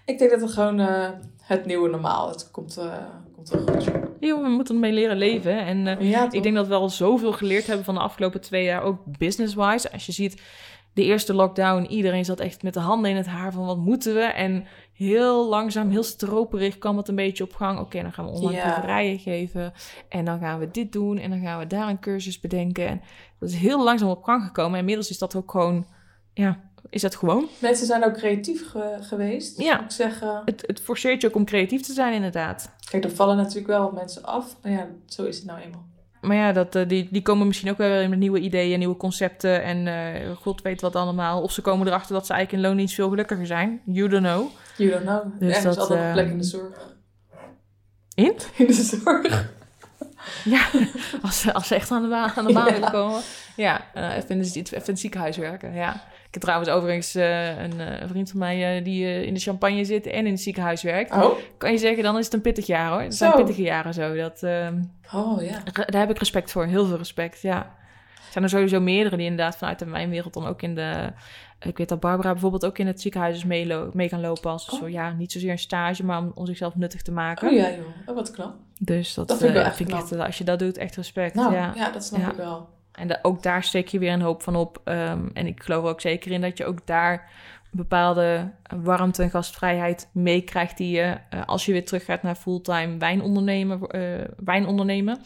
Ik 0.04 0.18
denk 0.18 0.30
dat 0.30 0.40
het 0.40 0.50
gewoon 0.50 0.80
eh, 0.80 1.08
het 1.40 1.66
nieuwe 1.66 1.88
normaal. 1.88 2.28
Het 2.28 2.50
komt, 2.50 2.76
eh, 2.76 2.94
komt 3.34 3.50
wel 3.50 3.66
goed, 3.66 3.84
joh. 3.84 4.04
Joh, 4.20 4.42
we 4.42 4.48
moeten 4.48 4.74
ermee 4.74 4.92
leren 4.92 5.16
leven. 5.16 5.58
En 5.58 5.86
eh, 5.86 6.10
Ja, 6.10 6.28
ik 6.30 6.42
denk 6.42 6.54
dat 6.54 6.66
we 6.66 6.74
al 6.74 6.88
zoveel 6.88 7.32
geleerd 7.32 7.66
hebben 7.66 7.84
van 7.84 7.94
de 7.94 8.00
afgelopen 8.00 8.40
twee 8.40 8.64
jaar, 8.64 8.82
ook 8.82 8.98
business-wise. 9.04 9.92
Als 9.92 10.06
je 10.06 10.12
ziet, 10.12 10.40
de 10.94 11.02
eerste 11.02 11.34
lockdown, 11.34 11.82
iedereen 11.84 12.24
zat 12.24 12.40
echt 12.40 12.62
met 12.62 12.74
de 12.74 12.80
handen 12.80 13.10
in 13.10 13.16
het 13.16 13.26
haar 13.26 13.52
van 13.52 13.66
wat 13.66 13.76
moeten 13.76 14.14
we? 14.14 14.20
En 14.20 14.64
heel 14.92 15.48
langzaam, 15.48 15.90
heel 15.90 16.02
stroperig 16.02 16.78
kwam 16.78 16.96
het 16.96 17.08
een 17.08 17.14
beetje 17.14 17.44
op 17.44 17.54
gang. 17.54 17.78
Oké, 17.78 18.02
dan 18.02 18.12
gaan 18.12 18.24
we 18.24 18.30
online 18.30 18.60
proeverijen 18.60 19.18
geven. 19.18 19.72
En 20.08 20.24
dan 20.24 20.38
gaan 20.38 20.58
we 20.58 20.70
dit 20.70 20.92
doen. 20.92 21.18
En 21.18 21.30
dan 21.30 21.40
gaan 21.40 21.58
we 21.58 21.66
daar 21.66 21.88
een 21.88 22.00
cursus 22.00 22.40
bedenken. 22.40 22.86
En 22.86 23.02
dat 23.38 23.48
is 23.48 23.54
heel 23.54 23.82
langzaam 23.82 24.08
op 24.08 24.22
gang 24.22 24.44
gekomen. 24.44 24.72
En 24.72 24.78
inmiddels 24.78 25.10
is 25.10 25.18
dat 25.18 25.34
ook 25.34 25.50
gewoon, 25.50 25.86
ja, 26.34 26.60
is 26.90 27.02
dat 27.02 27.16
gewoon. 27.16 27.46
Mensen 27.58 27.86
zijn 27.86 28.04
ook 28.04 28.14
creatief 28.14 28.70
ge- 28.70 28.98
geweest. 29.00 29.60
Ja. 29.60 29.84
Ik 29.84 29.90
zeggen. 29.90 30.42
Het, 30.44 30.64
het 30.66 30.80
forceert 30.80 31.20
je 31.20 31.28
ook 31.28 31.34
om 31.34 31.44
creatief 31.44 31.82
te 31.82 31.92
zijn, 31.92 32.14
inderdaad. 32.14 32.70
Kijk, 32.90 33.04
er 33.04 33.10
vallen 33.10 33.36
natuurlijk 33.36 33.66
wel 33.66 33.82
wat 33.82 33.92
mensen 33.92 34.24
af. 34.24 34.56
Maar 34.62 34.72
ja, 34.72 34.88
zo 35.06 35.24
is 35.24 35.36
het 35.36 35.46
nou 35.46 35.60
eenmaal. 35.60 35.84
Maar 36.22 36.36
ja, 36.36 36.52
dat, 36.52 36.74
eh, 36.74 36.88
die, 36.88 37.08
die 37.10 37.22
komen 37.22 37.46
misschien 37.46 37.70
ook 37.70 37.76
wel 37.78 37.88
weer 37.88 38.08
met 38.08 38.18
nieuwe 38.18 38.38
ideeën, 38.38 38.78
nieuwe 38.78 38.96
concepten. 38.96 39.62
En 39.62 39.86
eh, 39.86 40.30
god 40.36 40.62
weet 40.62 40.80
wat 40.80 40.96
allemaal. 40.96 41.42
Of 41.42 41.52
ze 41.52 41.60
komen 41.62 41.86
erachter 41.86 42.14
dat 42.14 42.26
ze 42.26 42.32
eigenlijk 42.32 42.62
in 42.62 42.68
loondienst 42.68 42.94
veel 42.94 43.08
gelukkiger 43.08 43.46
zijn. 43.46 43.80
You 43.84 44.08
don't 44.08 44.24
know. 44.26 44.50
You 44.76 44.90
don't 44.90 45.02
know. 45.02 45.40
Dus 45.40 45.56
is 45.56 45.62
dat, 45.62 45.78
altijd 45.78 46.00
een 46.00 46.12
plek 46.12 46.24
ehm, 46.24 46.32
in 46.32 46.38
de 46.38 46.44
zorg. 46.44 46.90
In? 48.14 48.34
In 48.56 48.66
de 48.66 48.72
zorg. 48.72 49.50
Ja, 50.44 50.66
als, 51.22 51.40
ze- 51.40 51.52
als 51.52 51.66
ze 51.66 51.74
echt 51.74 51.90
aan 51.90 52.02
de 52.02 52.08
baan, 52.08 52.30
aan 52.34 52.46
de 52.46 52.52
baan 52.52 52.66
Ja. 52.66 52.72
willen 52.72 52.90
komen. 52.90 53.20
Ja, 53.56 53.80
eh, 53.94 54.16
even, 54.16 54.28
in 54.28 54.38
de, 54.42 54.46
even 54.48 54.76
in 54.76 54.82
het 54.84 54.98
ziekenhuis 55.00 55.36
werken. 55.36 55.74
Ja. 55.74 56.04
Ik 56.32 56.38
heb 56.42 56.46
trouwens 56.46 56.70
overigens 56.72 57.14
eh, 57.14 57.62
een, 57.62 57.80
eh, 57.80 58.00
een 58.00 58.08
vriend 58.08 58.30
van 58.30 58.38
mij 58.38 58.76
eh, 58.78 58.84
die 58.84 59.24
in 59.26 59.34
de 59.34 59.40
champagne 59.40 59.84
zit 59.84 60.06
en 60.06 60.26
in 60.26 60.32
het 60.32 60.40
ziekenhuis 60.40 60.82
werkt. 60.82 61.12
Oh. 61.14 61.30
Kan 61.58 61.72
je 61.72 61.78
zeggen, 61.78 62.02
dan 62.02 62.18
is 62.18 62.24
het 62.24 62.34
een 62.34 62.40
pittig 62.40 62.66
jaar 62.66 62.90
hoor. 62.90 63.00
Het 63.00 63.14
zijn 63.14 63.30
Zo. 63.30 63.36
pittige 63.36 63.62
jaren 63.62 63.94
zo. 63.94 64.14
Dat, 64.16 64.42
ehm, 64.42 64.82
Oh 65.14 65.42
ja. 65.42 65.62
Daar 65.86 66.00
heb 66.00 66.10
ik 66.10 66.18
respect 66.18 66.52
voor, 66.52 66.64
heel 66.66 66.86
veel 66.86 66.96
respect, 66.96 67.40
ja. 67.40 67.56
Er 68.14 68.32
zijn 68.32 68.44
er 68.44 68.50
sowieso 68.50 68.80
meerdere 68.80 69.16
die 69.16 69.26
inderdaad 69.26 69.56
vanuit 69.56 69.78
de 69.78 69.84
wijnwereld 69.90 70.34
dan 70.34 70.46
ook 70.46 70.62
in 70.62 70.74
de... 70.74 71.12
Ik 71.60 71.76
weet 71.78 71.88
dat 71.88 72.00
Barbara 72.00 72.30
bijvoorbeeld 72.32 72.64
ook 72.66 72.78
in 72.78 72.86
het 72.86 73.00
ziekenhuis 73.00 73.36
is 73.36 73.44
meelo- 73.44 73.90
mee 73.92 74.08
gaan 74.08 74.20
lopen 74.20 74.50
als 74.50 74.68
Oh. 74.70 74.78
zo, 74.78 74.88
ja, 74.88 75.12
niet 75.12 75.32
zozeer 75.32 75.50
een 75.50 75.58
stage, 75.58 76.04
maar 76.04 76.18
om, 76.18 76.32
om 76.34 76.46
zichzelf 76.46 76.74
nuttig 76.76 77.02
te 77.02 77.12
maken. 77.12 77.48
Oh 77.48 77.54
ja, 77.54 77.70
joh. 77.70 77.86
Oh, 78.06 78.14
wat 78.14 78.30
knap. 78.30 78.54
Dus 78.78 79.14
dat, 79.14 79.28
Dat 79.28 79.36
vind 79.38 79.50
ik 79.50 79.56
wel 79.56 79.64
echt 79.64 79.76
vind 79.76 79.88
ik 79.88 79.94
knap. 79.94 80.10
echt, 80.10 80.20
als 80.20 80.38
je 80.38 80.44
dat 80.44 80.58
doet, 80.58 80.78
echt 80.78 80.96
respect. 80.96 81.34
Nou, 81.34 81.52
ja. 81.54 81.72
ja, 81.76 81.90
dat 81.90 82.04
snap 82.04 82.20
Ja. 82.20 82.30
ik 82.30 82.36
wel. 82.36 82.68
En 82.92 83.18
ook 83.22 83.42
daar 83.42 83.62
steek 83.62 83.88
je 83.88 83.98
weer 83.98 84.12
een 84.12 84.20
hoop 84.20 84.42
van 84.42 84.56
op. 84.56 84.80
Ehm, 84.84 85.28
en 85.32 85.46
ik 85.46 85.62
geloof 85.62 85.84
er 85.84 85.90
ook 85.90 86.00
zeker 86.00 86.30
in 86.30 86.40
dat 86.40 86.58
je 86.58 86.64
ook 86.64 86.86
daar 86.86 87.30
een 87.72 87.78
bepaalde 87.78 88.52
warmte 88.82 89.22
en 89.22 89.30
gastvrijheid 89.30 90.08
meekrijgt 90.12 90.76
die 90.76 90.90
je, 90.96 91.16
eh, 91.30 91.44
als 91.46 91.66
je 91.66 91.72
weer 91.72 91.84
teruggaat 91.84 92.22
naar 92.22 92.34
fulltime 92.34 92.96
wijnondernemen, 92.96 93.80
eh, 93.86 94.24
wijnondernemen, 94.44 95.18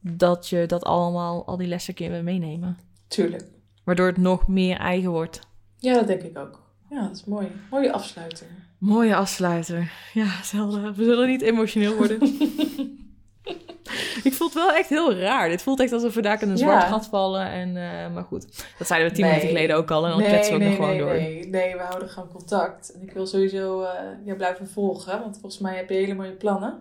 dat 0.00 0.48
je 0.48 0.66
dat 0.66 0.84
allemaal, 0.84 1.46
al 1.46 1.56
die 1.56 1.68
lessen 1.68 1.94
kun 1.94 2.04
je 2.04 2.10
weer 2.10 2.24
meenemen. 2.24 2.78
Tuurlijk. 3.08 3.44
Waardoor 3.84 4.06
het 4.06 4.16
nog 4.16 4.48
meer 4.48 4.76
eigen 4.76 5.10
wordt. 5.10 5.40
Ja, 5.76 5.94
dat 5.94 6.06
denk 6.06 6.22
ik 6.22 6.38
ook. 6.38 6.68
Ja, 6.90 7.02
dat 7.02 7.16
is 7.16 7.24
mooi. 7.24 7.48
Mooie 7.70 7.92
afsluiting. 7.92 8.50
Mooie 8.78 9.14
afsluiter. 9.14 9.92
Ja, 10.12 10.42
zelden. 10.42 10.94
We 10.94 11.04
zullen 11.04 11.28
niet 11.28 11.42
emotioneel 11.42 11.94
worden. 11.94 12.18
ik 14.28 14.32
voel 14.32 14.46
het 14.46 14.56
wel 14.56 14.72
echt 14.72 14.88
heel 14.88 15.14
raar. 15.14 15.48
Dit 15.48 15.62
voelt 15.62 15.80
echt 15.80 15.92
alsof 15.92 16.14
we 16.14 16.22
daar 16.22 16.42
in 16.42 16.48
een 16.48 16.56
Ja. 16.56 16.62
zwart 16.62 16.84
gat 16.84 17.06
vallen. 17.06 17.46
En, 17.50 17.68
eh, 17.76 18.12
maar 18.14 18.24
goed, 18.24 18.64
dat 18.78 18.86
zeiden 18.86 19.08
we 19.08 19.14
tien 19.14 19.24
Nee. 19.24 19.34
minuten 19.34 19.54
geleden 19.56 19.76
ook 19.76 19.90
al. 19.90 20.04
En 20.04 20.10
dan 20.10 20.22
kletsen 20.22 20.58
we 20.58 20.64
ook 20.64 20.68
nee, 20.68 20.68
nog 20.68 20.76
gewoon 20.76 20.90
nee, 20.90 20.98
door. 21.00 21.12
nee, 21.14 21.48
nee, 21.48 21.74
we 21.76 21.82
houden 21.82 22.08
gewoon 22.08 22.28
contact. 22.32 22.92
En 22.94 23.02
ik 23.02 23.12
wil 23.12 23.26
sowieso 23.26 23.82
eh 23.82 23.90
jou 24.24 24.36
blijven 24.36 24.68
volgen, 24.68 25.20
want 25.20 25.38
volgens 25.40 25.62
mij 25.62 25.76
heb 25.76 25.88
je 25.88 25.94
hele 25.94 26.14
mooie 26.14 26.32
plannen. 26.32 26.78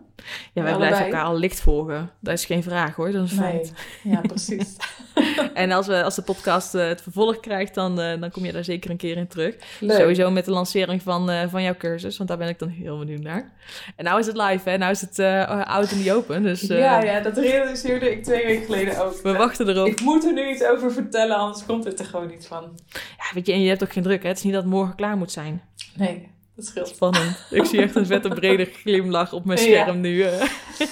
Ja, 0.53 0.61
wij 0.61 0.71
Allebei. 0.71 0.77
blijven 0.77 1.05
elkaar 1.05 1.25
al 1.27 1.37
licht 1.37 1.59
volgen. 1.59 2.11
Dat 2.19 2.33
is 2.33 2.45
geen 2.45 2.63
vraag 2.63 2.95
hoor, 2.95 3.11
dat 3.11 3.25
is 3.25 3.31
een 3.31 3.37
feit. 3.37 3.73
Ja, 4.03 4.21
precies. 4.21 4.75
En 5.53 5.71
als, 5.71 5.87
we, 5.87 6.03
als 6.03 6.15
de 6.15 6.21
podcast 6.21 6.75
eh, 6.75 6.87
het 6.87 7.01
vervolg 7.01 7.39
krijgt, 7.39 7.73
dan, 7.73 7.99
eh, 7.99 8.19
dan 8.19 8.31
kom 8.31 8.45
je 8.45 8.51
daar 8.51 8.63
zeker 8.63 8.89
een 8.89 8.97
keer 8.97 9.17
in 9.17 9.27
terug. 9.27 9.55
Leuk. 9.79 9.99
Sowieso 9.99 10.31
met 10.31 10.45
de 10.45 10.51
lancering 10.51 11.01
van, 11.01 11.29
eh, 11.29 11.47
van 11.47 11.63
jouw 11.63 11.75
cursus, 11.77 12.17
want 12.17 12.29
daar 12.29 12.37
ben 12.37 12.47
ik 12.47 12.59
dan 12.59 12.67
heel 12.67 12.99
benieuwd 12.99 13.21
naar. 13.21 13.51
En 13.95 14.03
nou 14.05 14.19
is 14.19 14.25
het 14.25 14.37
live, 14.37 14.69
hè? 14.69 14.77
Nou 14.77 14.91
is 14.91 15.01
het 15.01 15.19
out 15.67 15.91
in 15.91 16.03
the 16.03 16.13
open. 16.13 16.43
Dus 16.43 16.61
ja, 16.61 17.01
ja, 17.03 17.19
dat 17.19 17.37
realiseerde 17.37 18.11
ik 18.11 18.23
twee 18.23 18.45
weken 18.45 18.65
geleden 18.65 19.05
ook. 19.05 19.21
we 19.21 19.31
wachten 19.31 19.69
erop. 19.69 19.87
Ik 19.87 20.01
moet 20.01 20.25
er 20.25 20.33
nu 20.33 20.49
iets 20.49 20.63
over 20.63 20.91
vertellen, 20.91 21.37
anders 21.37 21.65
komt 21.65 21.83
het 21.83 21.99
er 21.99 22.05
gewoon 22.05 22.27
niet 22.27 22.47
van. 22.47 22.79
Ja, 22.93 23.33
weet 23.33 23.45
je, 23.45 23.53
en 23.53 23.61
je 23.61 23.69
hebt 23.69 23.83
ook 23.83 23.91
geen 23.93 24.03
druk, 24.03 24.21
hè? 24.21 24.27
Het 24.27 24.37
is 24.37 24.43
niet 24.43 24.53
dat 24.53 24.63
het 24.63 24.71
morgen 24.71 24.95
klaar 24.95 25.17
moet 25.17 25.31
zijn. 25.31 25.61
Nee, 25.95 26.29
Dat 26.59 26.67
scheelt. 26.67 26.87
Spannend. 26.87 27.45
Ik 27.51 27.65
zie 27.65 27.81
echt 27.81 27.95
een 27.95 28.05
vette 28.05 28.29
brede 28.29 28.65
glimlach 28.65 29.33
op 29.33 29.45
mijn 29.45 29.59
Ja. 29.59 29.65
scherm 29.81 29.99
nu. 29.99 30.21
eh. 30.21 30.41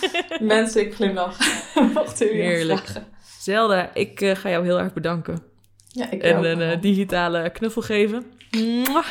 Mensen, 0.42 0.82
ik 0.82 0.94
glimlach. 0.96 1.38
Mocht 1.94 2.22
u 2.22 2.26
Heerlijk. 2.32 2.80
vragen. 2.80 3.08
Zelda, 3.40 3.94
ik 3.94 4.22
eh, 4.22 4.36
ga 4.36 4.50
jou 4.50 4.66
heel 4.66 4.80
erg 4.80 4.94
bedanken. 4.94 5.40
Ja, 5.88 6.12
ik 6.12 6.22
En 6.22 6.44
een 6.44 6.62
eh, 6.62 6.82
digitale 6.82 7.50
knuffel 7.50 7.82
geven. 7.82 8.26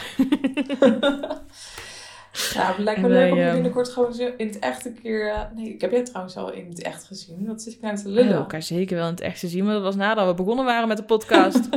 Ja, 2.55 2.67
het 2.67 2.79
lijkt 2.79 3.01
me 3.01 3.07
En 3.07 3.13
leuk 3.13 3.33
om 3.33 3.39
je 3.39 3.45
ehm, 3.45 3.53
binnenkort 3.53 3.89
gewoon 3.89 4.15
zo 4.15 4.31
in 4.37 4.47
het 4.47 4.59
echt 4.59 4.85
een 4.87 4.99
keer... 5.03 5.29
eh, 5.31 5.41
nee, 5.55 5.69
ik 5.69 5.81
heb 5.81 5.91
jij 5.91 6.03
trouwens 6.03 6.37
al 6.37 6.53
in 6.53 6.69
het 6.69 6.83
echt 6.83 7.05
gezien. 7.05 7.47
Wat 7.47 7.63
zit 7.63 7.73
ik 7.73 7.81
nou 7.81 7.97
te 7.97 8.09
lullen? 8.09 8.35
elkaar 8.37 8.63
zeker 8.63 8.97
wel 8.97 9.05
in 9.05 9.11
het 9.11 9.21
echt 9.21 9.39
gezien, 9.39 9.65
maar 9.65 9.75
dat 9.75 9.83
was 9.83 9.97
nadat 9.97 10.27
we 10.27 10.35
begonnen 10.35 10.65
waren 10.65 10.89
met 10.89 10.97
de 10.97 11.03
podcast. 11.03 11.69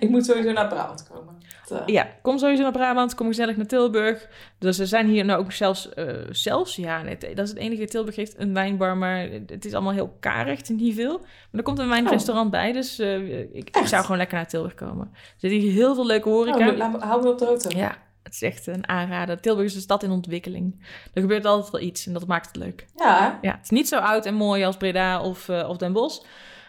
Ik 0.00 0.08
moet 0.08 0.26
sowieso 0.26 0.52
naar 0.52 0.68
Brabant 0.68 1.08
komen. 1.12 1.34
Eh, 1.70 1.82
ja, 1.86 2.08
kom 2.22 2.38
sowieso 2.38 2.62
naar 2.62 2.72
Brabant, 2.72 3.14
kom 3.14 3.26
gezellig 3.26 3.56
naar 3.56 3.66
Tilburg. 3.66 4.28
Dus 4.58 4.78
we 4.78 4.86
zijn 4.86 5.06
hier 5.06 5.24
nou 5.24 5.40
ook 5.40 5.52
zelfs, 5.52 5.88
eh, 5.94 6.06
zelfs 6.30 6.76
ja, 6.76 7.02
nee, 7.02 7.18
dat 7.18 7.44
is 7.44 7.48
het 7.50 7.58
enige. 7.58 7.84
Tilburg 7.84 8.16
heeft 8.16 8.34
een 8.38 8.54
wijnbar, 8.54 8.96
maar 8.96 9.28
het 9.46 9.64
is 9.64 9.72
allemaal 9.74 9.92
heel 9.92 10.16
karig, 10.20 10.58
het 10.58 10.70
is 10.70 10.76
niet 10.76 10.94
veel. 10.94 11.18
Maar 11.18 11.26
er 11.50 11.62
komt 11.62 11.78
een 11.78 11.88
wijnrestaurant 11.88 12.50
bij, 12.50 12.72
dus 12.72 12.98
eh, 12.98 13.40
ik, 13.54 13.76
zou 13.84 14.02
gewoon 14.02 14.16
lekker 14.16 14.36
naar 14.36 14.48
Tilburg 14.48 14.74
komen. 14.74 15.10
Er 15.14 15.20
zit 15.36 15.50
hier 15.50 15.72
heel 15.72 15.94
veel 15.94 16.06
leuke 16.06 16.28
horeca. 16.28 16.70
me- 16.72 16.98
hou 16.98 17.22
me 17.22 17.28
op 17.30 17.38
de 17.38 17.44
hoogte. 17.44 17.76
Ja, 17.76 17.96
het 18.22 18.32
is 18.34 18.42
echt 18.42 18.66
een 18.66 18.88
aanrader. 18.88 19.40
Tilburg 19.40 19.66
is 19.66 19.74
een 19.74 19.80
stad 19.80 20.02
in 20.02 20.10
ontwikkeling. 20.10 20.86
Er 21.14 21.20
gebeurt 21.20 21.44
altijd 21.44 21.72
wel 21.72 21.80
iets 21.80 22.06
en 22.06 22.12
dat 22.12 22.26
maakt 22.26 22.46
het 22.46 22.56
leuk. 22.56 22.86
Ja, 22.96 23.38
Ja, 23.42 23.50
het 23.50 23.62
is 23.62 23.70
niet 23.70 23.88
zo 23.88 23.98
oud 23.98 24.26
en 24.26 24.34
mooi 24.34 24.64
als 24.64 24.76
Breda 24.76 25.22
of, 25.22 25.48
of 25.48 25.76
Den 25.76 25.92
Bosch. 25.92 26.22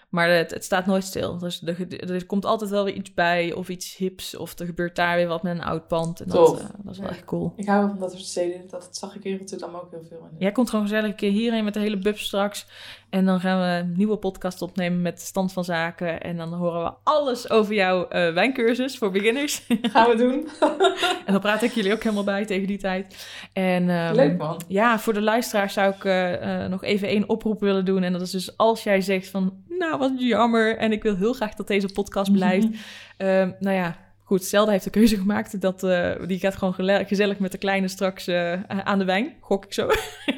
Maar 0.10 0.30
het, 0.30 0.52
het 0.52 0.64
staat 0.64 0.86
nooit 0.86 1.04
stil. 1.04 1.38
Dus 1.38 1.62
er, 1.66 2.12
er 2.12 2.26
komt 2.26 2.46
altijd 2.46 2.70
wel 2.70 2.84
weer 2.84 2.94
iets 2.94 3.14
bij 3.14 3.54
of 3.54 3.70
iets 3.70 3.96
hips. 3.98 4.38
Of 4.38 4.60
er 4.60 4.66
gebeurt 4.66 4.96
daar 4.96 5.16
weer 5.16 5.28
wat 5.28 5.44
met 5.44 5.56
een 5.58 5.64
oud 5.64 5.88
pand. 5.88 6.20
En 6.20 6.28
dat, 6.28 6.46
Tof. 6.46 6.60
eh, 6.60 6.66
dat 6.84 6.94
is 6.94 7.00
wel 7.00 7.10
echt 7.10 7.26
cool. 7.26 7.54
ik 7.56 7.66
hou 7.68 7.80
wel 7.80 7.90
van 7.90 8.00
dat 8.00 8.12
soort 8.12 8.24
steden. 8.24 8.62
Dat 8.70 8.88
zag 8.92 9.16
ik 9.16 9.24
in 9.24 9.38
Rotterdam 9.38 9.76
ook 9.76 9.88
heel 9.92 10.04
veel 10.10 10.28
in. 10.32 10.36
Jij 10.40 10.52
komt 10.52 10.70
gewoon 10.70 10.86
gezellig 10.86 11.10
een 11.10 11.16
keer 11.16 11.32
hierheen 11.32 11.64
met 11.64 11.74
de 11.74 11.80
hele 11.80 11.98
bub 11.98 12.18
straks. 12.18 12.66
En 13.10 13.26
dan 13.26 13.40
gaan 13.40 13.60
we 13.60 13.66
een 13.90 13.98
nieuwe 13.98 14.18
podcast 14.18 14.62
opnemen 14.62 15.02
met 15.02 15.22
stand 15.22 15.54
van 15.54 15.64
zaken. 15.64 16.22
En 16.22 16.38
dan 16.38 16.54
horen 16.54 16.84
we 16.84 16.92
alles 17.04 17.50
over 17.50 17.74
jouw 17.74 18.08
eh, 18.08 18.34
wijncursus 18.34 18.98
voor 18.98 19.12
beginners. 19.12 19.66
Gaan 19.82 20.10
we 20.10 20.16
doen. 20.16 20.48
en 21.26 21.32
dan 21.34 21.42
praat 21.42 21.62
ik 21.62 21.72
jullie 21.72 21.94
ook 21.94 22.04
helemaal 22.04 22.24
bij 22.24 22.46
tegen 22.46 22.68
die 22.68 22.78
tijd. 22.78 23.28
En, 23.54 23.90
ehm, 23.90 24.16
Leuk 24.16 24.38
man. 24.38 24.62
Ja, 24.68 25.00
voor 25.00 25.14
de 25.14 25.22
luisteraar 25.22 25.70
zou 25.70 25.94
ik 25.94 26.06
eh, 26.06 26.66
nog 26.66 26.84
even 26.84 27.08
één 27.08 27.30
oproep 27.30 27.60
willen 27.60 27.86
doen. 27.86 28.04
En 28.04 28.12
dat 28.12 28.22
is 28.22 28.32
dus 28.32 28.58
als 28.58 28.84
jij 28.84 29.02
zegt 29.02 29.28
van, 29.30 29.64
nou 29.80 29.98
wat 29.98 30.12
jammer 30.18 30.78
en 30.78 30.92
ik 30.92 31.04
wil 31.04 31.16
heel 31.16 31.34
graag 31.34 31.54
dat 31.54 31.68
deze 31.68 31.90
podcast 31.94 32.32
blijft. 32.32 32.68
Ehm, 33.18 33.52
nou 33.60 33.76
ja, 33.76 33.98
goed, 34.24 34.44
Zelda 34.44 34.72
heeft 34.72 34.84
de 34.84 34.90
keuze 34.90 35.18
gemaakt. 35.18 35.62
Dat, 35.62 35.84
eh, 35.84 36.12
die 36.28 36.40
gaat 36.40 36.56
gewoon 36.56 36.74
gezellig 37.08 37.40
met 37.40 37.52
de 37.52 37.58
kleine 37.58 37.88
straks 37.88 38.28
eh, 38.28 38.54
aan 38.68 39.00
de 39.00 39.06
wijn, 39.06 39.34
gok 39.40 39.66
ik 39.66 39.74
zo. 39.74 39.90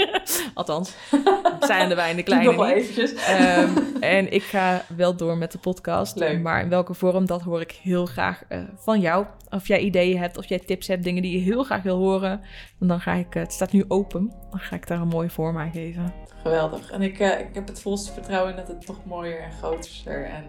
Althans, 0.53 0.95
zij 1.67 1.81
aan 1.81 1.89
de 1.89 1.95
wijn, 1.95 2.15
de 2.15 2.23
kleine 2.23 2.51
Nog 2.51 2.65
eventjes. 2.69 3.13
Ehm, 3.13 3.69
en 3.99 4.33
ik 4.33 4.43
ga 4.43 4.85
wel 4.95 5.15
door 5.15 5.37
met 5.37 5.51
de 5.51 5.57
podcast. 5.57 6.15
Leuk. 6.15 6.41
Maar 6.41 6.61
in 6.61 6.69
welke 6.69 6.93
vorm, 6.93 7.25
dat 7.25 7.41
hoor 7.41 7.61
ik 7.61 7.71
heel 7.71 8.05
graag 8.05 8.43
eh, 8.47 8.59
van 8.75 8.99
jou. 8.99 9.25
Of 9.49 9.67
jij 9.67 9.79
ideeën 9.79 10.17
hebt, 10.17 10.37
of 10.37 10.45
jij 10.45 10.59
tips 10.59 10.87
hebt, 10.87 11.03
dingen 11.03 11.21
die 11.21 11.31
je 11.31 11.43
heel 11.43 11.63
graag 11.63 11.83
wil 11.83 11.97
horen. 11.97 12.41
En 12.79 12.87
dan 12.87 12.99
ga 13.01 13.13
ik, 13.13 13.33
het 13.33 13.53
staat 13.53 13.71
nu 13.71 13.85
open, 13.87 14.33
dan 14.49 14.59
ga 14.59 14.75
ik 14.75 14.87
daar 14.87 15.01
een 15.01 15.07
mooie 15.07 15.29
vorm 15.29 15.57
aan 15.57 15.71
geven. 15.71 16.13
Geweldig. 16.41 16.91
En 16.91 17.01
ik, 17.01 17.19
eh, 17.19 17.39
ik 17.39 17.47
heb 17.53 17.67
het 17.67 17.81
volste 17.81 18.11
vertrouwen 18.13 18.51
in 18.51 18.57
dat 18.57 18.67
het 18.67 18.87
nog 18.87 18.97
mooier 19.05 19.39
en 19.41 19.51
groter 19.51 20.25
en 20.25 20.43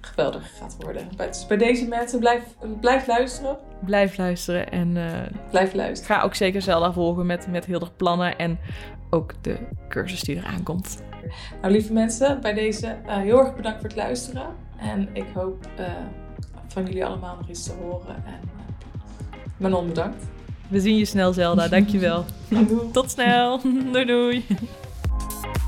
geweldiger 0.00 0.50
gaat 0.60 0.76
worden. 0.80 1.08
Bij- 1.16 1.26
Dus 1.26 1.46
bij 1.46 1.56
deze 1.56 1.88
mensen, 1.88 2.18
blijf, 2.18 2.42
blijf 2.80 3.06
luisteren. 3.06 3.56
Blijf 3.84 4.16
luisteren 4.16 4.70
en 4.70 4.96
eh, 4.96 5.20
Blijf 5.50 5.74
luisteren. 5.74 6.16
ga 6.16 6.22
ook 6.22 6.34
zeker 6.34 6.62
Zelda 6.62 6.92
volgen 6.92 7.26
met, 7.26 7.46
met 7.50 7.64
heel 7.64 7.80
erg 7.80 7.96
plannen. 7.96 8.38
En 8.38 8.58
ook 9.10 9.32
de 9.40 9.56
cursus 9.88 10.20
die 10.20 10.36
eraan 10.36 10.62
komt. 10.62 11.02
Nou, 11.60 11.72
lieve 11.72 11.92
mensen, 11.92 12.40
bij 12.40 12.52
deze 12.54 12.86
eh, 12.86 13.16
heel 13.16 13.38
erg 13.38 13.54
bedankt 13.56 13.78
voor 13.80 13.88
het 13.88 13.98
luisteren. 13.98 14.46
En 14.76 15.08
ik 15.12 15.26
hoop 15.34 15.66
van 16.68 16.84
jullie 16.84 17.04
allemaal 17.04 17.36
nog 17.36 17.48
iets 17.48 17.64
te 17.64 17.72
horen. 17.82 18.14
En 18.26 18.40
Manon, 19.56 19.86
bedankt. 19.86 20.24
We 20.68 20.80
zien 20.80 20.96
je 20.96 21.04
snel, 21.04 21.32
Zelda. 21.32 21.68
Dankjewel. 21.68 22.24
Tot 22.92 23.10
snel. 23.10 23.60
doei 23.92 24.04
doei. 24.04 24.44
we 25.24 25.63